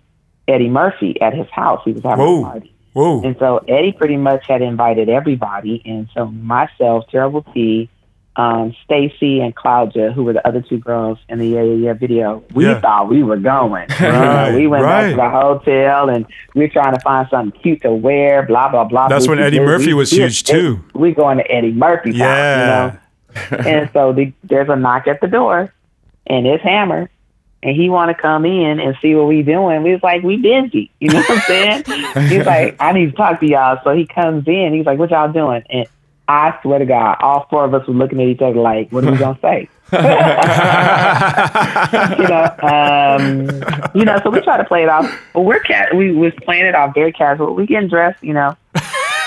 [0.49, 1.81] Eddie Murphy at his house.
[1.85, 2.41] He was having Whoa.
[2.41, 2.73] a party.
[2.93, 3.21] Whoa!
[3.21, 5.81] And so Eddie pretty much had invited everybody.
[5.85, 7.87] And so myself, Terrible T,
[8.35, 11.93] um, Stacy, and Claudia, who were the other two girls in the Yeah Yeah Yeah
[11.93, 12.79] video, we Yeah.
[12.81, 13.87] thought we were going.
[13.99, 17.81] Right, we went back to the hotel and we were trying to find something cute
[17.83, 19.07] to wear, blah, blah, blah.
[19.07, 20.79] That's We- when Eddie we- Murphy we- was huge, too.
[20.93, 22.89] We're going to Eddie Murphy's Yeah.
[22.89, 22.93] house,
[23.51, 23.63] you know?
[23.69, 25.71] and so the, there's a knock at the door
[26.25, 27.07] and it's Hammer.
[27.61, 29.83] And he want to come in and see what we doing.
[29.83, 30.89] We was like, we busy.
[31.01, 31.83] You know what I'm saying?
[32.29, 33.79] He's like, I need to talk to y'all.
[33.83, 34.73] So he comes in.
[34.73, 35.63] He's like, what y'all doing?
[35.69, 35.85] And
[36.29, 39.03] I swear to God, all four of us were looking at each other like, what
[39.03, 39.67] are we gonna say?
[39.91, 39.97] you
[42.27, 43.47] know, um,
[43.95, 44.19] you know.
[44.23, 45.95] So we try to play it off, but we're cat.
[45.95, 47.55] We was playing it off very casual.
[47.55, 48.55] We getting dressed, you know.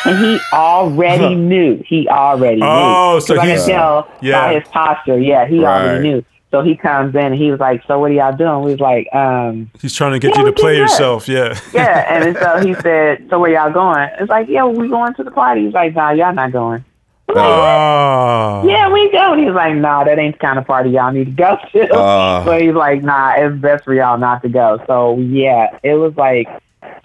[0.04, 1.82] And he already knew.
[1.86, 3.20] He already Oh, knew.
[3.20, 4.46] so 'Cause I could tell yeah.
[4.48, 5.18] by his posture.
[5.18, 5.82] Yeah, he Right.
[5.84, 6.24] already knew.
[6.52, 8.80] So he comes in and he was like, "So what are y'all doing?" We was
[8.80, 11.26] like, um, He's trying to get Yeah, you to play yourself.
[11.26, 11.58] Yeah.
[11.72, 15.24] "Yeah." And so he said, "So where y'all going?" It's like, "Yeah, we going to
[15.24, 16.84] the party." He's like, "Nah, y'all not going."
[17.28, 18.62] Like, Oh.
[18.66, 19.32] yeah, we go.
[19.32, 21.94] And he's like, nah, that ain't the kind of party y'all need to go to.
[21.94, 22.44] Uh.
[22.44, 24.82] so he's like, nah, it's best for y'all not to go.
[24.86, 26.48] So yeah, it was like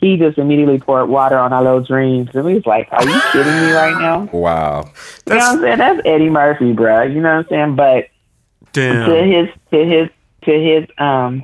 [0.01, 3.21] he just immediately poured water on our little dreams, and we was like, are you
[3.31, 4.29] kidding me right now?
[4.33, 4.91] Wow.
[5.27, 5.77] you know what I'm saying?
[5.77, 7.03] That's Eddie Murphy, bro.
[7.03, 7.75] You know what I'm saying?
[7.75, 8.09] But
[9.07, 10.09] to his to his
[10.43, 11.43] to his um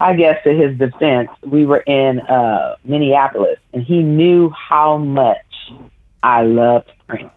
[0.00, 5.38] I guess to his defense, we were in uh Minneapolis and he knew how much
[6.22, 7.30] I loved Prince.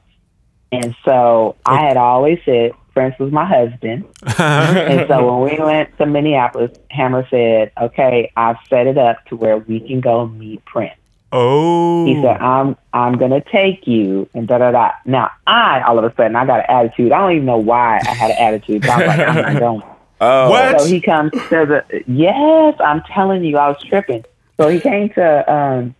[0.71, 4.05] And so I had always said Prince was my husband.
[4.39, 9.35] and so when we went to Minneapolis, Hammer said, Okay, I've set it up to
[9.35, 10.99] where we can go meet Prince.
[11.31, 12.05] Oh.
[12.05, 14.91] He said, I'm I'm gonna take you and da da da.
[15.05, 17.11] Now I all of a sudden I got an attitude.
[17.11, 19.83] I don't even know why I had an attitude, but I'm like, I'm not going.
[20.21, 20.81] Oh, What?
[20.81, 21.67] So he comes says,
[22.07, 24.23] yes, I'm telling you, I was tripping.
[24.55, 25.95] So he came to um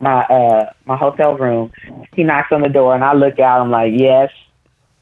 [0.00, 1.72] my uh my hotel room.
[2.14, 4.30] He knocks on the door and I look out, I'm like, Yes.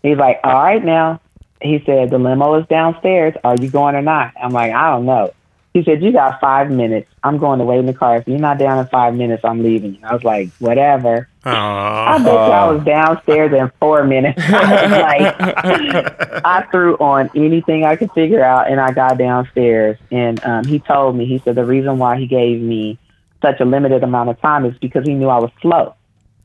[0.03, 1.21] He's like, All right now.
[1.63, 3.35] He said, The limo is downstairs.
[3.45, 4.35] Are you going or not?
[4.43, 5.33] I'm like, I don't know.
[5.77, 7.07] He said, You got five minutes.
[7.23, 8.17] I'm going to wait in the car.
[8.17, 10.03] If you're not down in five minutes, I'm leaving.
[10.03, 11.29] I was like, Whatever.
[11.45, 12.19] I Aw.
[12.19, 14.41] bet you I was downstairs in four minutes.
[14.43, 14.87] I
[15.37, 19.99] like, I threw on anything I could figure out, and I got downstairs.
[20.11, 22.99] And um, he told me, he said the reason why he gave me
[23.43, 25.95] such a limited amount of time is because he knew I was slow.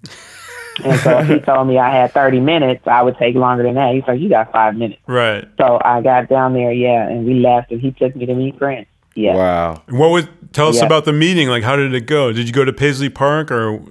[0.84, 3.76] And so if he told me I had 30 minutes, I would take longer than
[3.76, 3.94] that.
[3.94, 5.02] He's like, you got five minutes.
[5.06, 5.46] Right.
[5.58, 8.58] So I got down there, yeah, and we left, and he took me to meet
[8.58, 8.88] Prince.
[9.16, 9.36] Yeah.
[9.36, 9.82] wow.
[9.90, 10.28] What was?
[10.54, 10.86] Tell us Yeah.
[10.86, 11.48] about the meeting.
[11.50, 12.32] Like, how did it go?
[12.32, 13.82] Did you go to Paisley Park, or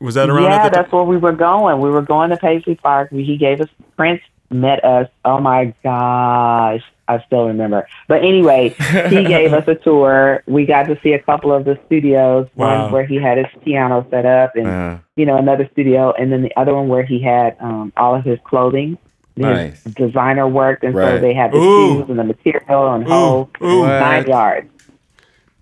[0.00, 0.44] was that around?
[0.44, 1.80] Yeah, at the that's where we were going.
[1.80, 3.10] We were going to Paisley Park.
[3.10, 4.20] We, he gave us Prince
[4.50, 5.08] met us.
[5.24, 7.86] Oh my gosh, I still remember.
[8.08, 8.70] But anyway,
[9.08, 10.42] he gave us a tour.
[10.46, 12.48] We got to see a couple of the studios.
[12.54, 12.84] Wow.
[12.84, 16.30] One where he had his piano set up, and Uh, you know another studio, and
[16.32, 18.98] then the other one where he had um, all of his clothing.
[19.36, 19.82] His Nice.
[19.96, 21.98] designer work, and so they had the Ooh.
[21.98, 23.86] shoes and the material and Ooh, whole ooh.
[23.86, 24.70] Nine yards.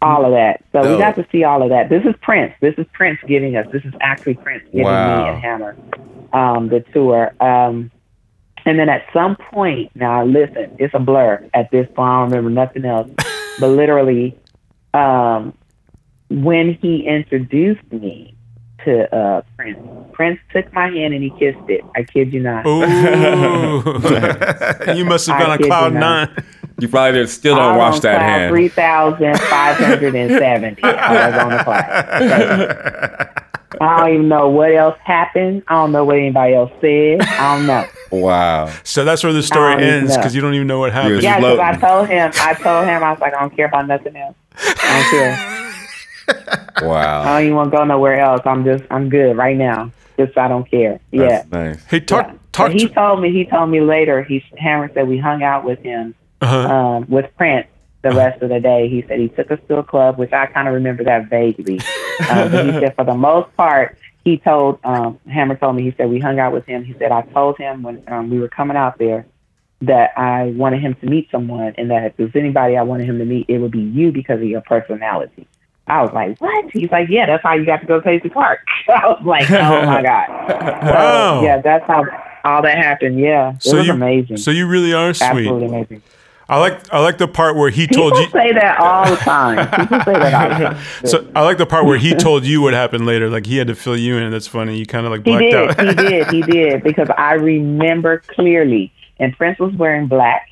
[0.02, 0.64] All of that.
[0.72, 1.88] So we got to see all of that.
[1.88, 2.52] This is Prince.
[2.60, 3.66] This is Prince giving us.
[3.72, 5.22] This is actually Prince giving Wow.
[5.22, 5.76] me and Hammer
[6.32, 7.32] um, the tour.
[7.40, 7.90] Um,
[8.64, 11.98] and then at some point, now listen, it's a blur at this point.
[12.08, 13.08] I don't remember nothing else.
[13.58, 14.36] but literally,
[14.94, 15.54] um,
[16.30, 18.34] when he introduced me
[18.84, 19.78] to uh, Prince,
[20.12, 21.82] Prince took my hand and he kissed it.
[21.96, 22.66] I kid you not.
[22.66, 22.80] Ooh.
[24.96, 26.28] you must have been I on kid you cloud nine.
[26.78, 28.50] you probably did- still don't I wash that cloud hand.
[28.52, 30.82] 3,570.
[30.84, 33.28] I was on the cloud.
[33.80, 35.62] I don't even know what else happened.
[35.66, 37.22] I don't know what anybody else said.
[37.22, 37.84] I don't know.
[38.10, 38.70] Wow.
[38.84, 40.92] So that's where the story I don't even ends because you don't even know what
[40.92, 41.22] happened.
[41.22, 41.40] Yeah.
[41.40, 43.86] Yeah, because I told him, I told him, I was like, I don't care about
[43.88, 44.36] nothing else.
[44.56, 45.58] I don't care.
[46.82, 47.22] Wow.
[47.22, 48.40] I don't even want to go nowhere else.
[48.44, 49.92] I'm just, I'm good right now.
[50.18, 50.98] Just I don't care.
[51.12, 51.44] Yeah.
[51.50, 51.84] Nice.
[51.84, 52.32] Hey, talk Yeah.
[52.50, 52.72] talk.
[52.72, 55.78] But he told me, he told me later, he Hammer said we hung out with
[55.80, 56.74] him, uh-huh.
[56.74, 57.68] um, with Prince
[58.02, 58.88] the rest of the day.
[58.88, 61.80] He said he took us to a club, which I kind of remember that vaguely.
[62.28, 65.94] Um, but he said for the most part, he told, um, Hammer told me, he
[65.96, 66.84] said we hung out with him.
[66.84, 69.26] He said, I told him when um, we were coming out there
[69.82, 73.18] that I wanted him to meet someone and that if there's anybody I wanted him
[73.18, 75.46] to meet, it would be you because of your personality.
[75.88, 76.70] I was like, what?
[76.70, 78.60] He's like, yeah, that's how you got to go to Paisley Park.
[78.88, 80.26] I was like, oh my God.
[80.48, 82.04] So, yeah, that's how
[82.44, 83.18] all that happened.
[83.18, 83.54] Yeah.
[83.54, 84.36] It so was you amazing.
[84.36, 85.26] So you really are sweet.
[85.26, 86.02] Absolutely amazing.
[86.48, 88.30] I like I like the part where he told People you.
[88.48, 89.56] say that all the time.
[89.70, 90.84] People say that all the time.
[91.08, 93.30] So I like the part where he told you what happened later.
[93.30, 94.30] Like he had to fill you in.
[94.30, 94.76] That's funny.
[94.76, 95.80] You kind of like He blacked did.
[95.80, 95.88] out.
[95.88, 96.26] He did.
[96.30, 96.82] He did.
[96.82, 98.92] Because I remember clearly.
[99.18, 100.48] And Prince was wearing black.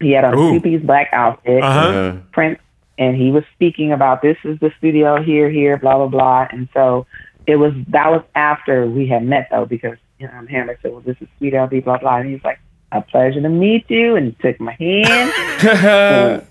[0.00, 0.52] He had a Ooh.
[0.54, 1.62] two piece black outfit.
[1.62, 1.88] Uh-huh.
[1.88, 2.58] Uh, Prince,
[3.00, 6.46] and he was speaking about this is the studio here, here, blah blah blah.
[6.52, 7.06] And so
[7.46, 11.00] it was that was after we had met though, because you know, Hammer said, "Well,
[11.00, 12.60] this is Sweet LD, blah blah," and he was like,
[12.92, 15.32] "A pleasure to meet you," and he took my hand.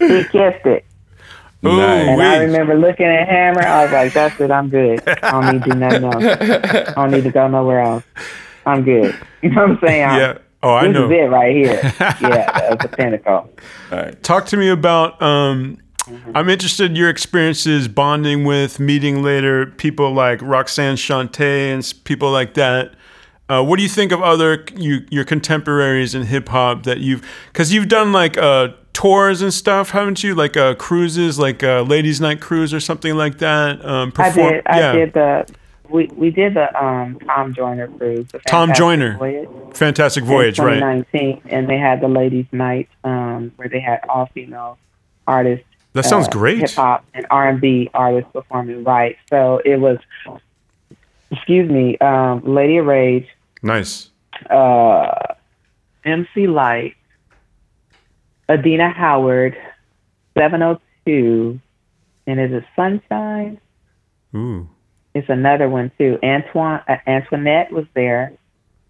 [0.00, 0.84] and he kissed it.
[1.66, 1.80] Ooh.
[1.80, 3.62] And I remember looking at Hammer.
[3.62, 4.52] I was like, "That's it.
[4.52, 5.02] I'm good.
[5.08, 6.24] I don't need to do nothing else.
[6.24, 8.04] I don't need to go nowhere else.
[8.64, 10.00] I'm good." You know what I'm saying?
[10.00, 10.38] Yeah.
[10.64, 11.04] Oh, I this know.
[11.04, 11.80] is it right here.
[12.00, 13.32] Yeah, that's the pinnacle.
[13.32, 14.22] all right.
[14.22, 15.20] Talk to me about.
[15.22, 16.32] Um, Mm-hmm.
[16.36, 22.30] I'm interested in your experiences bonding with, meeting later people like Roxanne Shante and people
[22.30, 22.94] like that.
[23.48, 27.26] Uh, what do you think of other you, your contemporaries in hip hop that you've
[27.52, 30.34] because you've done like uh, tours and stuff, haven't you?
[30.34, 33.82] Like uh, cruises, like uh, Ladies Night Cruise or something like that.
[33.84, 34.62] Um, I did.
[34.66, 34.92] I yeah.
[34.92, 35.46] did the.
[35.88, 38.26] We we did the um Tom Joyner cruise.
[38.46, 39.16] Tom Joyner.
[39.18, 40.80] Voyage Fantastic Voyage, right?
[40.80, 44.78] 2019, and they had the ladies' night um where they had all female
[45.26, 45.66] artists.
[45.92, 46.58] That sounds uh, great.
[46.60, 49.16] Hip hop and R and B artists performing right.
[49.30, 49.98] So it was.
[51.30, 53.26] Excuse me, um, Lady of Rage,
[53.60, 54.10] Nice.
[54.50, 55.10] uh,
[56.04, 56.94] MC Lyte,
[58.48, 59.56] Adina Howard,
[60.38, 61.58] 702,
[62.28, 63.60] and is it Sunshine?
[64.36, 64.68] Ooh.
[65.14, 66.18] It's another one too.
[66.22, 68.32] Antoine uh, Antoinette was there,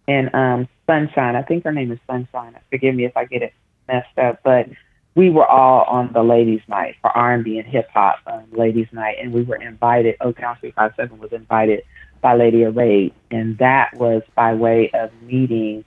[0.08, 1.36] and um, Sunshine.
[1.36, 2.56] I think her name is Sunshine.
[2.70, 3.52] Forgive me if I get it
[3.86, 4.68] messed up, but
[5.14, 8.44] we were all on the ladies' night for R and B and hip hop um,
[8.52, 10.16] ladies' night, and we were invited.
[10.20, 11.82] Oaktown Three Five Seven was invited
[12.20, 15.84] by Lady Rage, and that was by way of meeting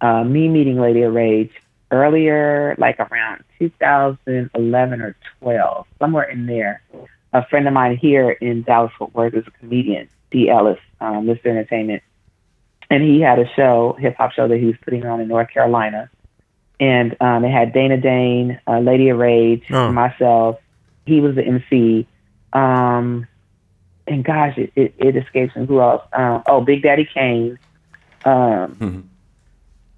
[0.00, 1.52] uh, me meeting Lady Rage
[1.90, 6.82] earlier, like around 2011 or 12, somewhere in there.
[7.38, 10.50] A friend of mine here in Dallas Fort Worth is a comedian, D.
[10.50, 11.46] Ellis, um, Mr.
[11.46, 12.02] Entertainment,
[12.90, 15.48] and he had a show, hip hop show that he was putting on in North
[15.50, 16.10] Carolina,
[16.80, 19.92] and um, it had Dana Dane, uh, Lady of Rage, Oh.
[19.92, 20.58] myself.
[21.06, 22.06] He was the MC.
[22.52, 23.26] Um,
[24.08, 26.02] and gosh, it, it, it escapes me who else.
[26.12, 27.56] Um, oh, Big Daddy Kane.
[28.24, 29.08] Um,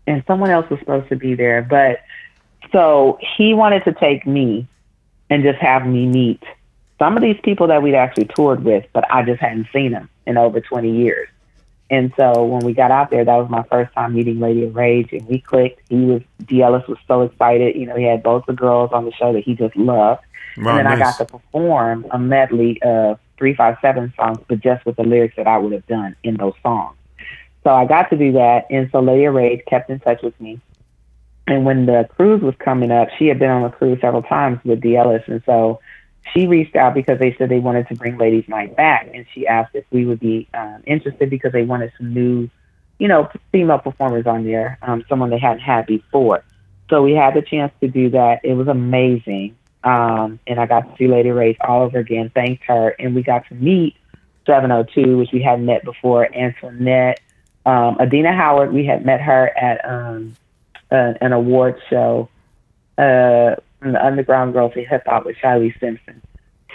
[0.07, 1.63] and someone else was supposed to be there.
[1.63, 2.01] But
[2.71, 4.67] so he wanted to take me
[5.31, 6.43] and just have me meet
[7.01, 10.11] some of these people that we'd actually toured with, but I just hadn't seen them
[10.27, 11.29] in over 20 years.
[11.89, 14.77] And so when we got out there, that was my first time meeting Lady of
[14.77, 15.81] Rage, and we clicked.
[15.89, 16.63] He was, D.
[16.63, 17.75] Ellis was so excited.
[17.75, 20.23] You know, he had both the girls on the show that he just loved.
[20.59, 24.97] Wow, and then I got to perform a medley of 357 songs, but just with
[24.97, 26.97] the lyrics that I would have done in those songs.
[27.65, 28.67] So I got to do that.
[28.71, 30.61] And so Lady of Rage kept in touch with me.
[31.47, 34.61] And when the cruise was coming up, she had been on a cruise several times
[34.65, 34.97] with D.
[34.97, 35.25] Ellis.
[35.27, 35.81] And so
[36.33, 39.09] she reached out because they said they wanted to bring Ladies Night back.
[39.13, 42.49] And she asked if we would be um, interested because they wanted some new,
[42.99, 46.45] you know, female performers on there, um, someone they hadn't had before.
[46.89, 48.41] So we had the chance to do that.
[48.45, 49.57] It was amazing.
[49.83, 53.23] Um, and I got to see Lady Rage all over again, thanked her, and we
[53.23, 53.97] got to meet
[54.47, 57.21] 702, which we hadn't met before, Antoinette,
[57.65, 58.73] um, Adina Howard.
[58.73, 60.35] We had met her at um,
[60.91, 62.29] uh, an award show,
[62.99, 66.21] uh, from the Underground Girls in Hip Hop with Shiley Simpson.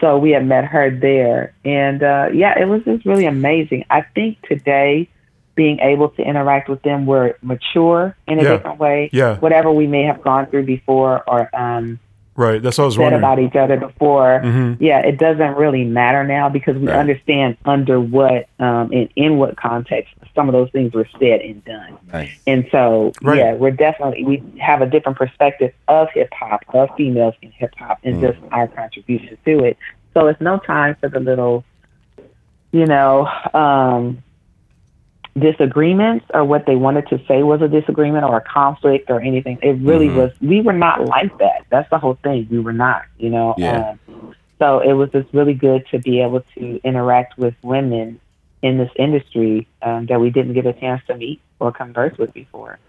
[0.01, 3.85] So we had met her there, and uh, yeah, it was just really amazing.
[3.89, 5.07] I think today,
[5.55, 8.49] being able to interact with them, we're mature in a Yeah.
[8.57, 9.09] different way.
[9.13, 9.37] Yeah.
[9.37, 11.99] Whatever we may have gone through before, or um,
[12.37, 12.61] Right.
[12.61, 13.23] That's what I was said wondering.
[13.23, 14.41] about each other before.
[14.43, 14.75] Mhm.
[14.81, 16.97] Yeah, it doesn't really matter now because we Right.
[16.97, 21.63] understand under what um, and in what context some of those things were said and
[21.65, 21.97] done.
[22.13, 22.31] Nice.
[22.45, 23.37] And so, Right.
[23.37, 27.73] yeah, we're definitely we have a different perspective of hip hop, of females in hip
[27.77, 29.77] hop, and just our contribution to it.
[30.13, 31.63] So it's no time for the little,
[32.71, 34.21] you know, um,
[35.37, 39.57] disagreements or what they wanted to say was a disagreement or a conflict or anything.
[39.61, 40.15] It really Mhm.
[40.15, 40.31] was.
[40.41, 41.63] We were not like that.
[41.69, 42.47] That's the whole thing.
[42.49, 43.03] We were not.
[43.17, 43.55] You know.
[43.57, 43.95] Yeah.
[44.11, 48.19] Um, so it was just really good to be able to interact with women
[48.65, 52.33] in this industry um, that we didn't get a chance to meet or converse with
[52.33, 52.79] before.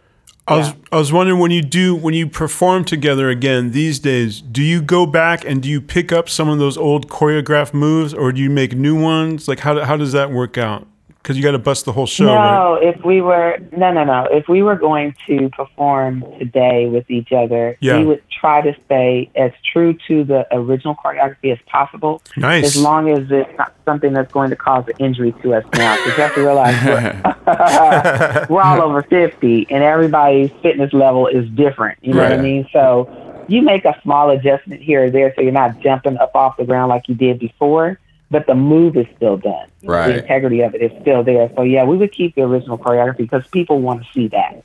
[0.48, 0.74] I was Yeah.
[0.92, 4.80] I was wondering when you do when you perform together again these days, do you
[4.80, 8.40] go back and do you pick up some of those old choreographed moves or do
[8.40, 9.48] you make new ones?
[9.48, 10.86] Like how how does that work out?
[11.26, 12.54] Because you got to bust the whole show, right?
[12.54, 14.28] no, if we were no, no, no.
[14.30, 17.98] If we were going to perform today with each other, Yeah.
[17.98, 22.22] we would try to stay as true to the original choreography as possible.
[22.36, 22.64] Nice.
[22.76, 25.96] As long as it's not something that's going to cause an injury to us now,
[25.96, 31.48] because you have to realize we're, we're all over fifty, and everybody's fitness level is
[31.50, 31.98] different.
[32.02, 32.68] You know what I mean?
[32.72, 36.56] So you make a small adjustment here or there, so you're not jumping up off
[36.56, 37.98] the ground like you did before.
[38.30, 39.68] But the move is still done.
[39.84, 40.08] Right.
[40.08, 41.50] The integrity of it is still there.
[41.54, 44.64] So yeah, we would keep the original choreography because people want to see that.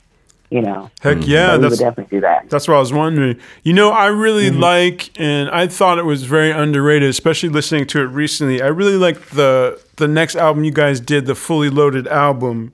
[0.50, 0.90] You know.
[1.00, 2.50] Heck yeah, so we would that's definitely do that.
[2.50, 3.38] That's what I was wondering.
[3.62, 4.60] You know, I really Mm-hmm.
[4.60, 8.60] like, and I thought it was very underrated, especially listening to it recently.
[8.60, 12.72] I really like the the next album you guys did, the Fully Loaded album.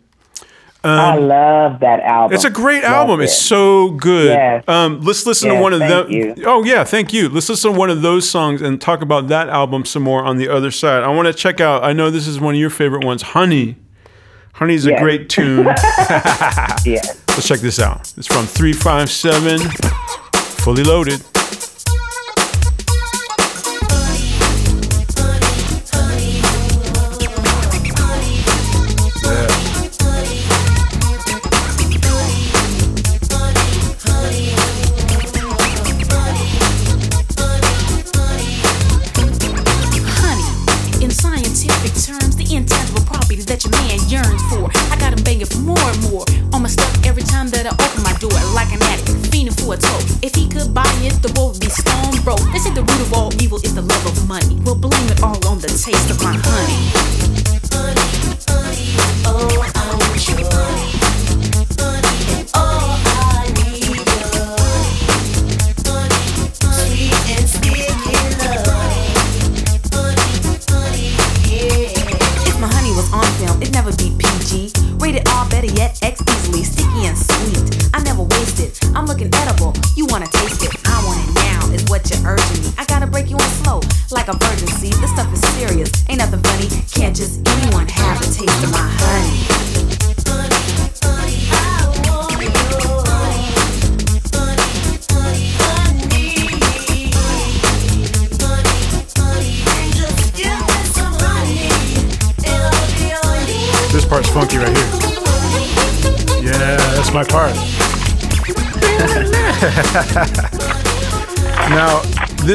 [0.85, 2.35] I love that album.
[2.35, 3.21] It's a great Love album.
[3.21, 3.25] it.
[3.25, 4.29] It's so good.
[4.29, 4.65] Yes.
[4.69, 6.11] Um, let's listen to one of them.
[6.11, 6.35] you.
[6.47, 7.29] Oh yeah, thank you.
[7.29, 10.37] Let's listen to one of those songs and talk about that album some more on
[10.37, 11.03] the other side.
[11.03, 11.83] I want to check out.
[11.85, 13.77] I know this is one of your favorite ones, Honey.
[14.55, 15.67] Honey's a great tune.
[16.85, 17.03] yeah.
[17.29, 18.13] Let's check this out.
[18.17, 19.59] It's from 357,
[20.63, 21.23] fully loaded.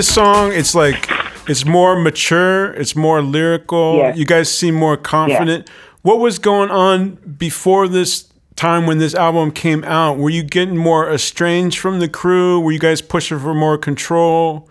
[0.03, 1.09] This song, it's like
[1.47, 4.11] it's more mature, it's more lyrical.
[4.15, 5.69] You guys seem more confident.
[6.01, 8.27] What was going on before this
[8.57, 10.17] time when this album came out?
[10.17, 12.59] Were you getting more estranged from the crew?
[12.59, 14.69] Were you guys pushing for more control?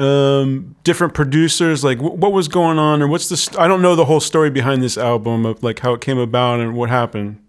[0.00, 3.36] Um, different producers, like wh- what was going on, or what's the?
[3.36, 6.18] St- I don't know the whole story behind this album of like how it came
[6.18, 7.40] about and what happened.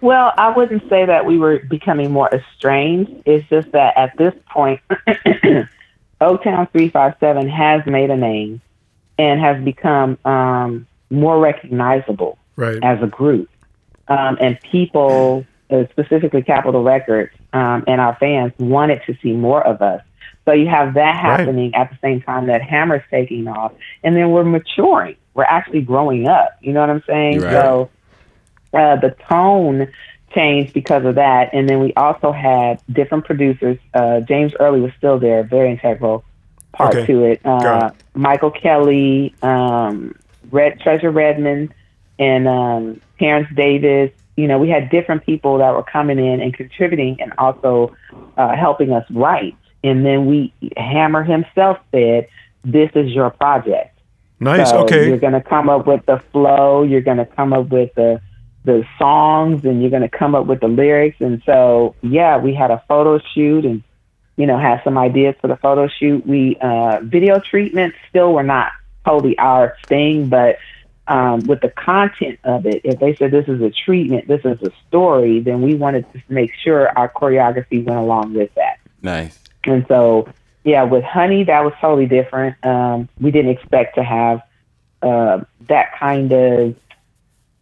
[0.00, 3.10] Well, I wouldn't say that we were becoming more estranged.
[3.26, 4.80] It's just that at this point,
[6.24, 8.60] Oaktown 357 has made a name
[9.18, 12.78] and has become um, more recognizable Right.
[12.82, 13.48] as a group.
[14.06, 19.64] Um, and people, uh, specifically Capitol Records um, and our fans, wanted to see more
[19.66, 20.02] of us.
[20.44, 23.72] So you have that happening at the same time that Hammer's taking off.
[24.02, 25.16] And then we're maturing.
[25.32, 26.58] We're actually growing up.
[26.60, 27.40] You know what I'm saying?
[27.40, 27.52] Right.
[27.52, 27.90] So
[28.74, 29.88] uh, the tone
[30.34, 31.50] changed because of that.
[31.52, 33.78] And then we also had different producers.
[33.92, 36.24] Uh, James Earley was still there, very integral
[36.72, 37.06] part Okay.
[37.06, 37.40] to it.
[37.44, 38.04] Uh, it.
[38.14, 40.14] Michael Kelly, um,
[40.50, 41.72] Red Treasure Redmond,
[42.18, 44.10] and um, Terrence Davis.
[44.36, 47.94] You know, we had different people that were coming in and contributing and also
[48.36, 49.56] uh, helping us write.
[49.84, 52.26] And then we, Hammer himself said,
[52.64, 53.96] "This is your project."
[54.40, 54.70] Nice.
[54.70, 55.08] So okay.
[55.08, 56.82] You're going to come up with the flow.
[56.82, 58.20] You're going to come up with the
[58.64, 61.16] the songs, and you're going to come up with the lyrics.
[61.20, 63.82] And so, yeah, we had a photo shoot, and
[64.36, 66.26] you know, had some ideas for the photo shoot.
[66.26, 68.72] We uh, video treatments still were not
[69.04, 70.58] totally our thing, but
[71.06, 74.60] um, with the content of it, if they said this is a treatment, this is
[74.62, 78.78] a story, then we wanted to make sure our choreography went along with that.
[79.02, 79.38] Nice.
[79.64, 80.28] And so,
[80.64, 82.56] yeah, with Honey, that was totally different.
[82.64, 84.42] Um, we didn't expect to have
[85.02, 86.74] uh, that kind of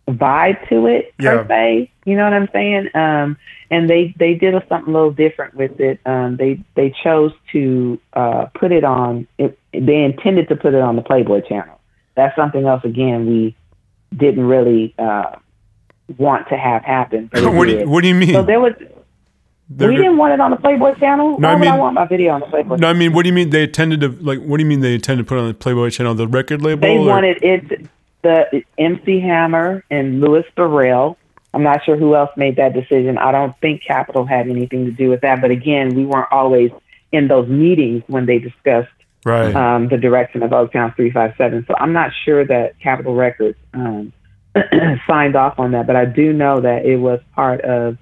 [0.08, 1.42] vibe to it Yeah.
[1.42, 1.90] per se.
[2.04, 2.88] You know what I'm saying?
[2.94, 3.36] Um,
[3.70, 6.00] and they they did something a little different with it.
[6.04, 9.26] Um, they they chose to uh, put it on.
[9.38, 11.78] It, they intended to put it on the Playboy channel.
[12.14, 12.84] That's something else.
[12.84, 13.56] Again, we
[14.14, 15.36] didn't really uh,
[16.18, 17.30] want to have happen.
[17.32, 17.88] what do you.
[17.88, 18.32] What do you mean?
[18.32, 18.74] so there was.
[19.74, 21.38] They're we didn't want it on the Playboy channel.
[21.38, 22.76] No, Why I would I want my video on the Playboy?
[22.76, 24.40] no, I mean, what do you mean they intended to like?
[24.40, 26.82] What do you mean they intended to put on the Playboy channel, the record label?
[26.82, 27.88] They or- wanted it
[28.22, 31.18] the MC Hammer and Louis Burrell.
[31.54, 33.18] I'm not sure who else made that decision.
[33.18, 35.40] I don't think Capitol had anything to do with that.
[35.42, 36.70] But again, we weren't always
[37.10, 38.88] in those meetings when they discussed
[39.24, 39.54] right.
[39.54, 41.66] um, the direction of Oaktown 357.
[41.68, 44.12] So I'm not sure that Capitol Records um,
[45.06, 47.98] signed off on that, but I do know that it was part of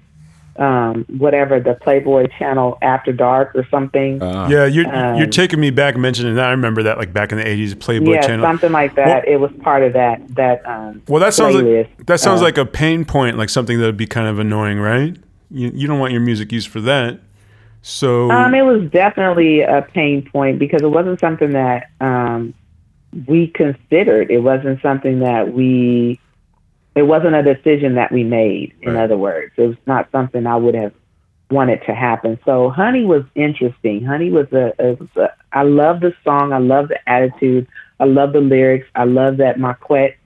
[0.57, 4.21] um, whatever the Playboy channel After Dark or something.
[4.21, 6.47] Uh, yeah, you're you're um, taking me back mentioning that.
[6.47, 8.45] I remember that like back in the '80s, Playboy yeah, channel.
[8.45, 9.27] something like that.
[9.27, 11.87] it was part of that that um, Well, that sounds playlist.
[11.97, 14.39] like that sounds Uh, like a pain point, like something that would be kind of
[14.39, 15.15] annoying, right?
[15.49, 17.19] You, you don't want your music used for that.
[17.81, 22.53] So Um, it was definitely a pain point because it wasn't something that um,
[23.27, 24.29] we considered.
[24.31, 26.19] It wasn't something that we.
[26.95, 28.73] It wasn't a decision that we made.
[28.81, 29.03] In Right.
[29.03, 30.93] other words, it was not something I would have
[31.49, 32.39] wanted to happen.
[32.45, 34.03] So, Honey was interesting.
[34.03, 34.73] Honey was a.
[34.79, 36.53] It was a I love the song.
[36.53, 37.67] I love the attitude.
[37.99, 38.87] I love the lyrics.
[38.95, 40.17] I love that Marquette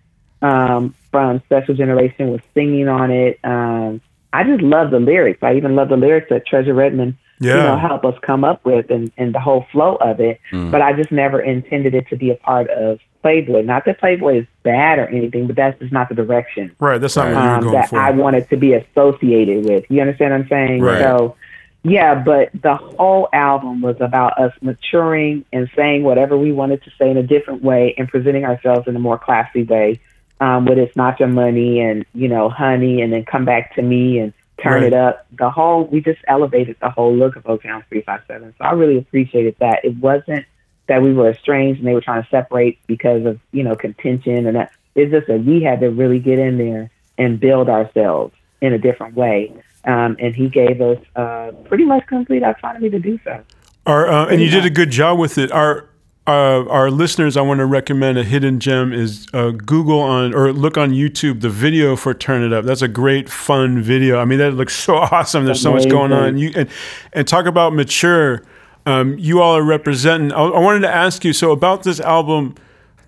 [0.41, 3.39] um, from Special Generation was singing on it.
[3.43, 4.01] Um,
[4.31, 5.41] I just love the lyrics.
[5.41, 8.63] I even love the lyrics that Treasure Redmond you know, yeah, help us come up
[8.65, 10.39] with and, and the whole flow of it.
[10.51, 13.63] But I just never intended it to be a part of Playboy.
[13.63, 17.01] Not that Playboy is bad or anything, but that's just not the direction right.
[17.01, 17.97] That's not what you were um, that for.
[17.97, 19.83] I wanted to be associated with.
[19.89, 20.81] You understand what I'm saying?
[20.83, 21.01] Right.
[21.01, 21.35] So,
[21.81, 26.91] yeah, but the whole album was about us maturing and saying whatever we wanted to
[26.99, 29.99] say in a different way and presenting ourselves in a more classy way.
[30.39, 33.81] Um, with it's not your money and you know honey, and then come back to
[33.81, 34.83] me and turn Right.
[34.83, 35.25] it up.
[35.35, 38.53] The whole we just elevated the whole look of Oaktown Three Five Seven.
[38.59, 39.83] So I really appreciated that.
[39.83, 40.45] It wasn't
[40.87, 44.45] that we were estranged and they were trying to separate because of you know contention
[44.47, 44.71] and that.
[44.95, 48.77] It's just that we had to really get in there and build ourselves in a
[48.77, 49.53] different way.
[49.83, 53.43] Um, and he gave us uh, pretty much complete autonomy to do so.
[53.85, 55.51] Our, uh, and you did a good job with it.
[55.51, 55.89] Our
[56.27, 60.51] uh, our listeners, I want to recommend a hidden gem is uh, Google on or
[60.51, 64.17] look on YouTube the video for "Turn It Up." That's a great, fun video.
[64.17, 65.45] I mean, that looks so awesome.
[65.45, 66.39] There's so much going on.
[66.39, 66.67] You and
[67.13, 68.43] and talk about mature.
[68.85, 70.31] Um, you all are representing.
[70.31, 72.55] I, I wanted to ask you so about this album.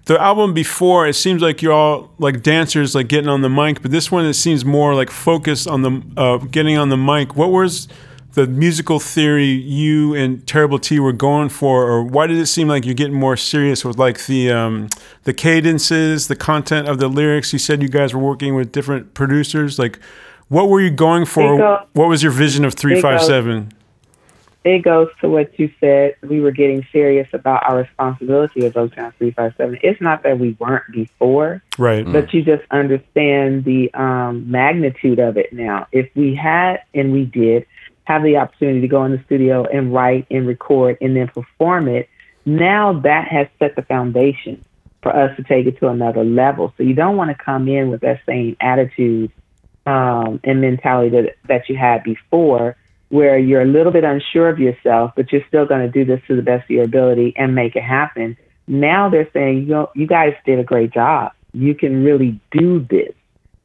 [0.06, 3.82] The album before, it seems like you're all like dancers, like getting on the mic,
[3.82, 7.36] but this one it seems more like focused on the uh, getting on the mic.
[7.36, 7.90] What was
[8.34, 12.68] the musical theory you and Terrible T were going for, or why did it seem
[12.70, 14.88] like you're getting more serious with like the um,
[15.24, 17.52] the cadences, the content of the lyrics?
[17.52, 19.78] You said you guys were working with different producers.
[19.78, 20.00] Like,
[20.48, 21.58] what were you going for?
[21.94, 23.74] What was your vision of three five seven?
[24.64, 26.16] It goes to what you said.
[26.22, 29.80] We were getting serious about our responsibility as Oaktown 357.
[29.82, 32.06] It's not that we weren't before, Right.
[32.06, 35.88] but you just understand the um, magnitude of it now.
[35.92, 37.66] If we had, and we did,
[38.04, 41.88] have the opportunity to go in the studio and write and record and then perform
[41.88, 42.10] it,
[42.46, 44.64] now that has set the foundation
[45.02, 46.74] for us to take it to another level.
[46.78, 49.32] So you don't want to come in with that same attitude
[49.86, 52.76] um, and mentality that, that you had before,
[53.10, 56.22] where you're a little bit unsure of yourself, but you're still going to do this
[56.28, 58.38] to the best of your ability and make it happen.
[58.68, 61.32] Now they're saying, you know, you guys did a great job.
[61.54, 63.14] You can really do this.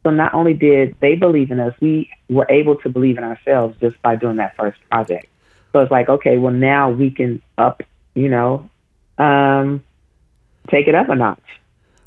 [0.05, 3.77] So not only did they believe in us, we were able to believe in ourselves
[3.81, 5.27] just by doing that first project.
[5.73, 7.83] So it's like, okay, well now we can up,
[8.15, 8.69] you know,
[9.19, 9.83] um,
[10.71, 11.41] take it up a notch.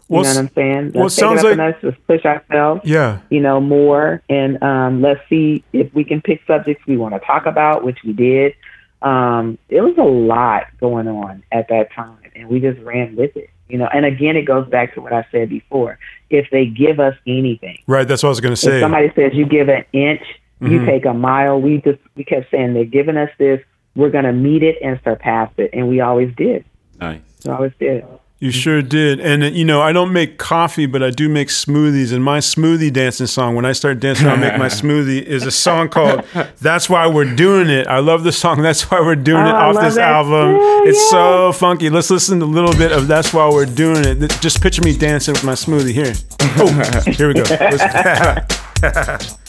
[0.08, 0.92] You Well, know what I'm saying?
[0.94, 1.76] well, it Let's take sounds it like- a notch.
[1.82, 3.20] Let's push ourselves Yeah.
[3.30, 4.22] you know, more.
[4.30, 7.98] And um, let's see if we can pick subjects we want to talk about, which
[8.06, 8.54] we did.
[9.02, 13.36] Um, it was a lot going on at that time, and we just ran with
[13.36, 13.50] it.
[13.68, 15.98] You know, and again, it goes back to what I said before.
[16.30, 18.08] If they give us anything, Right.
[18.08, 18.70] That's what I was going to say.
[18.70, 18.82] if say.
[18.82, 20.22] somebody says you give an inch,
[20.62, 20.86] you Mhm.
[20.86, 21.60] take a mile.
[21.60, 23.60] We just we kept saying they're giving us this.
[23.96, 26.64] We're gonna meet it and surpass it, and we always did.
[27.02, 27.20] Nice.
[27.46, 28.04] We always did.
[28.40, 29.20] You sure did.
[29.22, 32.12] And uh, you know, I don't make coffee, but I do make smoothies.
[32.14, 35.52] And my smoothie dancing song, when I start dancing, I'll make my smoothie, is a
[35.52, 36.26] song called
[36.62, 37.88] That's Why We're Doing It.
[37.88, 40.56] I love the song That's Why We're Doing It Oh, I off this that album.
[40.60, 41.10] too, It's yeah.
[41.12, 41.90] so funky.
[41.90, 44.30] Let's listen to a little bit of That's Why We're Doing It.
[44.42, 45.94] Just picture me dancing with my smoothie.
[45.94, 46.14] Here.
[46.58, 46.68] Oh,
[47.14, 47.42] here we go.
[47.42, 47.90] Listen.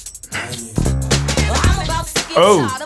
[1.49, 2.83] I'm about to Oh.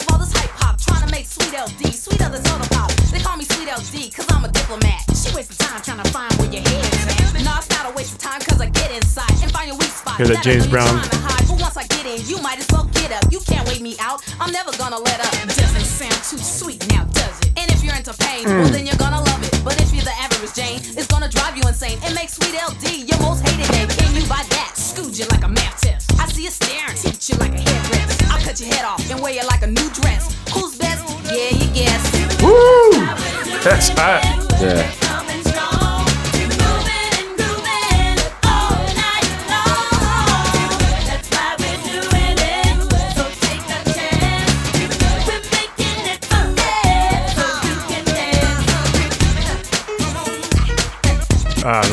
[10.21, 11.01] Hear that, James ain't really Brown?
[11.01, 13.25] trying to hide, but once I get in, you might as well get up.
[13.33, 15.33] You can't wait me out, I'm never gonna let up.
[15.49, 17.57] Doesn't sound too sweet now, does it?
[17.57, 18.61] And if you're into pain, Hmm.
[18.61, 19.57] well then you're gonna love it.
[19.65, 21.97] But if you're the average Jane, it's gonna drive you insane.
[22.05, 23.89] It makes sweet LD your most hated name.
[23.89, 24.77] Can you buy that?
[24.77, 26.13] Scooge you like a math test.
[26.21, 28.21] I see you staring, teach you like a hairdress.
[28.29, 30.37] I'll cut your head off and wear you like a new dress.
[30.53, 31.01] Who's best?
[31.33, 32.03] Yeah, you guess.
[32.45, 32.93] Woo!
[33.65, 34.21] That's hot.
[34.61, 34.85] Yeah.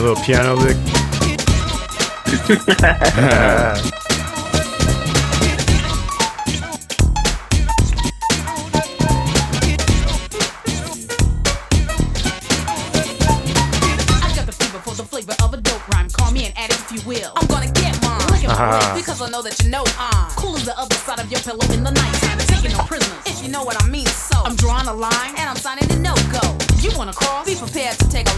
[0.08, 0.78] Little piano lick.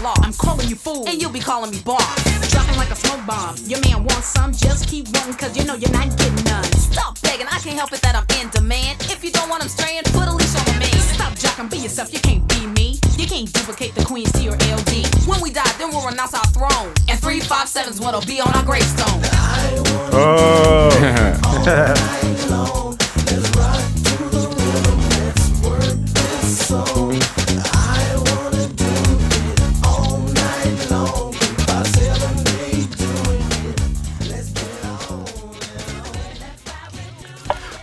[0.00, 0.18] a loss.
[0.24, 2.50] I'm calling you fool and you'll be calling me boss.
[2.50, 3.56] Dropping like a smoke bomb.
[3.66, 6.64] Your man wants some, just keep wanting cause you know you're not getting none.
[6.74, 9.00] Stop begging, I can't help it that I'm in demand.
[9.10, 11.00] If you don't want him straying, put a leash on the man.
[11.14, 12.98] Stop jocking, be yourself, you can't be me.
[13.16, 15.06] You can't duplicate the Queen's T or LD.
[15.26, 16.94] When we die, then we'll renounce our throne.
[17.08, 19.20] And 357's what'll be on our gravestone.
[20.12, 20.90] Oh.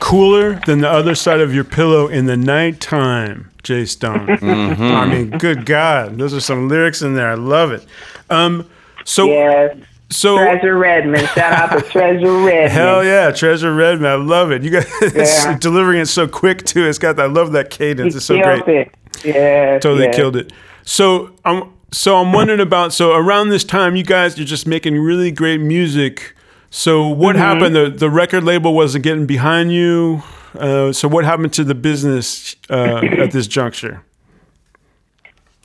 [0.08, 4.30] Cooler than the other side of your pillow in the nighttime, Jay Stone.
[4.42, 7.30] I mean, good God, those are some lyrics in there.
[7.30, 7.86] I love it.
[8.30, 8.70] Um,
[9.04, 9.76] so, Yes.
[10.10, 11.28] so Treasure Redmond.
[11.30, 12.72] Shout out to Treasure Redmond.
[12.72, 14.10] Hell yeah, Treasure Redman.
[14.10, 14.64] I love it.
[14.64, 15.58] You guys Yeah.
[15.58, 16.88] delivering it so quick too.
[16.88, 18.14] It's got I love that cadence.
[18.14, 18.66] He It's so great.
[18.68, 18.96] it.
[19.26, 20.16] Yes, Totally yes.
[20.16, 20.54] killed it.
[20.84, 24.98] So I'm so I'm wondering about so around this time you guys are just making
[24.98, 26.34] really great music.
[26.70, 27.38] So what Mm-hmm.
[27.38, 27.76] happened?
[27.76, 30.24] The the record label wasn't getting behind you.
[30.58, 34.04] Uh, so what happened to the business uh, at this juncture?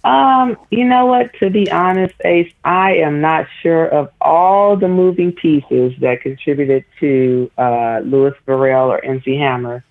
[0.04, 1.32] Um, you know what?
[1.38, 6.84] To be honest, Ace, I am not sure of all the moving pieces that contributed
[6.98, 9.84] to uh, Louis Burrell or MC Hammer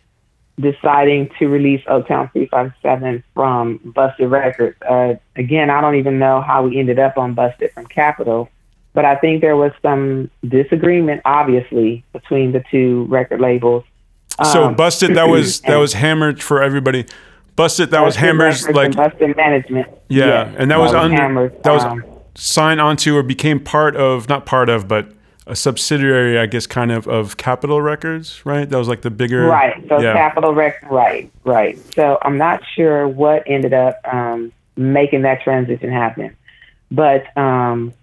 [0.60, 4.80] deciding to release Oaktown 357 from Bust It Records.
[4.82, 8.50] Uh, again, I don't even know how we ended up on Bust It from Capitol,
[8.94, 13.84] but I think there was some disagreement, obviously, between the two record labels
[14.46, 15.14] So Um, Bust It.
[15.14, 17.06] That was that was hammered for everybody.
[17.56, 17.92] Bust It.
[17.92, 19.88] That was Hammer's like Bust It Management.
[20.10, 22.04] yeah, Yes, and that was under Hammer's, that was um,
[22.36, 25.12] signed onto or became part of not part of but
[25.48, 28.70] a subsidiary, I guess, kind of of Capitol Records, right?
[28.70, 29.84] That was like the bigger Right.
[29.90, 30.14] So yeah.
[30.14, 31.32] Capitol Records, Right.
[31.44, 31.78] Right.
[31.96, 36.36] So I'm not sure what ended up um, making that transition happen,
[36.90, 37.94] but um,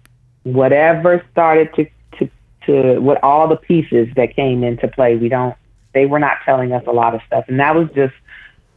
[0.43, 1.85] whatever started to
[2.17, 2.29] to
[2.65, 5.55] to what all the pieces that came into play, we don't.
[5.93, 8.13] They were not telling us a lot of stuff, and that was just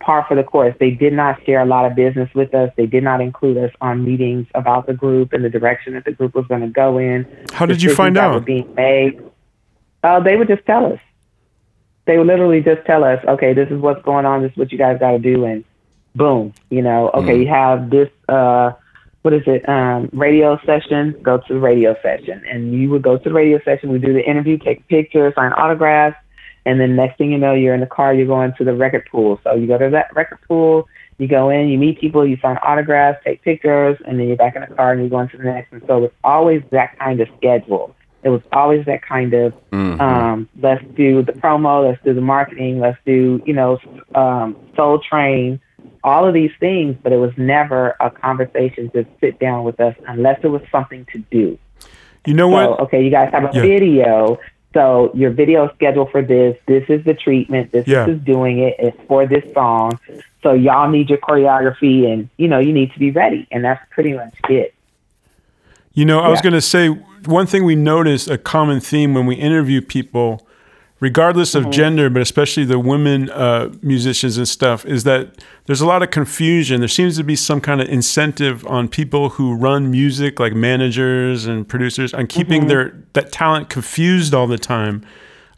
[0.00, 0.74] par for the course.
[0.78, 2.70] They did not share a lot of business with us.
[2.76, 6.12] They did not include us on meetings about the group and the direction that the
[6.12, 7.26] group was going to go in.
[7.52, 8.44] How did you find out?
[8.44, 9.22] Being made.
[10.02, 11.00] Uh, they would just tell us.
[12.04, 14.42] They would literally just tell us, okay, this is what's going on.
[14.42, 15.64] This is what you guys got to do, and
[16.16, 18.10] boom, you know, okay, you have this.
[18.28, 18.72] Uh,
[19.22, 19.68] what is it?
[19.68, 21.16] Um, radio session.
[21.22, 23.90] Go to the radio session, and you would go to the radio session.
[23.90, 26.16] We do the interview, take pictures, sign autographs,
[26.66, 28.14] and then next thing you know, you're in the car.
[28.14, 29.40] You're going to the record pool.
[29.44, 30.88] So you go to that record pool.
[31.18, 34.56] You go in, you meet people, you sign autographs, take pictures, and then you're back
[34.56, 35.72] in the car and you're going to the next.
[35.72, 37.94] And so it's always that kind of schedule.
[38.24, 39.52] It was always that kind of
[40.00, 43.78] um, let's do the promo, let's do the marketing, let's do you know
[44.14, 45.60] um, Soul Train,
[46.04, 46.96] all of these things.
[47.02, 51.06] But it was never a conversation to sit down with us unless it was something
[51.12, 51.58] to do.
[52.26, 52.80] You know So, what?
[52.80, 53.62] okay, you guys have a Yeah.
[53.62, 54.38] video.
[54.74, 56.56] So your video is scheduled for this.
[56.66, 57.72] This is the treatment.
[57.72, 58.08] This Yeah.
[58.08, 58.76] is doing it.
[58.78, 59.98] It's for this song.
[60.42, 63.46] So y'all need your choreography, and you know you need to be ready.
[63.52, 64.74] And that's pretty much it.
[65.94, 69.26] You know, I was going to say one thing we notice a common theme when
[69.26, 70.46] we interview people,
[71.02, 71.66] regardless Mm-hmm.
[71.66, 75.22] of gender, but especially the women uh, musicians and stuff, is that
[75.66, 76.80] there's a lot of confusion.
[76.80, 81.44] There seems to be some kind of incentive on people who run music, like managers
[81.44, 82.68] and producers, on keeping Mm-hmm.
[82.68, 85.04] their that talent confused all the time.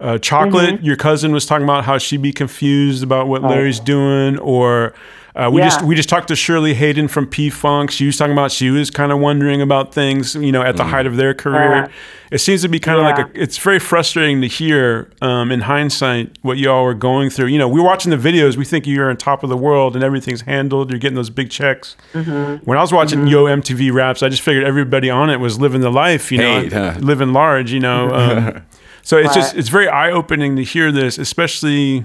[0.01, 0.85] Uh, Chocolate, Mm-hmm.
[0.89, 4.93] your cousin was talking about how she'd be confused about what Larry's doing, or
[5.37, 5.69] uh, we Yeah.
[5.69, 7.91] just we just talked to Shirley Hayden from P Funk.
[7.91, 10.85] She was talking about she was kind of wondering about things, you know, at the
[10.85, 11.85] height of their career.
[11.85, 11.89] Uh,
[12.31, 13.25] it seems to be kind of yeah.
[13.25, 17.31] like a, it's very frustrating to hear um, in hindsight what you all were going
[17.31, 17.47] through.
[17.47, 20.05] You know, we're watching the videos, we think you're on top of the world and
[20.05, 20.91] everything's handled.
[20.91, 21.97] You're getting those big checks.
[22.13, 22.65] Mm-hmm.
[22.65, 25.81] When I was watching Yo MTV Raps, I just figured everybody on it was living
[25.81, 26.95] the life, you know, Paid, huh?
[27.01, 28.13] living large, you know.
[28.15, 28.63] Um,
[29.03, 32.05] so it's just it's very eye opening to hear this, especially.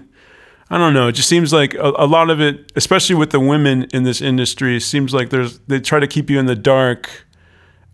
[0.72, 1.08] I don't know.
[1.08, 4.22] It just seems like a, a lot of it, especially with the women in this
[4.22, 7.10] industry, seems like there's they try to keep you in the dark.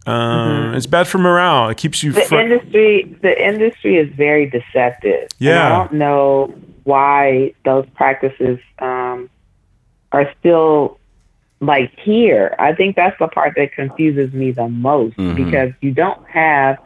[0.06, 1.70] Um, It's bad for morale.
[1.70, 2.12] It keeps you.
[2.12, 2.20] Mm-hmm.
[2.20, 5.22] the fr- industry the industry is very deceptive.
[5.22, 5.66] And Yeah.
[5.66, 6.54] I don't know
[6.84, 9.30] why those practices um,
[10.12, 11.00] are still
[11.62, 12.56] like here.
[12.60, 16.78] I think that's the part that confuses me the most because you don't have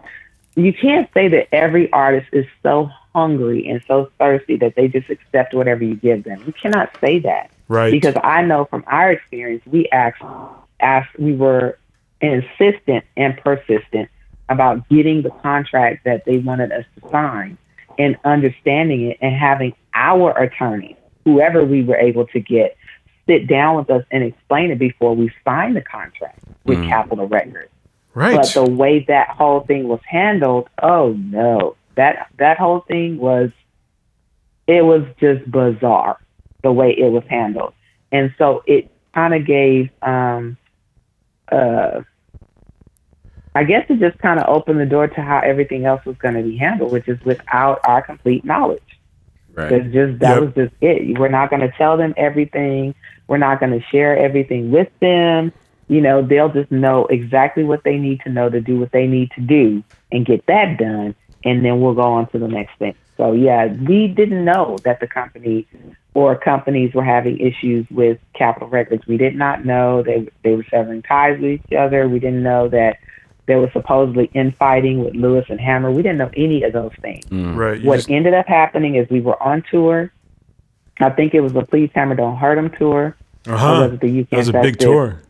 [0.55, 5.09] you can't say that every artist is so hungry and so thirsty that they just
[5.09, 6.43] accept whatever you give them.
[6.45, 7.51] You cannot say that.
[7.67, 7.91] Right.
[7.91, 10.23] Because I know from our experience, we asked,
[10.79, 11.77] asked, we were
[12.21, 14.09] insistent and persistent
[14.49, 17.57] about getting the contract that they wanted us to sign
[17.97, 22.75] and understanding it and having our attorney, whoever we were able to get,
[23.27, 26.87] sit down with us and explain it before we signed the contract with mm.
[26.87, 27.69] Capitol Records.
[28.15, 28.37] right.
[28.37, 33.51] But the way that whole thing was handled, oh no, that that whole thing was,
[34.67, 36.17] it was just bizarre
[36.63, 37.73] the way it was handled,
[38.11, 40.57] and so it kind of gave, um,
[41.51, 42.01] uh,
[43.55, 46.35] I guess it just kind of opened the door to how everything else was going
[46.35, 48.81] to be handled, which is without our complete knowledge.
[49.53, 49.71] Right.
[49.71, 50.41] It's just that Yep.
[50.41, 51.19] was just it.
[51.19, 52.95] We're not going to tell them everything.
[53.27, 55.51] We're not going to share everything with them.
[55.87, 59.07] You know, they'll just know exactly what they need to know to do what they
[59.07, 62.77] need to do and get that done, and then we'll go on to the next
[62.79, 62.95] thing.
[63.17, 65.67] So yeah, we didn't know that the company
[66.13, 69.05] or companies were having issues with Capitol Records.
[69.07, 72.07] We did not know they they were severing ties with each other.
[72.07, 72.97] We didn't know that
[73.45, 75.91] there was supposedly infighting with Louis and Hammer.
[75.91, 77.83] We didn't know any of those things right.
[77.83, 80.11] What just- ended up happening is we were on tour.
[81.01, 83.15] I think it was the Please Hammer Don't Hurt 'Em tour.
[83.47, 83.79] uh-huh.
[83.85, 84.85] Was it the You That was a big Touch This?
[84.85, 85.21] tour.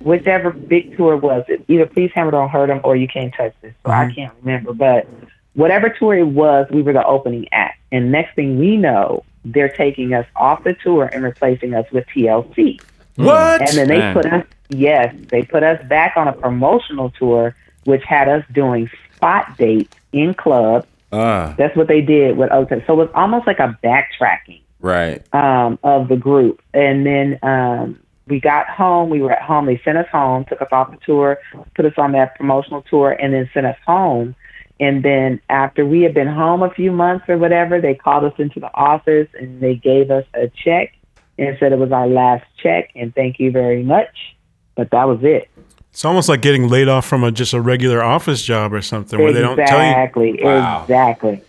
[0.00, 3.54] Whichever big tour was it, either Please Hammer Don't Hurt 'Em or You Can't Touch
[3.60, 3.74] This.
[3.84, 5.06] So I can't remember, but
[5.54, 7.78] whatever tour it was, we were the opening act.
[7.92, 12.06] And next thing we know, they're taking us off the tour and replacing us with
[12.14, 12.80] TLC.
[13.16, 13.60] What?
[13.60, 14.14] And then they Man.
[14.14, 17.54] put us, yes, they put us back on a promotional tour,
[17.84, 20.86] which had us doing spot dates in clubs.
[21.12, 22.84] Ah, That's what they did with Oakland.
[22.86, 25.22] So it was almost like a backtracking right.
[25.34, 26.62] um, of the group.
[26.72, 27.98] And then um,
[28.30, 29.10] we got home.
[29.10, 29.66] We were at home.
[29.66, 31.38] They sent us home, took us off the tour,
[31.74, 34.34] put us on that promotional tour, and then sent us home.
[34.78, 38.32] And then after we had been home a few months or whatever, they called us
[38.38, 40.94] into the office and they gave us a check
[41.38, 44.36] and said it was our last check and thank you very much.
[44.76, 45.50] But that was it.
[45.90, 49.18] It's almost like getting laid off from a just a regular office job or something
[49.18, 49.90] where they don't tell you.
[49.90, 50.40] Exactly.
[50.42, 50.82] Wow.
[50.82, 51.42] Exactly.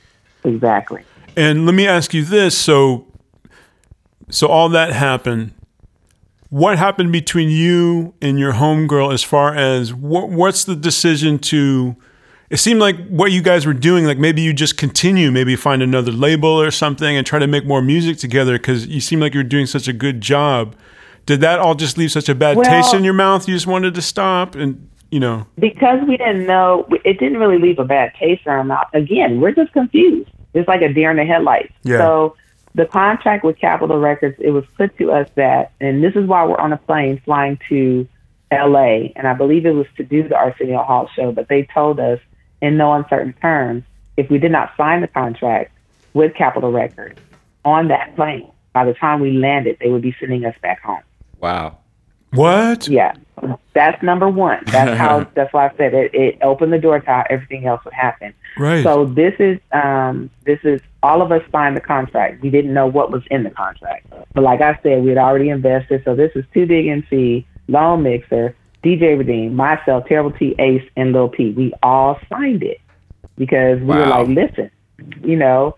[0.44, 1.04] Exactly.
[1.38, 3.06] And let me ask you this: so,
[4.30, 5.54] so all that happened.
[6.52, 11.96] What happened between you and your homegirl as far as what, what's the decision to?
[12.50, 15.82] It seemed like what you guys were doing, like maybe you just continue, maybe find
[15.82, 19.34] another label or something and try to make more music together because you seem like
[19.34, 20.76] you're doing such a good job.
[21.26, 23.48] Did that all just leave such a bad Well- taste in your mouth?
[23.48, 27.60] You just wanted to stop and, you know, because we didn't know, it didn't really
[27.60, 28.88] leave a bad taste in our mouth.
[28.94, 30.30] Again, we're just confused.
[30.54, 31.72] It's like a deer in the headlights.
[31.84, 32.00] Yeah.
[32.00, 32.36] So
[32.74, 36.46] the contract with Capitol Records, it was put to us that, and this is why
[36.46, 38.08] we're on a plane flying to
[38.50, 39.14] L.A.
[39.16, 42.20] And I believe it was to do the Arsenio Hall show, but they told us
[42.62, 43.84] in no uncertain terms
[44.18, 45.72] if we did not sign the contract
[46.14, 47.20] with Capitol Records
[47.64, 51.02] on that plane, by the time we landed, they would be sending us back home.
[51.40, 51.78] Wow.
[52.32, 52.88] What?
[52.88, 53.14] Yeah,
[53.74, 54.64] that's number one.
[54.66, 55.28] That's how.
[55.36, 56.14] that's why I said it.
[56.14, 58.34] It opened the door to how everything else would happen.
[58.58, 58.84] Right.
[58.84, 62.42] So this is um, this is all of us signed the contract.
[62.42, 65.50] We didn't know what was in the contract, but like I said, we had already
[65.50, 66.04] invested.
[66.06, 71.14] So this is Too Big MC, Lone Mixer, DJ Redeem, myself, Terrible T, Ace, and
[71.14, 71.52] Lil P.
[71.52, 72.80] We all signed it
[73.38, 74.72] because we were like, listen,
[75.24, 75.76] you know,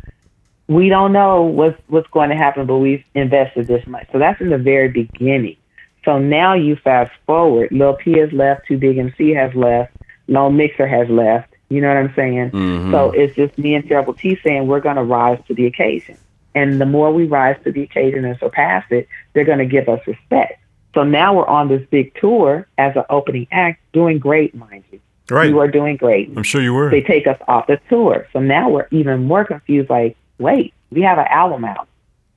[0.68, 4.08] we don't know what's what's going to happen, but we've invested this much.
[4.12, 5.58] So that's in the very beginning.
[6.06, 9.96] So now you fast forward, Lil P has left, Too Big MC has left,
[10.28, 11.54] Lone Mixer has left.
[11.70, 12.52] You know what I'm saying?
[12.52, 12.92] Mm-hmm.
[12.92, 16.18] So it's just me and Terrible T saying we're going to rise to the occasion.
[16.56, 19.90] And the more we rise to the occasion and surpass it, they're going to give
[19.90, 20.60] us respect.
[20.94, 25.00] So now we're on this big tour as an opening act, doing great, mind you.
[25.30, 25.52] Right.
[25.52, 26.92] We are doing great I'm sure you were.
[26.92, 28.28] they take us off the tour.
[28.34, 29.90] So now we're even more confused.
[29.90, 31.88] Like, wait, we have an album out.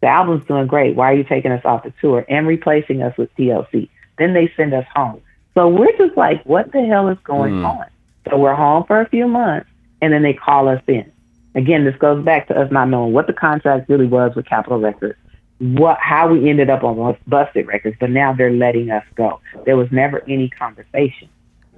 [0.06, 0.94] The album's doing great.
[0.94, 3.88] Why are you taking us off the tour and replacing us with TLC?
[4.18, 5.20] Then they send us home.
[5.54, 7.66] So we're just like, what the hell is going hmm.
[7.66, 7.86] on?
[8.30, 9.68] So we're home for a few months,
[10.00, 11.10] and then they call us in.
[11.56, 14.78] Again, this goes back to us not knowing what the contract really was with Capitol
[14.78, 15.18] Records,
[15.58, 19.40] what how we ended up on Bust It Records, but now they're letting us go.
[19.64, 21.28] There was never any conversation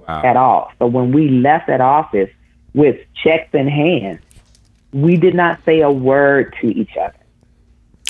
[0.07, 0.21] Wow.
[0.23, 0.71] at all.
[0.77, 2.29] So when we left that office
[2.75, 4.19] with checks in hand,
[4.93, 7.15] we did not say a word to each other.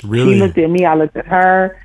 [0.03, 0.33] Really?
[0.35, 1.79] She looked at me, I looked at her,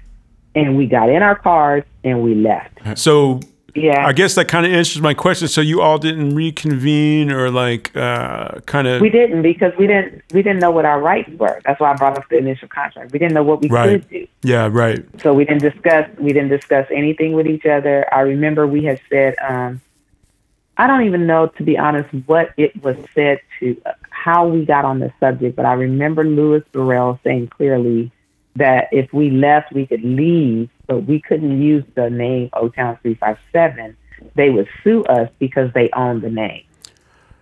[0.54, 2.78] and we got in our cars and we left.
[2.98, 3.40] so
[3.74, 4.06] Yeah.
[4.06, 5.48] I guess that kind of answers my question.
[5.48, 10.22] So you all didn't reconvene or like uh, kind of we didn't because we didn't
[10.32, 11.60] we didn't know what our rights were.
[11.64, 13.10] That's why I brought up the initial contract.
[13.12, 14.00] We didn't know what we Right.
[14.02, 14.26] could do.
[14.44, 15.04] yeah, right.
[15.20, 18.06] So we didn't discuss we didn't discuss anything with each other.
[18.14, 19.80] I remember we had said um
[20.76, 23.92] I don't even know to be honest what it was said to uh,
[24.24, 28.10] how we got on the subject, but I remember Louis Burrell saying clearly
[28.56, 33.94] that if we left we could leave, but we couldn't use the name Oaktown 357.
[34.34, 36.64] They would sue us because they own the name.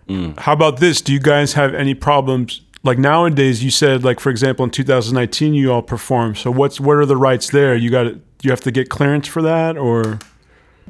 [0.09, 0.37] Mm.
[0.37, 0.99] How about this?
[0.99, 2.59] Do you guys have any problems?
[2.83, 6.37] Like nowadays, you said like for example in 2019 you all performed.
[6.37, 7.77] So what's what are the rights there?
[7.77, 8.07] You got
[8.41, 10.19] you have to get clearance for that or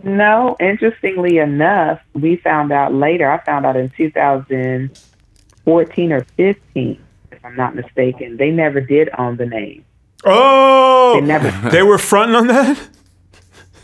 [0.02, 3.30] No, interestingly enough, we found out later.
[3.30, 3.92] I found out in
[5.66, 8.38] 2014 or 15, if I'm not mistaken.
[8.38, 9.86] They never did own the name.
[10.26, 11.70] oh They never.
[11.70, 12.80] they were fronting on that.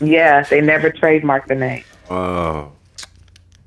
[0.00, 1.84] yeah, they never trademarked the name.
[2.10, 2.72] Oh.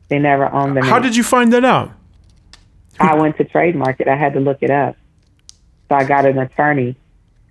[0.09, 0.89] They never owned the name.
[0.89, 1.91] How did you find that out?
[2.99, 4.07] I went to trademark it.
[4.07, 4.95] I had to look it up.
[5.89, 6.95] So I got an attorney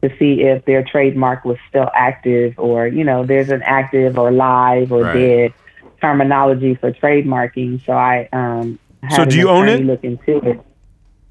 [0.03, 4.31] to see if their trademark was still active or, you know, there's an active or
[4.31, 5.15] live or Right.
[5.15, 5.55] dead
[6.01, 7.85] terminology for trademarking.
[7.87, 9.85] So I um had So do you own it?
[9.85, 10.61] look into it.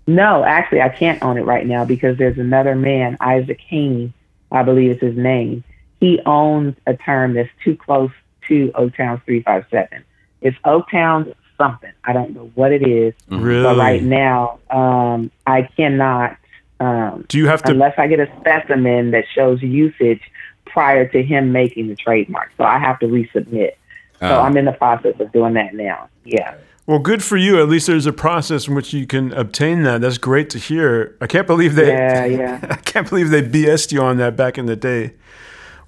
[0.08, 4.14] No, actually I can't own it right now because there's another man, Isaac Haney,
[4.52, 5.64] I believe is his name.
[6.00, 8.12] He owns a term that's too close
[8.48, 10.04] to Oaktown three five seven.
[10.42, 11.92] It's O Town something.
[12.04, 13.14] I don't know what it is.
[13.30, 13.64] Really?
[13.64, 16.36] But right now, um, I cannot,
[16.80, 17.72] um, Do you have to?
[17.72, 20.22] unless I get a specimen that shows usage
[20.66, 22.50] prior to him making the trademark.
[22.58, 23.74] So I have to resubmit.
[24.20, 24.42] So Oh.
[24.42, 26.10] I'm in the process of doing that now.
[26.26, 26.56] Yeah.
[26.92, 27.62] Well, good for you.
[27.62, 30.02] At least there's a process in which you can obtain that.
[30.02, 31.16] That's great to hear.
[31.22, 31.88] I can't believe they.
[31.88, 32.68] Yeah, yeah.
[32.70, 35.14] I can't believe they BS'd you on that back in the day.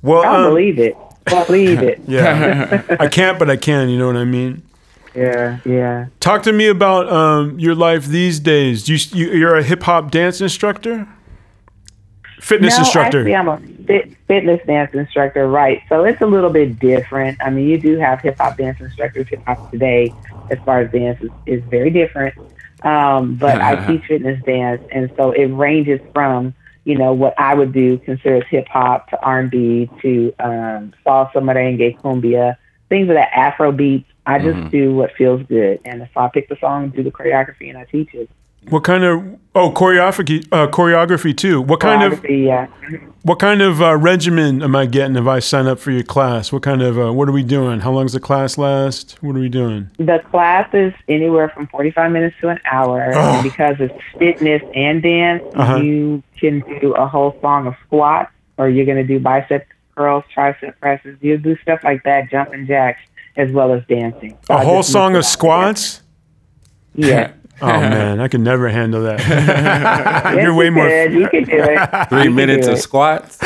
[0.01, 0.95] Well, I um, believe it.
[1.25, 1.99] Believe it.
[2.07, 3.89] yeah, I can't, but I can.
[3.89, 4.63] You know what I mean?
[5.13, 6.05] Yeah, yeah.
[6.21, 8.87] Talk to me about um, your life these days.
[8.87, 11.05] You, you you're a hip hop dance instructor,
[12.43, 13.19] fitness no, instructor.
[13.19, 15.81] actually, I'm a fit, fitness dance instructor, right?
[15.89, 17.37] So it's a little bit different.
[17.41, 19.27] I mean, you do have hip hop dance instructors.
[19.29, 20.15] Hip hop today,
[20.49, 22.35] as far as dance, is, is very different.
[22.83, 26.53] Um, but I teach fitness dance, and so it ranges from
[26.83, 30.93] you know what I would do considered hip hop to R and B to um,
[31.05, 32.57] salsa, merengue, cumbia,
[32.89, 34.09] things of that Afro beats.
[34.25, 34.69] I just Mm-hmm.
[34.69, 37.85] do what feels good, and if I pick the song, do the choreography, and I
[37.85, 38.29] teach it.
[38.69, 41.61] What kind of oh choreography uh, choreography too?
[41.61, 42.67] What kind of yeah.
[43.23, 46.51] what kind of uh, regimen am I getting if I sign up for your class?
[46.51, 47.81] What kind of uh, what are we doing?
[47.81, 49.17] How long does the class last?
[49.21, 49.89] What are we doing?
[49.97, 53.11] The class is anywhere from 45 minutes to an hour.
[53.13, 53.19] Oh.
[53.19, 55.77] And because it's fitness and dance, Uh-huh.
[55.77, 60.23] you can do a whole song of squats, or you're going to do bicep curls,
[60.35, 61.17] tricep presses.
[61.21, 62.99] You do stuff like that, jumping jacks,
[63.37, 64.37] as well as dancing.
[64.47, 66.01] So A I whole song of squats?
[66.95, 67.31] Yeah.
[67.61, 69.19] Oh man, I can never handle that.
[70.33, 70.87] Yes, You're way you more.
[70.87, 71.13] could.
[71.13, 72.09] You can do it.
[72.09, 72.81] Three You minutes do of it.
[72.81, 73.37] squats.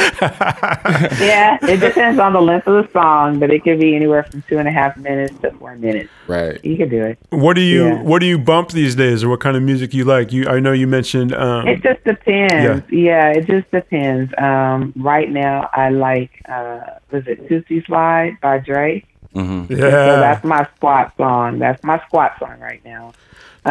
[1.19, 4.41] Yeah, it depends on the length of the song, but it could be anywhere from
[4.43, 6.09] two and a half minutes to four minutes.
[6.27, 6.63] Right.
[6.63, 7.19] You can do it.
[7.29, 8.01] What do you Yeah.
[8.01, 10.31] What do you bump these days, or what kind of music you like?
[10.31, 11.33] You I know you mentioned.
[11.33, 12.85] Um, It just depends.
[12.91, 12.97] Yeah,
[13.31, 14.33] yeah it just depends.
[14.37, 16.79] Um, right now, I like uh,
[17.11, 19.05] was it Toosie Slide by Drake.
[19.35, 19.73] Mm-hmm.
[19.75, 20.15] So yeah.
[20.19, 21.59] that's my squat song.
[21.59, 23.13] That's my squat song right now.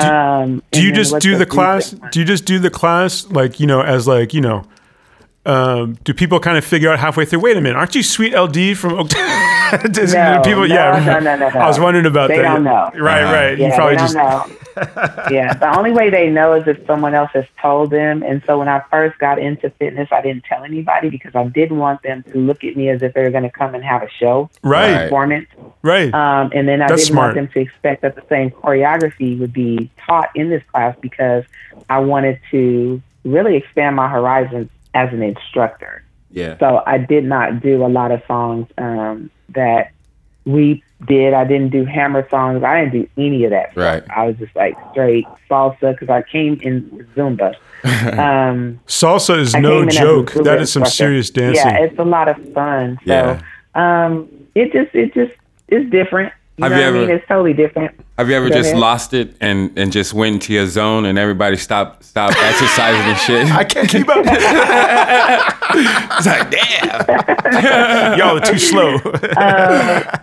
[0.05, 1.91] Um, do you just do the class?
[2.13, 4.65] Do you just do the class like you know as like you know?
[5.47, 7.39] Um, do people kind of figure out halfway through?
[7.41, 8.95] Wait a minute, aren't you Sweet LD from?
[8.95, 9.09] Oak-
[9.93, 11.05] Does- No, people, no, yeah.
[11.05, 11.61] no, no, no, no.
[11.61, 12.43] I was wondering about They that.
[12.43, 12.91] don't know.
[12.97, 13.33] Right, Uh-huh.
[13.35, 13.59] right.
[13.59, 14.15] you Yeah, probably they just.
[14.15, 14.57] don't know.
[15.31, 18.23] yeah, the only way they know is if someone else has told them.
[18.23, 21.79] And so when I first got into fitness, I didn't tell anybody because I didn't
[21.79, 24.03] want them to look at me as if they were going to come and have
[24.03, 25.03] a show, Right, Right.
[25.05, 25.47] performance.
[25.83, 26.13] right.
[26.13, 27.37] Um, and then I That's didn't smart.
[27.37, 31.45] want them to expect that the same choreography would be taught in this class because
[31.89, 36.03] I wanted to really expand my horizons as an instructor.
[36.31, 36.57] Yeah.
[36.59, 39.93] So I did not do a lot of songs um, that
[40.45, 41.35] we did.
[41.35, 42.63] I didn't do hammer songs.
[42.65, 43.73] I didn't do any of that.
[43.73, 43.85] stuff.
[43.85, 44.05] Right.
[44.11, 47.55] I was just like straight salsa because I came in Zumba.
[47.85, 50.33] Um, Salsa is I no came in as a joke.
[50.45, 50.91] That is some instructor.
[50.91, 51.67] serious dancing.
[51.67, 52.99] Yeah, it's a lot of fun.
[53.07, 53.43] So Yeah.
[53.77, 55.33] um, it just it just
[55.69, 56.33] it's different.
[56.59, 57.03] You Have know you what I mean?
[57.11, 58.01] ever- It's totally different.
[58.17, 58.81] Have you ever Go just ahead.
[58.81, 63.19] lost it and, and just went into your zone and everybody stopped stopped exercising and
[63.19, 63.53] shit?
[63.55, 64.25] I can't keep up.
[65.79, 68.19] It's like, damn.
[68.19, 68.95] Y'all are too slow.
[68.97, 70.17] Uh,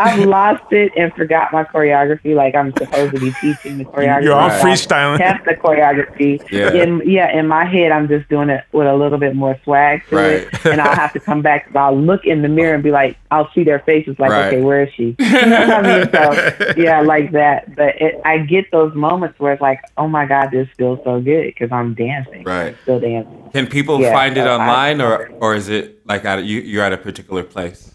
[0.00, 2.34] I've lost it and forgot my choreography.
[2.34, 4.22] Like I'm supposed to be teaching the choreography.
[4.24, 5.18] You're all freestyling.
[5.18, 6.40] Kept the choreography.
[6.50, 6.72] Yeah.
[6.72, 7.36] In, yeah.
[7.36, 10.48] In my head, I'm just doing it with a little bit more swag to it,
[10.66, 11.74] and I'll have to come back.
[11.74, 14.18] I'll look in the mirror and be like, I'll see their faces.
[14.18, 14.46] Like, Right.
[14.46, 15.16] okay, where is she?
[15.38, 16.10] You know I mean?
[16.12, 17.74] So yeah, like that.
[17.76, 21.20] But it, I get those moments where it's like, oh my god, this feels so
[21.20, 22.44] good because I'm dancing.
[22.44, 22.68] Right.
[22.68, 23.50] I'm still dancing.
[23.52, 26.60] Can people Yeah, find it so I- online or or is it like at you
[26.60, 27.94] you're at a particular place?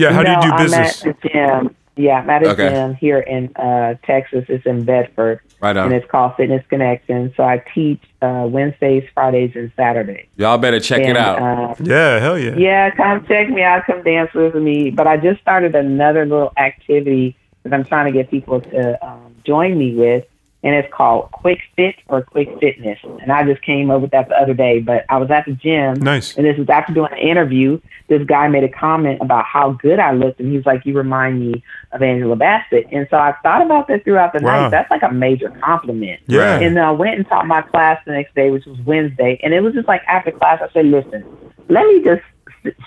[0.00, 1.76] Yeah, how do you No, do I'm at the gym.
[1.96, 2.70] Yeah, I'm at a Okay.
[2.70, 4.44] gym here in uh, Texas.
[4.48, 5.40] It's in Bedford.
[5.60, 5.86] Right on.
[5.92, 7.34] and it's called Fitness Connection.
[7.36, 10.26] So I teach uh, Wednesdays, Fridays, and Saturdays.
[10.36, 11.38] Y'all better check and, it out.
[11.42, 12.54] Uh, Yeah, hell yeah.
[12.56, 13.84] yeah, come check me out.
[13.84, 14.90] Come dance with me.
[14.90, 19.34] But I just started another little activity that I'm trying to get people to um,
[19.44, 20.24] join me with,
[20.62, 22.98] and it's called Quick Fit or Quick Fitness.
[23.22, 24.80] And I just came up with that the other day.
[24.80, 26.36] But I was at the gym, Nice.
[26.36, 27.80] and this was after doing an interview.
[28.08, 31.40] This guy made a comment about how good I looked, and he's like, "You remind
[31.40, 31.62] me
[31.92, 34.62] of Angela Bassett." And so I thought about that throughout the Wow.
[34.64, 34.70] night.
[34.70, 36.20] That's like a major compliment.
[36.26, 36.58] Yeah.
[36.60, 39.40] And then I went and taught my class the next day, which was Wednesday.
[39.42, 41.24] And it was just like after class, I said, listen,
[41.68, 42.22] let me just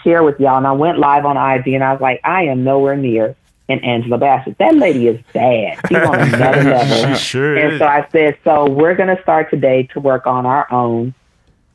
[0.04, 0.58] share with y'all.
[0.58, 3.36] And I went live on IG and I was like, I am nowhere near
[3.70, 4.58] an Angela Bassett.
[4.58, 5.80] That lady is bad.
[5.88, 7.16] She's on another level.
[7.16, 7.80] Sure And is.
[7.80, 11.14] so I said, so we're going to start today to work on our own,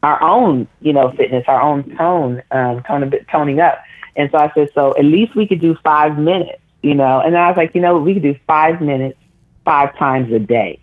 [0.02, 3.82] our own, you know, fitness, our own tone, um, tone, toning up.
[4.16, 7.20] And so I said, so at least we could do five minutes, you know.
[7.20, 9.19] And I was like, you know, we could do five minutes
[9.65, 10.81] five times a day.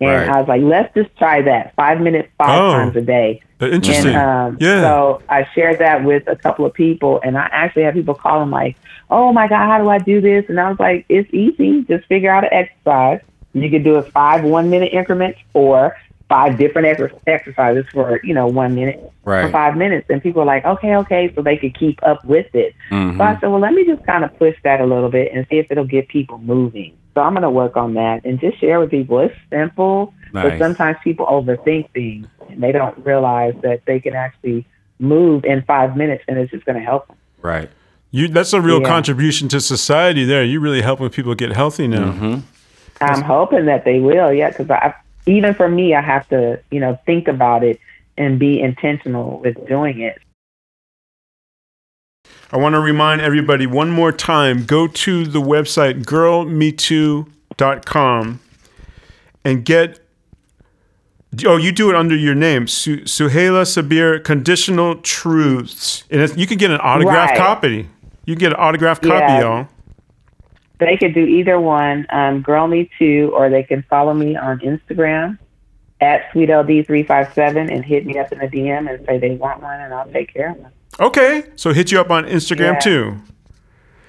[0.00, 0.28] And Right.
[0.30, 2.72] I was like, let's just try that five minutes five Oh.
[2.72, 3.42] times a day.
[3.60, 4.14] Interesting.
[4.14, 4.80] And um, yeah.
[4.80, 8.48] so I shared that with a couple of people, and I actually had people calling
[8.50, 8.76] like,
[9.10, 11.82] "Oh my God, how do I do this?" And I was like, "It's easy.
[11.82, 13.20] Just figure out an exercise.
[13.52, 15.94] You can do it five one-minute increments or
[16.30, 19.12] five different ex- exercises for you know one minute
[19.44, 22.46] for five minutes." And people are like, "Okay, okay," so they could keep up with
[22.54, 22.74] it.
[22.90, 23.18] Mhm.
[23.18, 25.46] So I said, well, let me just kind of push that a little bit and
[25.50, 26.92] see if it'll get people moving.
[27.14, 29.18] So I'm going to work on that and just share with people.
[29.20, 34.64] It's simple, but sometimes people overthink things and they don't realize that they can actually
[34.98, 37.16] move in five minutes and it's just going to help them.
[37.42, 37.70] Right.
[38.12, 38.88] You, that's a real Yeah.
[38.88, 40.44] contribution to society there.
[40.44, 42.12] You're really helping people get healthy now.
[42.12, 42.40] Mm-hmm.
[43.00, 44.94] I'm hoping that they will, yeah, because I,
[45.26, 47.80] even for me, I have to, you know, think about it
[48.18, 50.18] and be intentional with doing it.
[52.52, 56.02] I want to remind everybody one more time go to the website
[57.56, 58.40] girlmetoo.com
[59.44, 60.00] and get.
[61.46, 66.58] Oh, you do it under your name, Su- Suhaila Sabir Conditional Truths, and you can
[66.58, 67.38] get an autographed Right.
[67.38, 67.88] copy.
[68.26, 69.40] You can get an autographed copy, Yeah.
[69.40, 69.68] y'all.
[70.80, 74.58] They could do either one, um, Girl Me Too, or they can follow me on
[74.58, 75.38] Instagram
[76.00, 79.92] at SweetLD357 and hit me up in the DM and say they want one, and
[79.92, 80.72] I'll take care of them.
[80.98, 82.78] Okay, so hit you up on Instagram Yeah.
[82.78, 83.16] too.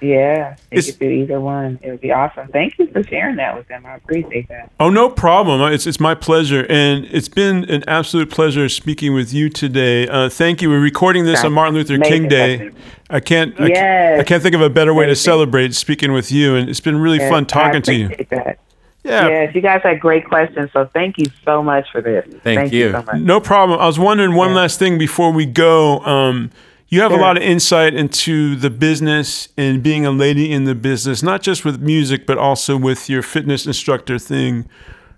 [0.03, 1.77] Yeah, It's- could do either one.
[1.83, 2.47] It would be awesome.
[2.47, 3.85] Thank you for sharing that with them.
[3.85, 4.71] I appreciate that.
[4.79, 5.61] Oh, no problem.
[5.71, 6.65] It's, it's my pleasure.
[6.69, 10.07] And it's been an absolute pleasure speaking with you today.
[10.07, 10.71] Uh, thank you.
[10.71, 12.71] We're recording this on Martin Luther King Day.
[13.11, 14.19] I can't, I, can't- Yes.
[14.21, 16.55] I can't think of a better way to celebrate speaking with you.
[16.55, 18.09] And it's been really fun talking to you.
[18.31, 18.57] That.
[19.03, 19.27] Yeah.
[19.27, 22.25] Yes, you guys had great questions, so thank you so much for this.
[22.43, 22.91] Thank you.
[22.91, 23.15] so much.
[23.21, 23.79] No problem.
[23.79, 24.55] I was wondering one Yeah.
[24.57, 25.99] last thing before we go.
[26.01, 26.51] Um,
[26.87, 30.75] you have a lot of insight into the business and being a lady in the
[30.75, 34.65] business, not just with music, but also with your fitness instructor thing.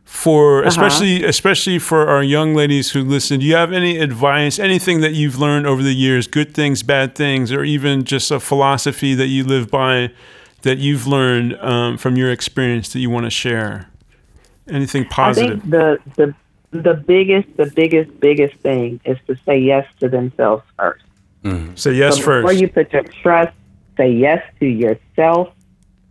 [0.06, 0.68] For Uh-huh.
[0.68, 5.14] especially especially for our young ladies who listen, do you have any advice, anything that
[5.14, 9.28] you've learned over the years, good things, bad things, or even just a philosophy that
[9.28, 10.12] you live by
[10.64, 13.90] that you've learned um, from your experience that you want to share?
[14.68, 15.60] Anything positive?
[15.60, 16.04] I positive?
[16.04, 16.36] think the
[16.72, 21.04] the the biggest, the biggest, biggest thing is to say yes to themselves first.
[21.76, 22.60] Say yes so before first.
[22.60, 23.54] you put your trust,
[23.98, 25.54] say yes to yourself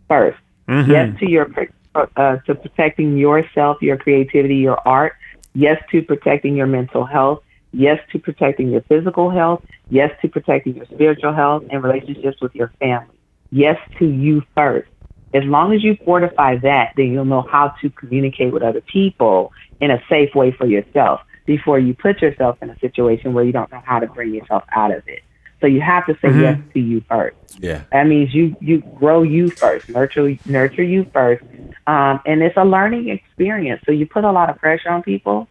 [0.09, 0.37] 1st
[0.69, 0.91] Mm-hmm.
[0.91, 1.51] Yes to your
[1.93, 5.13] uh, to protecting yourself, your creativity, your art.
[5.53, 7.43] Yes to protecting your mental health.
[7.73, 9.61] Yes to protecting your physical health.
[9.89, 13.13] Yes to protecting your spiritual health and relationships with your family.
[13.53, 14.89] Yes to you first.
[15.31, 19.51] As long as you fortify that, then you'll know how to communicate with other people
[19.79, 23.51] in a safe way for yourself before you put yourself in a situation where you
[23.51, 25.21] don't know how to bring yourself out of it.
[25.61, 27.37] So you have to say yes to you first.
[27.59, 27.83] Yeah.
[27.91, 31.43] That means you you grow you first, nurture nurture you first,
[31.85, 33.83] um, and it's a learning experience.
[33.85, 35.47] So you put a lot of pressure on people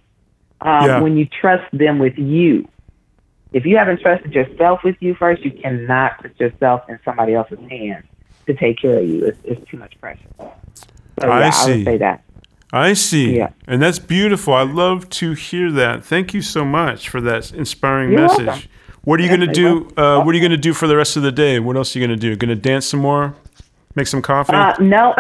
[0.61, 1.01] um, Yeah.
[1.01, 2.69] when you trust them with you.
[3.53, 7.59] If you haven't trusted yourself with you first, you cannot put yourself in somebody else's
[7.69, 8.05] hands
[8.47, 9.27] to take care of you.
[9.27, 10.21] It's, it's too much pressure.
[10.39, 11.77] So, I yeah, I see.
[11.77, 12.25] would say that.
[12.73, 13.37] I see.
[13.37, 13.51] Yeah.
[13.67, 14.55] And that's beautiful.
[14.55, 16.05] I love to hear that.
[16.05, 18.47] Thank you so much for that inspiring You're message.
[18.47, 18.69] welcome.
[19.05, 19.89] What are you Yeah, going to do?
[19.97, 21.59] Uh, what are you going to do for the rest of the day?
[21.61, 22.35] What else are you going to do?
[22.37, 23.35] Going to dance some more?
[23.95, 24.55] Make some coffee?
[24.55, 25.15] Uh, no.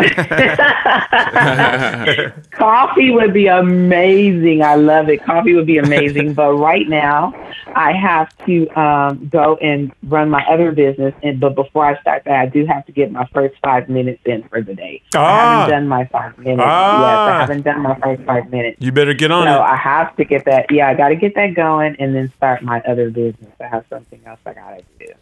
[2.52, 4.62] Coffee would be amazing.
[4.62, 5.22] I love it.
[5.24, 6.34] Coffee would be amazing.
[6.42, 7.32] but right now,
[7.74, 11.14] I have to um, go and run my other business.
[11.22, 14.22] And but before I start that, I do have to get my first five minutes
[14.24, 15.02] in for the day.
[15.14, 15.60] I Ah.
[15.60, 16.62] haven't done my five minutes.
[16.64, 17.00] Ah.
[17.00, 18.78] Yes, I haven't done my first five minutes.
[18.80, 19.60] you better get on So it.
[19.60, 20.70] I have to get that.
[20.70, 23.50] Yeah, I got to get that going and then start my other business.
[23.60, 25.12] I have something else I got to do.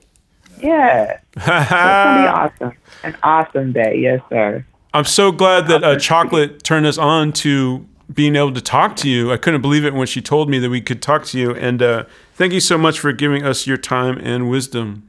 [0.63, 2.73] Yeah, it's gonna be awesome.
[3.03, 3.99] An awesome day.
[3.99, 4.65] Yes, sir.
[4.93, 9.09] I'm so glad that uh, Chocolate turned us on to being able to talk to
[9.09, 9.33] you.
[9.33, 11.55] I couldn't believe it when she told me that we could talk to you.
[11.55, 12.05] And uh,
[12.35, 15.09] thank you so much for giving us your time and wisdom.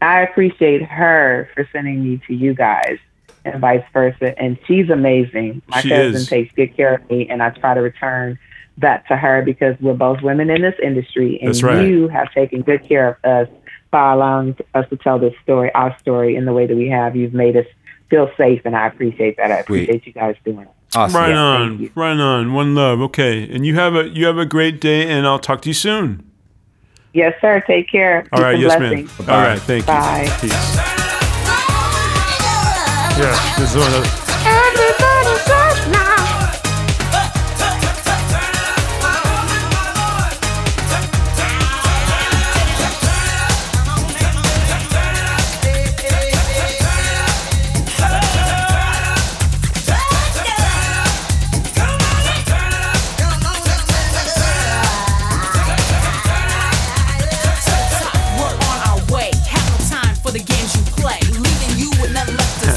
[0.00, 2.98] I appreciate her for sending me to you guys
[3.44, 4.38] and vice versa.
[4.38, 5.62] And she's amazing.
[5.68, 6.26] My She cousin is.
[6.28, 8.38] takes good care of me, and I try to return
[8.78, 11.86] that to her because we're both women in this industry, and right.
[11.86, 13.48] you have taken good care of us
[13.92, 17.14] by allowing us to tell this story, our story, in the way that we have.
[17.14, 17.66] You've made us
[18.10, 19.52] feel safe, and I appreciate that.
[19.52, 19.84] I Sweet.
[19.84, 20.68] appreciate you guys doing it.
[20.94, 21.16] Awesome.
[21.20, 22.52] Right thank on, right on.
[22.52, 23.00] One love.
[23.00, 25.74] Okay, and you have a you have a great day, and I'll talk to you
[25.74, 26.28] soon.
[27.14, 27.62] Yes, sir.
[27.66, 28.26] Take care.
[28.32, 29.18] All Peace right, yes, blessings.
[29.20, 29.30] ma'am.
[29.30, 30.24] All right, thank Bye.
[30.24, 30.48] you.
[30.48, 30.76] Peace.
[33.18, 34.21] Yeah, this is one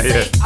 [0.05, 0.44] Yeah.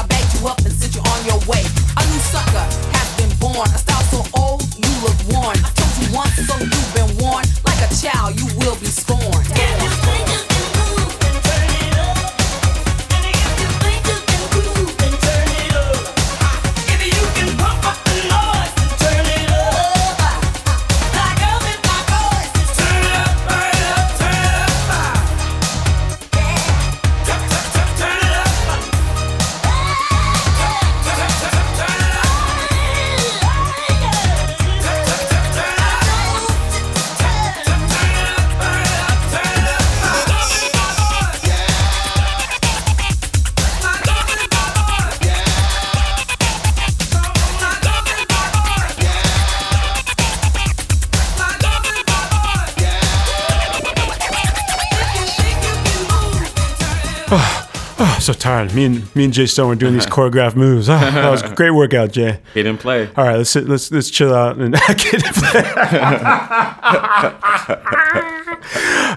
[58.67, 60.89] Me and me and Jay Stone were doing these choreographed moves.
[60.89, 62.39] Oh, that was a great workout, Jay.
[62.53, 63.07] He didn't play.
[63.17, 65.23] All right, let's sit, let's let's chill out and get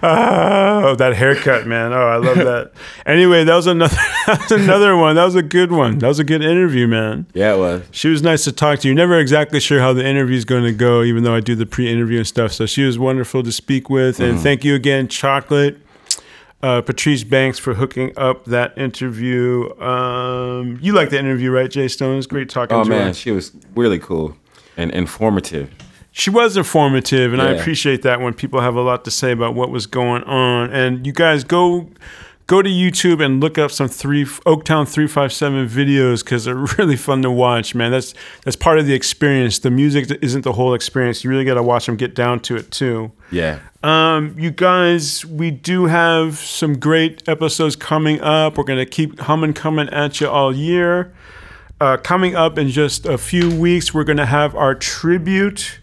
[0.05, 1.93] Oh, that haircut, man.
[1.93, 2.73] Oh, I love that.
[3.07, 3.95] Anyway, that was another
[4.27, 5.17] that was another one.
[5.17, 5.99] That was a good one.
[5.99, 7.27] That was a good interview, man.
[7.35, 7.83] Yeah, it was.
[7.91, 8.89] She was nice to talk to.
[8.89, 11.55] You're never exactly sure how the interview is going to go, even though I do
[11.55, 12.53] the pre-interview and stuff.
[12.53, 14.43] So she was wonderful to speak with, and Mm-hmm.
[14.43, 15.79] thank you again, Chocolate,
[16.63, 19.69] uh, Patryce Banks, for hooking up that interview.
[19.81, 22.19] Um, you liked the interview, right, Jay Stone?
[22.19, 23.15] It's great talking Oh to man, her.
[23.15, 24.37] she was really cool
[24.77, 25.71] and informative.
[26.15, 29.55] She was informative, and I appreciate that when people have a lot to say about
[29.55, 30.71] what was going on.
[30.71, 31.89] And you guys go
[32.47, 36.55] go to YouTube and look up some three Oaktown three five seven videos because they're
[36.79, 37.75] really fun to watch.
[37.75, 38.15] Man, that's
[38.45, 39.59] that's part of the experience.
[39.59, 41.25] The music isn't the whole experience.
[41.25, 43.13] You really got to watch them get down to it too.
[43.31, 43.61] Yeah.
[43.83, 48.57] Um, you guys, we do have some great episodes coming up.
[48.57, 51.15] We're gonna keep humming, coming at you all year.
[51.81, 55.81] Uh, coming up in just a few weeks, we're gonna have our tribute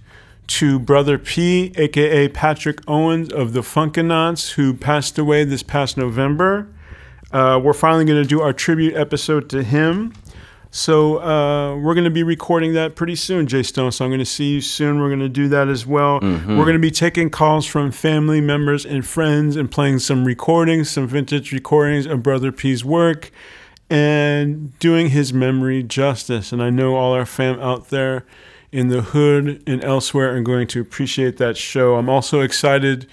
[0.49, 6.67] to Brother P, aka Patrick Owens of the Funkanauts, who passed away this past November.
[7.31, 10.13] Uh, we're finally gonna do our tribute episode to him.
[10.71, 13.91] So uh, we're going to be recording that pretty soon, Jay Stone.
[13.91, 14.99] So I'm going to see you soon.
[15.01, 16.19] We're going to do that as well.
[16.21, 20.91] We're going to be taking calls from family members and friends and playing some recordings,
[20.91, 23.31] some vintage recordings of Brother P's work,
[23.89, 26.51] and doing his memory justice.
[26.51, 28.25] And I know all our fam out there
[28.71, 31.95] in the hood and elsewhere are going to appreciate that show.
[31.95, 33.07] I'm also excited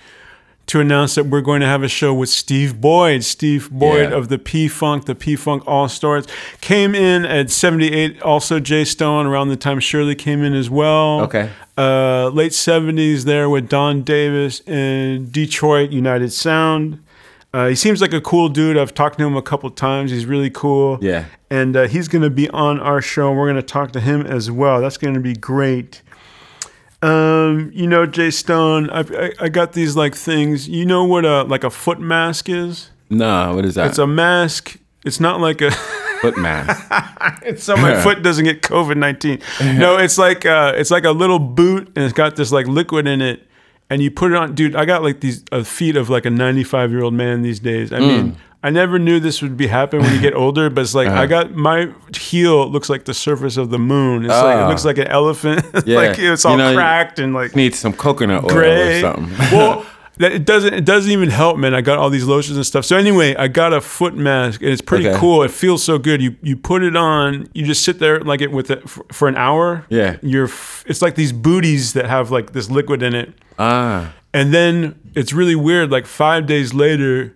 [0.66, 3.22] to announce that we're going to have a show with Steve Boyd.
[3.22, 4.16] Steve Boyd Yeah.
[4.16, 6.26] of the P Funk, the P Funk All Stars,
[6.60, 8.20] came in at 78.
[8.22, 11.20] Also, Jay Stone around the time Shirley came in as well.
[11.22, 11.50] Okay.
[11.78, 16.98] Uh, late 70s there with Don Davis in Detroit United Sound.
[17.56, 18.76] Uh, he seems like a cool dude.
[18.76, 20.10] I've talked to him a couple times.
[20.10, 20.98] He's really cool.
[21.00, 21.24] Yeah.
[21.50, 23.30] And uh, he's going to be on our show.
[23.30, 24.82] And We're going to talk to him as well.
[24.82, 26.02] That's going to be great.
[27.00, 30.68] Um, you know, Jay Stone, I, I I got these like things.
[30.68, 32.90] You know what a like a foot mask is?
[33.08, 33.86] No, what is that?
[33.86, 34.76] It's a mask.
[35.06, 35.70] It's not like a.
[36.20, 36.86] foot mask.
[37.42, 39.40] it's so my foot doesn't get COVID nineteen.
[39.60, 43.06] No, it's like uh, it's like a little boot, and it's got this like liquid
[43.06, 43.45] in it,
[43.90, 44.54] and you put it on.
[44.54, 47.42] Dude, I got like these uh, feet of like a ninety five year old man
[47.42, 47.92] these days.
[47.92, 48.06] I Mm.
[48.08, 48.36] mean.
[48.62, 51.20] I never knew this would be happening when you get older, but it's like Uh-huh.
[51.20, 51.88] I got my
[52.18, 54.24] heel looks like the surface of the moon.
[54.24, 54.68] It's like it Ah.
[54.68, 55.64] looks like an elephant.
[55.86, 55.98] Yeah.
[55.98, 58.98] like it's all You know, cracked and like Need some coconut oil gray.
[58.98, 59.32] or something.
[59.56, 59.86] well,
[60.18, 61.74] that it doesn't it doesn't even help, man.
[61.74, 62.84] I got all these lotions and stuff.
[62.84, 65.18] So anyway, I got a foot mask, and it's pretty Okay.
[65.18, 65.42] cool.
[65.42, 66.22] It feels so good.
[66.22, 69.28] You you put it on, you just sit there like it with it for, for
[69.28, 69.84] an hour.
[69.90, 70.16] Yeah.
[70.22, 70.50] you're
[70.86, 74.12] it's like these booties that have like this liquid in it, ah.
[74.32, 75.90] and then it's really weird.
[75.90, 77.35] Like five days later.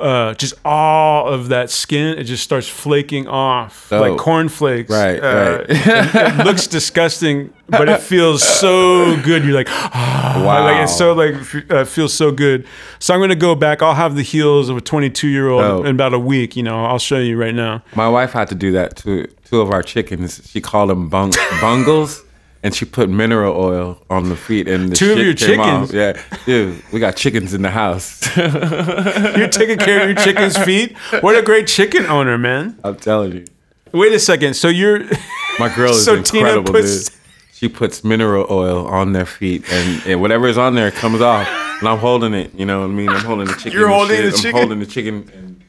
[0.00, 4.16] Uh, just all of that skin, it just starts flaking off like Oh.
[4.16, 4.88] cornflakes.
[4.90, 5.66] Right, Uh, right.
[5.68, 9.44] it, it looks disgusting, but it feels so good.
[9.44, 9.90] You're like, oh,
[10.44, 10.64] Wow.
[10.64, 12.64] like it's so like f- uh, feels so good.
[13.00, 13.82] So I'm gonna go back.
[13.82, 15.80] I'll have the heels of a 22 year old Oh.
[15.82, 16.54] in about a week.
[16.54, 17.82] You know, I'll show you right now.
[17.96, 20.40] My wife had to do that to two of our chickens.
[20.48, 22.22] She called them bung- bungles,
[22.62, 24.68] and she put mineral oil on the feet.
[24.68, 25.90] And the Two of your came off.
[25.90, 25.92] chickens?
[25.92, 28.24] Yeah, dude, we got chickens in the house.
[28.36, 30.96] You're taking care of your chicken's feet.
[31.20, 32.78] What a great chicken owner, man.
[32.84, 33.44] I'm telling you,
[33.92, 34.54] Wait a second.
[34.54, 35.04] So you're
[35.58, 37.14] my girl is So Tina incredible, puts- dude.
[37.52, 41.48] She puts mineral oil on their feet, and, and whatever is on there comes off.
[41.80, 42.54] And I'm holding it.
[42.54, 43.08] You know what I mean?
[43.08, 43.72] I'm holding the chicken.
[43.72, 44.42] You're holding shit.
[44.42, 45.28] the I'm holding the chicken.
[45.34, 45.60] And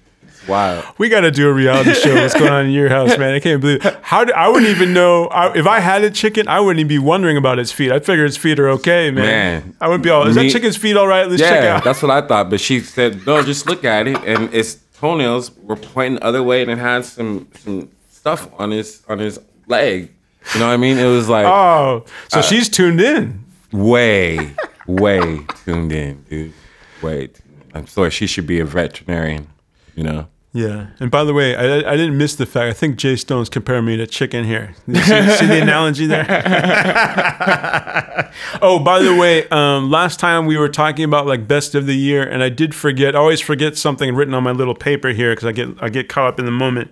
[0.50, 0.84] wild.
[0.98, 2.14] we got to do a reality show.
[2.16, 3.34] What's going on in your house, man?
[3.36, 6.48] I can't believe how do, I wouldn't even know I, if I had a chicken.
[6.48, 7.92] I wouldn't even be wondering about its feet.
[7.92, 9.26] I'd figure its feet are okay, man.
[9.26, 9.76] Man.
[9.80, 10.28] I wouldn't be all.
[10.28, 11.30] Is Me- that chicken's feet all right?
[11.30, 11.84] Let's check Yeah, out.
[11.84, 12.50] that's what I thought.
[12.50, 14.18] But she said, no, just look at it.
[14.26, 18.72] And its toenails were pointing the other way and it had some some stuff on
[18.72, 20.12] his on his leg.
[20.54, 20.98] You know what I mean?
[20.98, 23.44] It was like Oh, Uh, so she's tuned in.
[23.72, 24.54] way,
[24.88, 26.54] way tuned in, dude.
[27.02, 27.24] Way.
[27.26, 27.30] in.
[27.74, 29.48] I'm sorry, she should be a veterinarian,
[29.96, 30.28] you know?
[30.52, 30.88] Yeah.
[31.00, 32.70] And by the way, I, I didn't miss the fact.
[32.70, 34.74] I think Jay Stone's comparing me to chicken here.
[34.88, 36.26] You see, see the analogy there?
[38.62, 41.96] oh, by the way, um, last time we were talking about like best of the
[41.96, 43.16] year, and I did forget.
[43.16, 46.10] I always forget something written on my little paper here because I get I get
[46.10, 46.90] caught up in the moment.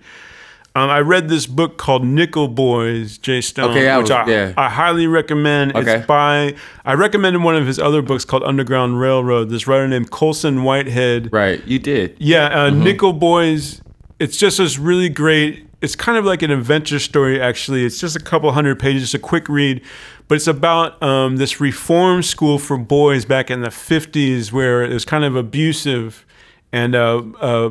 [0.74, 4.30] Um, I read this book called Nickel Boys, Jay Stone, Okay, I which was- I,
[4.30, 4.52] yeah.
[4.56, 5.74] I highly recommend.
[5.74, 5.96] Okay.
[5.96, 6.54] It's by
[6.84, 9.48] I recommended one of his other books called Underground Railroad.
[9.50, 11.30] This writer named Colson Whitehead.
[11.32, 11.64] Right.
[11.66, 12.14] You did.
[12.18, 13.82] Yeah, uh, Nickel Boys.
[14.20, 15.66] It's just this really great.
[15.80, 17.84] It's kind of like an adventure story, actually.
[17.84, 19.80] It's just a couple hundred pages, it's a quick read,
[20.26, 24.92] but it's about um, this reform school for boys back in the '50s, where it
[24.92, 26.26] was kind of abusive,
[26.72, 27.70] and uh, uh,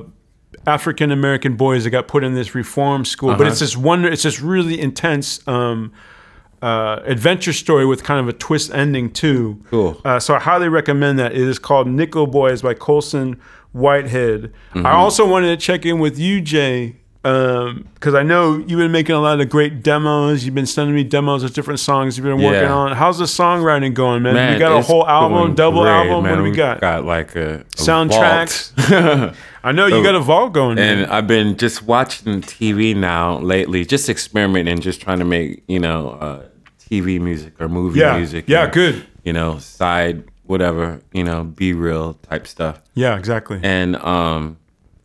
[0.68, 3.30] African American boys that got put in this reform school.
[3.30, 3.52] But Uh-huh.
[3.52, 4.10] it's this wonder.
[4.10, 5.92] It's this really intense um,
[6.62, 9.64] uh, adventure story with kind of a twist ending too.
[9.72, 10.02] Cool.
[10.04, 11.32] Uh, so I highly recommend that.
[11.32, 13.40] It is called Nickel Boys by Colson
[13.72, 14.52] Whitehead.
[14.74, 14.86] Mm-hmm.
[14.86, 16.98] I also wanted to check in with you, Jay,
[17.94, 20.46] because I know you've been making a lot of great demos.
[20.46, 22.74] You've been sending me demos of different songs you've been working Yeah.
[22.74, 22.92] on.
[22.96, 24.34] How's the songwriting going, man?
[24.36, 26.24] Man, you got a whole album, double great, album.
[26.24, 26.32] Man.
[26.32, 26.80] What do we got?
[26.82, 28.72] Got like a, a Soundtracks.
[29.64, 30.80] I know you got a vault going.
[30.80, 31.10] and man.
[31.10, 36.12] I've been just watching TV now lately, just experimenting, just trying to make you know
[36.12, 36.46] uh,
[36.90, 38.18] TV music or movie Yeah.
[38.18, 38.46] music.
[38.48, 39.06] Yeah, or, good.
[39.24, 42.80] You know, side whatever you know, be real type stuff.
[42.94, 43.60] yeah, exactly.
[43.64, 44.58] and um,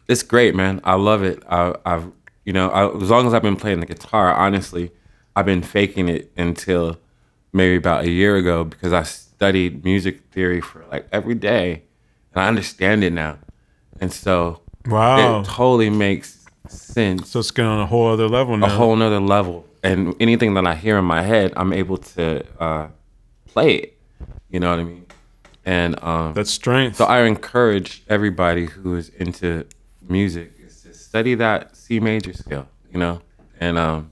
[0.08, 0.80] it's great, man.
[0.84, 1.42] I love it.
[1.48, 2.10] I, I've,
[2.44, 4.90] you know, I, as long as I've been playing the guitar, honestly,
[5.36, 6.98] I've been faking it until
[7.52, 11.82] maybe about a year ago because I studied music theory for like every day,
[12.34, 13.38] and I understand it now,
[14.00, 15.40] and so Wow.
[15.40, 16.38] it totally makes
[16.68, 18.66] sense so it's going on a whole other level now.
[18.66, 19.64] a whole nother level.
[19.84, 22.88] And anything that I hear in my head, I'm able to uh,
[23.46, 23.98] play it.
[24.50, 25.06] You know what I mean?
[25.64, 26.96] And um, That's strength.
[26.96, 29.66] so I encourage everybody who is into
[30.12, 33.20] music is to study that C major scale, you know,
[33.58, 34.10] and um,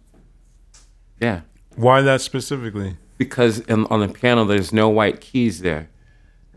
[1.20, 1.42] yeah,
[1.76, 2.96] Why that specifically?
[3.18, 5.90] because in, on the piano there's no white keys there,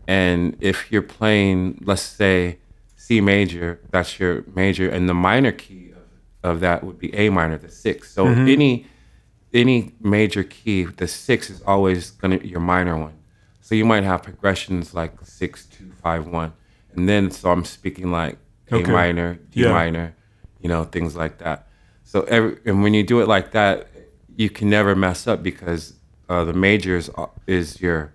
[0.08, 2.58] and if you're playing, let's say
[2.96, 5.92] C major, that's your major, and the minor key
[6.42, 8.12] of, of that would be A minor, the sixth.
[8.12, 8.86] So any
[9.52, 13.14] any major key, the six is always gonna be your minor one.
[13.60, 16.52] So you might have progressions like six, two, five, one,
[16.94, 18.38] and then so I'm speaking like
[18.70, 18.90] A Okay.
[18.92, 19.72] minor, D Yeah.
[19.72, 20.14] minor,
[20.60, 21.68] you know, things like that.
[22.04, 23.88] So every and when you do it like that,
[24.36, 25.94] you can never mess up because
[26.28, 27.10] uh, the majors
[27.46, 28.12] is your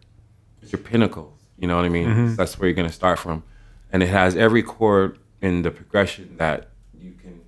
[0.62, 1.38] is your pinnacle.
[1.58, 2.08] You know what I mean?
[2.08, 2.36] Mm-hmm.
[2.36, 3.44] That's where you're gonna start from,
[3.92, 6.70] and it has every chord in the progression that
[7.00, 7.42] you can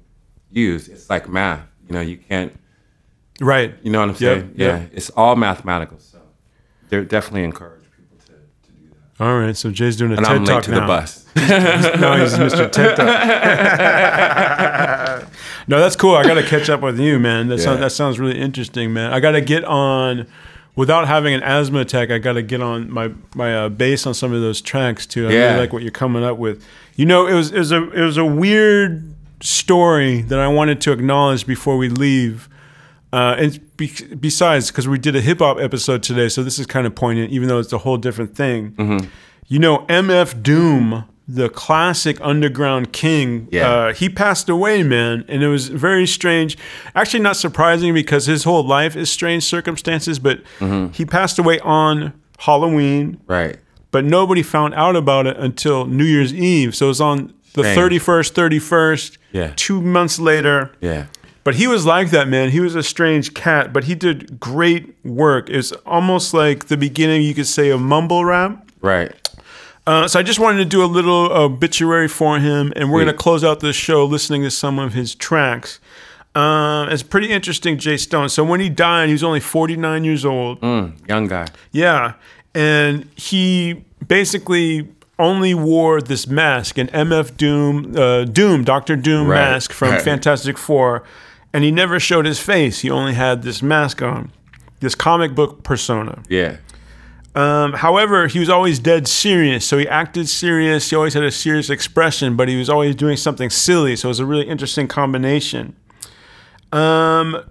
[0.51, 0.87] use.
[0.87, 1.65] It's like math.
[1.87, 2.53] You know, you can't.
[3.39, 3.73] Right.
[3.81, 4.53] You know what I'm saying?
[4.55, 4.81] yep.
[4.81, 5.97] Yeah, it's all mathematical.
[5.99, 6.19] So
[6.89, 9.10] they're definitely encourage people to, to do that.
[9.21, 9.55] All right.
[9.55, 10.79] So Jay's doing a And TED I'm late talk to now.
[10.81, 11.25] the bus.
[11.35, 12.69] no, he's Mr.
[12.71, 13.07] TED Talk.
[15.67, 16.15] no, that's cool.
[16.15, 17.47] I got to catch up with you, man.
[17.47, 19.13] That, sounds, that sounds really interesting, man.
[19.13, 20.27] I got to get on,
[20.75, 24.13] without having an asthma attack, I got to get on my my uh, bass on
[24.13, 25.29] some of those tracks too.
[25.29, 25.45] I Yeah.
[25.49, 26.65] really like what you're coming up with.
[26.95, 30.81] You know, it was it was a it was a weird story that I wanted
[30.81, 32.49] to acknowledge before we leave.
[33.13, 36.65] Uh, and be, besides, because we did a hip hop episode today, so this is
[36.65, 38.71] kind of poignant, even though it's a whole different thing.
[38.71, 39.07] Mm-hmm.
[39.47, 43.69] You know, MF Doom, the classic underground king, Yeah.
[43.69, 45.25] uh, he passed away, man.
[45.27, 46.57] And it was very strange.
[46.95, 50.93] Actually, not surprising because his whole life is strange circumstances, but Mm-hmm.
[50.93, 53.57] he passed away on Halloween, Right.
[53.91, 56.75] but nobody found out about it until New Year's Eve.
[56.75, 57.77] So it was on the Strange.
[57.77, 59.51] 31st, 31st, Yeah.
[59.57, 60.71] two months later.
[60.79, 61.07] Yeah.
[61.43, 62.49] But he was like that, man.
[62.51, 65.49] He was a strange cat, but he did great work.
[65.49, 68.69] It was almost like the beginning, you could say, of mumble rap.
[68.81, 69.11] Right.
[69.87, 73.15] Uh, so I just wanted to do a little obituary for him, and we're going
[73.15, 75.79] to close out this show listening to some of his tracks.
[76.35, 78.29] Uh, it's pretty interesting, Jay Stone.
[78.29, 80.61] So when he died, he was only 49 years old.
[80.61, 81.47] Mm, young guy.
[81.71, 82.13] Yeah.
[82.53, 84.87] And he basically
[85.17, 89.37] only wore this mask, an MF Doom, uh, Doom, Doctor Doom Right.
[89.51, 90.01] mask from Right.
[90.01, 91.03] Fantastic Four.
[91.53, 92.79] And he never showed his face.
[92.79, 94.31] He only had this mask on,
[94.79, 96.23] this comic book persona.
[96.29, 96.57] Yeah.
[97.33, 99.65] Um, however, he was always dead serious.
[99.65, 100.89] So he acted serious.
[100.89, 103.95] He always had a serious expression, but he was always doing something silly.
[103.95, 105.75] So it was a really interesting combination.
[106.71, 107.43] Um,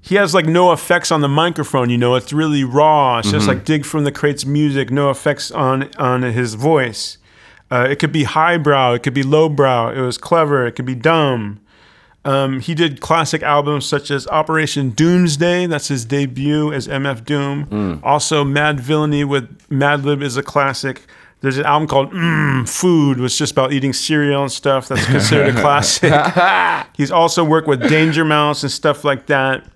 [0.00, 1.88] he has like no effects on the microphone.
[1.88, 3.18] You know, it's really raw.
[3.18, 4.90] It's just like dig from the crates music.
[4.90, 7.16] No effects on on his voice.
[7.70, 8.92] Uh, it could be highbrow.
[8.92, 9.90] It could be lowbrow.
[9.90, 10.66] It was clever.
[10.66, 11.60] It could be dumb.
[12.24, 18.00] Um, he did classic albums such as Operation Doomsday, that's his debut as MF Doom.
[18.02, 21.02] Also, Madvillainy with Madlib is a classic.
[21.40, 24.88] There's an album called mm, Food, which is just about eating cereal and stuff.
[24.88, 26.10] That's considered a classic.
[26.96, 29.66] He's also worked with Danger Mouse and stuff like that.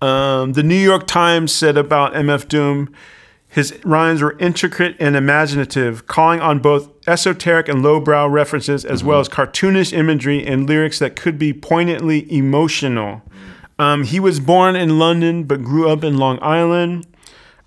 [0.00, 2.94] Um, the New York Times said about MF Doom,
[3.54, 9.20] his rhymes were intricate and imaginative, calling on both esoteric and lowbrow references, as well
[9.20, 13.22] as cartoonish imagery and lyrics that could be poignantly emotional.
[13.78, 17.06] Um, he was born in London but grew up in Long Island.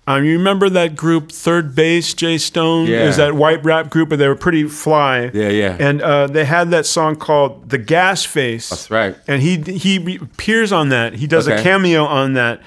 [0.06, 2.88] Um, you remember that group, 3rd Bass, Jay Stone?
[2.88, 5.30] It was that white rap group, but they were pretty fly.
[5.32, 5.76] Yeah, yeah.
[5.80, 9.16] And uh, they had that song called "The Gas Face." That's right.
[9.26, 11.14] and he he appears on that.
[11.14, 12.60] He does a cameo on that.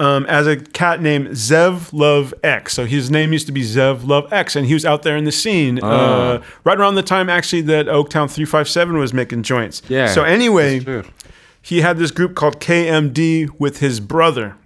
[0.00, 2.72] Um, as a cat named Zev Love X.
[2.74, 5.24] So his name used to be Zev Love X, and he was out there in
[5.24, 9.82] the scene uh, right around the time actually that Oaktown 357 was making joints.
[9.88, 10.80] Yeah, So anyway,
[11.62, 14.56] he had this group called KMD with his brother.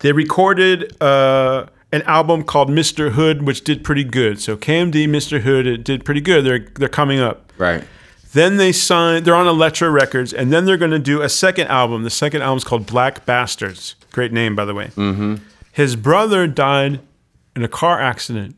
[0.00, 3.12] They recorded uh, an album called Mr.
[3.12, 4.40] Hood, which did pretty good.
[4.40, 5.40] So KMD, Mr.
[5.40, 6.44] Hood, it did pretty good.
[6.44, 7.52] They're they're coming up.
[7.56, 7.84] Right.
[8.32, 9.24] Then they signed.
[9.24, 12.02] They're on Elektra Records, and then they're going to do a second album.
[12.02, 13.94] The second album's called Black Bastards.
[14.16, 14.86] Great name, by the way.
[14.96, 15.34] Mm-hmm.
[15.72, 17.00] His brother died
[17.54, 18.56] in a car accident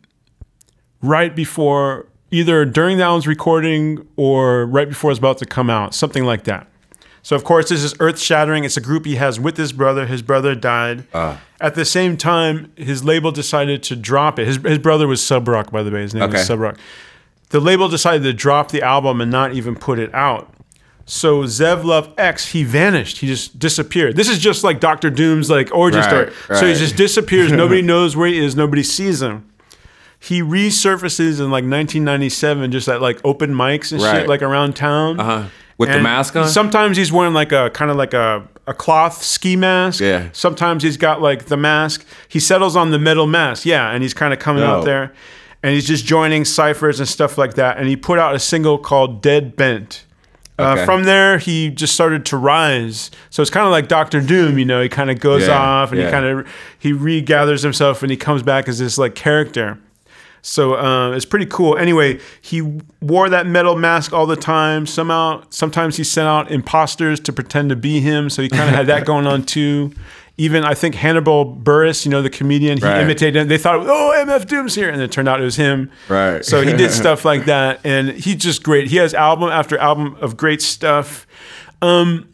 [1.02, 5.94] right before, either during the album's recording or right before it's about to come out,
[5.96, 6.68] something like that.
[7.24, 8.62] So of course, this is earth shattering.
[8.62, 10.06] It's a group he has with his brother.
[10.06, 11.02] His brother died.
[11.60, 14.46] At the same time, his label decided to drop it.
[14.46, 16.02] His, his brother was Subroc, by the way.
[16.02, 16.34] His name Okay.
[16.38, 16.78] was Subroc
[17.50, 20.52] the label decided to drop the album and not even put it out.
[21.08, 23.18] So Zev Love X, he vanished.
[23.18, 24.14] He just disappeared.
[24.14, 26.58] This is just like Doctor Doom's like origin Right, story.
[26.58, 27.50] So he just disappears.
[27.64, 28.54] Nobody knows where he is.
[28.54, 29.50] Nobody sees him.
[30.20, 35.18] He resurfaces in like 1997, just at like open mics and shit, like around town.
[35.18, 35.48] Uh-huh.
[35.78, 36.48] With the mask on?
[36.48, 40.00] Sometimes he's wearing like a kind of like a, a cloth ski mask.
[40.00, 40.28] Yeah.
[40.32, 42.04] Sometimes he's got like the mask.
[42.28, 43.64] He settles on the metal mask.
[43.64, 43.90] Yeah.
[43.92, 45.14] And he's kind of coming out there
[45.62, 47.78] and he's just joining ciphers and stuff like that.
[47.78, 50.04] And he put out a single called Dead Bent.
[50.58, 50.84] Uh, Okay.
[50.84, 53.10] From there, he just started to rise.
[53.30, 54.82] So it's kind of like Doctor Doom, you know.
[54.82, 56.46] He kind of goes Yeah, off, and he kind of
[56.78, 59.78] he regathers himself, and he comes back as this like character.
[60.42, 61.76] So uh, it's pretty cool.
[61.76, 62.62] Anyway, he
[63.02, 64.86] wore that metal mask all the time.
[64.86, 68.30] Somehow, sometimes he sent out imposters to pretend to be him.
[68.30, 69.92] So he kind of had that going on too.
[70.38, 73.00] Even I think Hannibal Buress, you know, the comedian, he Right.
[73.02, 73.48] imitated him.
[73.48, 74.88] They thought, oh, MF Doom's here.
[74.88, 75.90] And it turned out it was him.
[76.08, 76.44] Right.
[76.44, 77.80] So he did stuff like that.
[77.84, 78.86] And he's just great.
[78.88, 81.26] He has album after album of great stuff.
[81.82, 82.28] Um,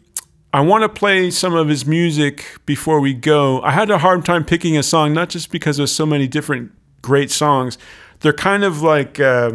[0.53, 3.61] I want to play some of his music before we go.
[3.63, 6.71] I had a hard time picking a song, not just because there's so many different
[7.01, 7.77] great songs.
[8.21, 9.53] They're kind of like uh,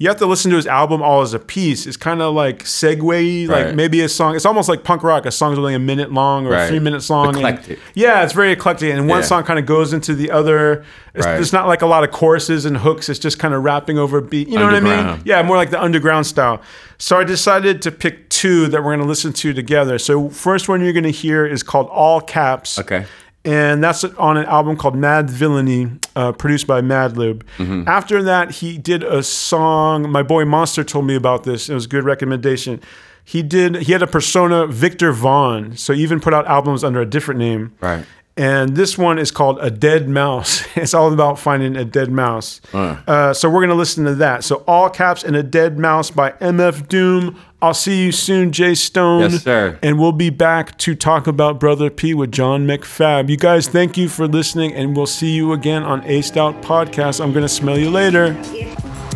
[0.00, 1.86] you have to listen to his album all as a piece.
[1.86, 4.34] It's kind of like segue, like maybe a song.
[4.34, 5.26] It's almost like punk rock.
[5.26, 6.68] A song's only a minute long or Right.
[6.68, 7.28] three minutes long.
[7.28, 7.78] and- Eclectic.
[7.94, 9.24] yeah, it's very eclectic, and one Yeah.
[9.26, 10.84] song kind of goes into the other.
[11.14, 11.34] It's, Right.
[11.34, 13.10] There's not like a lot of choruses and hooks.
[13.10, 14.48] It's just kind of rapping over a beat.
[14.48, 15.20] You know what I mean?
[15.24, 16.62] Yeah, more like the underground style.
[16.96, 19.98] So I decided to pick two that we're going to listen to together.
[19.98, 22.78] So first one you're going to hear is called All Caps.
[22.78, 23.04] Okay.
[23.44, 27.42] And that's on an album called Madvillainy, uh, produced by Madlib.
[27.56, 27.88] Mm-hmm.
[27.88, 30.10] After that, he did a song.
[30.10, 31.70] My boy Monster told me about this.
[31.70, 32.82] It was a good recommendation.
[33.24, 33.76] He did.
[33.76, 35.76] He had a persona, Viktor Vaughn.
[35.76, 37.72] So he even put out albums under a different name.
[37.80, 38.04] Right.
[38.40, 40.66] And this one is called A Dead Mouse.
[40.80, 42.62] It's all about finding a dead mouse.
[42.72, 44.44] Uh, so we're going to listen to that.
[44.44, 47.38] So All Caps and A Dead Mouse by MF Doom.
[47.60, 49.32] I'll see you soon, Jay Stone.
[49.32, 49.78] Yes, sir.
[49.82, 53.28] And we'll be back to talk about Brother P with John McFab.
[53.28, 57.22] You guys, thank you for listening, and we'll see you again on Aced Out Podcast.
[57.22, 58.32] I'm going to smell you later.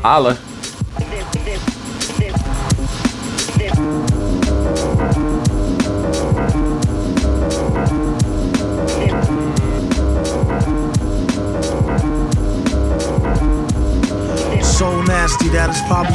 [0.03, 0.39] Holla.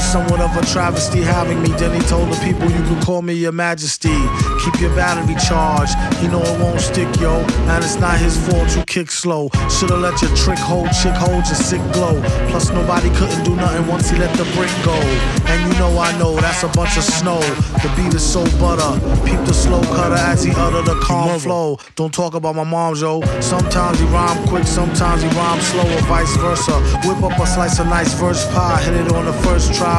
[0.10, 1.70] Somewhat of a travesty having me.
[1.78, 4.18] Then he told the people you can call me your majesty.
[4.64, 5.94] Keep your battery charged.
[6.18, 7.38] He know it won't stick, yo.
[7.70, 9.50] And it's not his fault you kick slow.
[9.70, 12.20] Shoulda let your trick hold, chick hold your sick glow.
[12.50, 14.98] Plus nobody couldn't do nothing once he let the brick go.
[15.46, 17.40] And you know I know that's a bunch of snow.
[17.84, 18.92] The beat is so butter.
[19.26, 21.78] Peep the slow cutter as he utter the calm flow.
[21.96, 23.22] Don't talk about my mom, yo.
[23.42, 26.74] Sometimes he rhyme quick, sometimes he rhyme slow, or vice versa.
[27.06, 29.99] Whip up a slice of nice verse pie, hit it on the first try,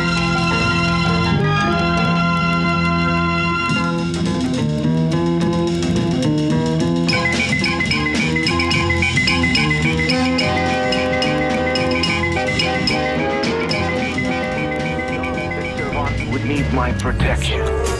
[16.99, 17.90] Protection.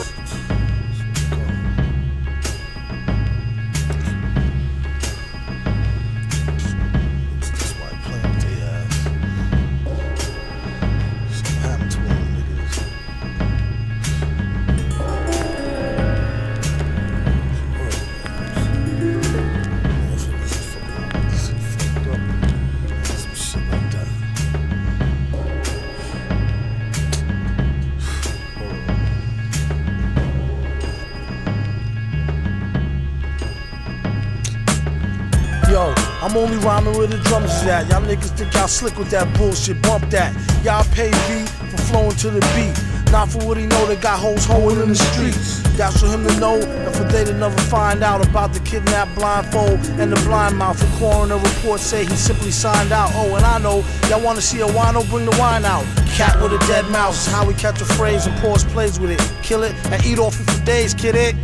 [36.81, 37.89] Rhyming where the drums is at.
[37.89, 39.81] Y'all niggas think y'all slick with that bullshit.
[39.81, 40.33] Bump that.
[40.63, 42.75] Y'all pay V for flowing to the beat.
[43.11, 45.61] Not for what he know they got hoes hoeing in the streets.
[45.75, 49.15] That's for him to know and for they to never find out about the kidnapped
[49.15, 50.79] blindfold and the blind mouth.
[50.79, 53.09] The coroner report say he simply signed out.
[53.13, 55.83] Oh, and I know y'all wanna see a wino, bring the wine out.
[56.15, 59.11] Cat with a dead mouse is how we catch a phrase and pause plays with
[59.11, 59.21] it.
[59.43, 61.35] Kill it and eat off it for days, kid it.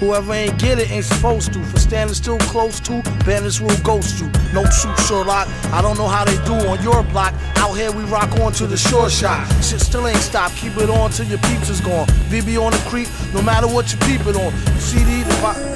[0.00, 1.64] Whoever ain't get it ain't supposed to.
[1.64, 4.30] For standing still close to, bandits will ghost you.
[4.52, 7.34] No suit Sherlock, I don't know how they do on your block.
[7.56, 9.46] Out here we rock on to the short shot.
[9.62, 12.06] Shit still ain't stopped, keep it on till your peeps is gone.
[12.30, 14.52] VB on the creep, no matter what you peep it on.
[14.78, 15.75] CD, the bo-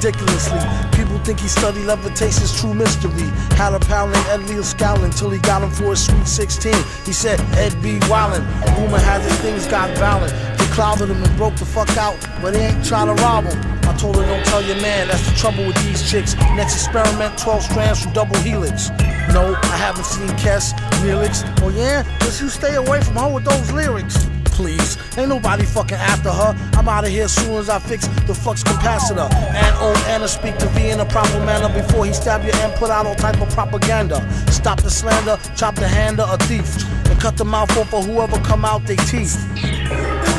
[0.00, 0.58] ridiculously.
[0.96, 3.28] People think he studied levitation's true mystery.
[3.56, 6.72] Had a pal named Ed Leo scowling till he got him for a sweet 16.
[7.04, 7.98] He said, Ed B.
[8.08, 8.44] Wildin'.
[8.78, 10.32] Rumor has it things got violent.
[10.58, 13.58] They clouded him and broke the fuck out, but he ain't trying to rob him.
[13.84, 16.34] I told her, don't tell your man, that's the trouble with these chicks.
[16.56, 18.88] Next experiment, 12 strands from double helix.
[19.34, 20.72] No, I haven't seen Kess,
[21.02, 21.44] lyrics.
[21.60, 22.04] Oh yeah?
[22.20, 24.30] Just you stay away from her with those lyrics.
[24.44, 26.52] Please, ain't nobody fucking after her.
[26.80, 29.30] I'm out of here soon as I fix the flux capacitor.
[29.30, 32.72] And old Anna speak to V in a proper manner before he stab you and
[32.76, 34.16] put out all type of propaganda.
[34.50, 38.06] Stop the slander, chop the hand of a thief, and cut the mouth off of
[38.06, 39.36] whoever come out they teeth.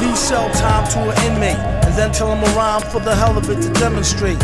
[0.01, 3.37] V sell time to an inmate, and then tell him a rhyme for the hell
[3.37, 4.39] of it to demonstrate.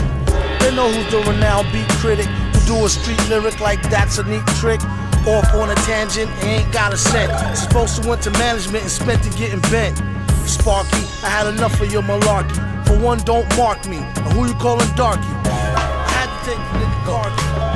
[0.59, 4.23] They know who's the renowned beat critic who do a street lyric like that's a
[4.23, 4.81] neat trick.
[5.25, 7.33] Off on a tangent, ain't got a cent.
[7.57, 9.99] Supposed to went to management and spent it getting bent.
[10.47, 12.87] Sparky, I had enough of your malarkey.
[12.87, 13.97] For one, don't mark me.
[13.97, 15.27] And who you calling darky?
[15.27, 17.66] I had to take the nigga.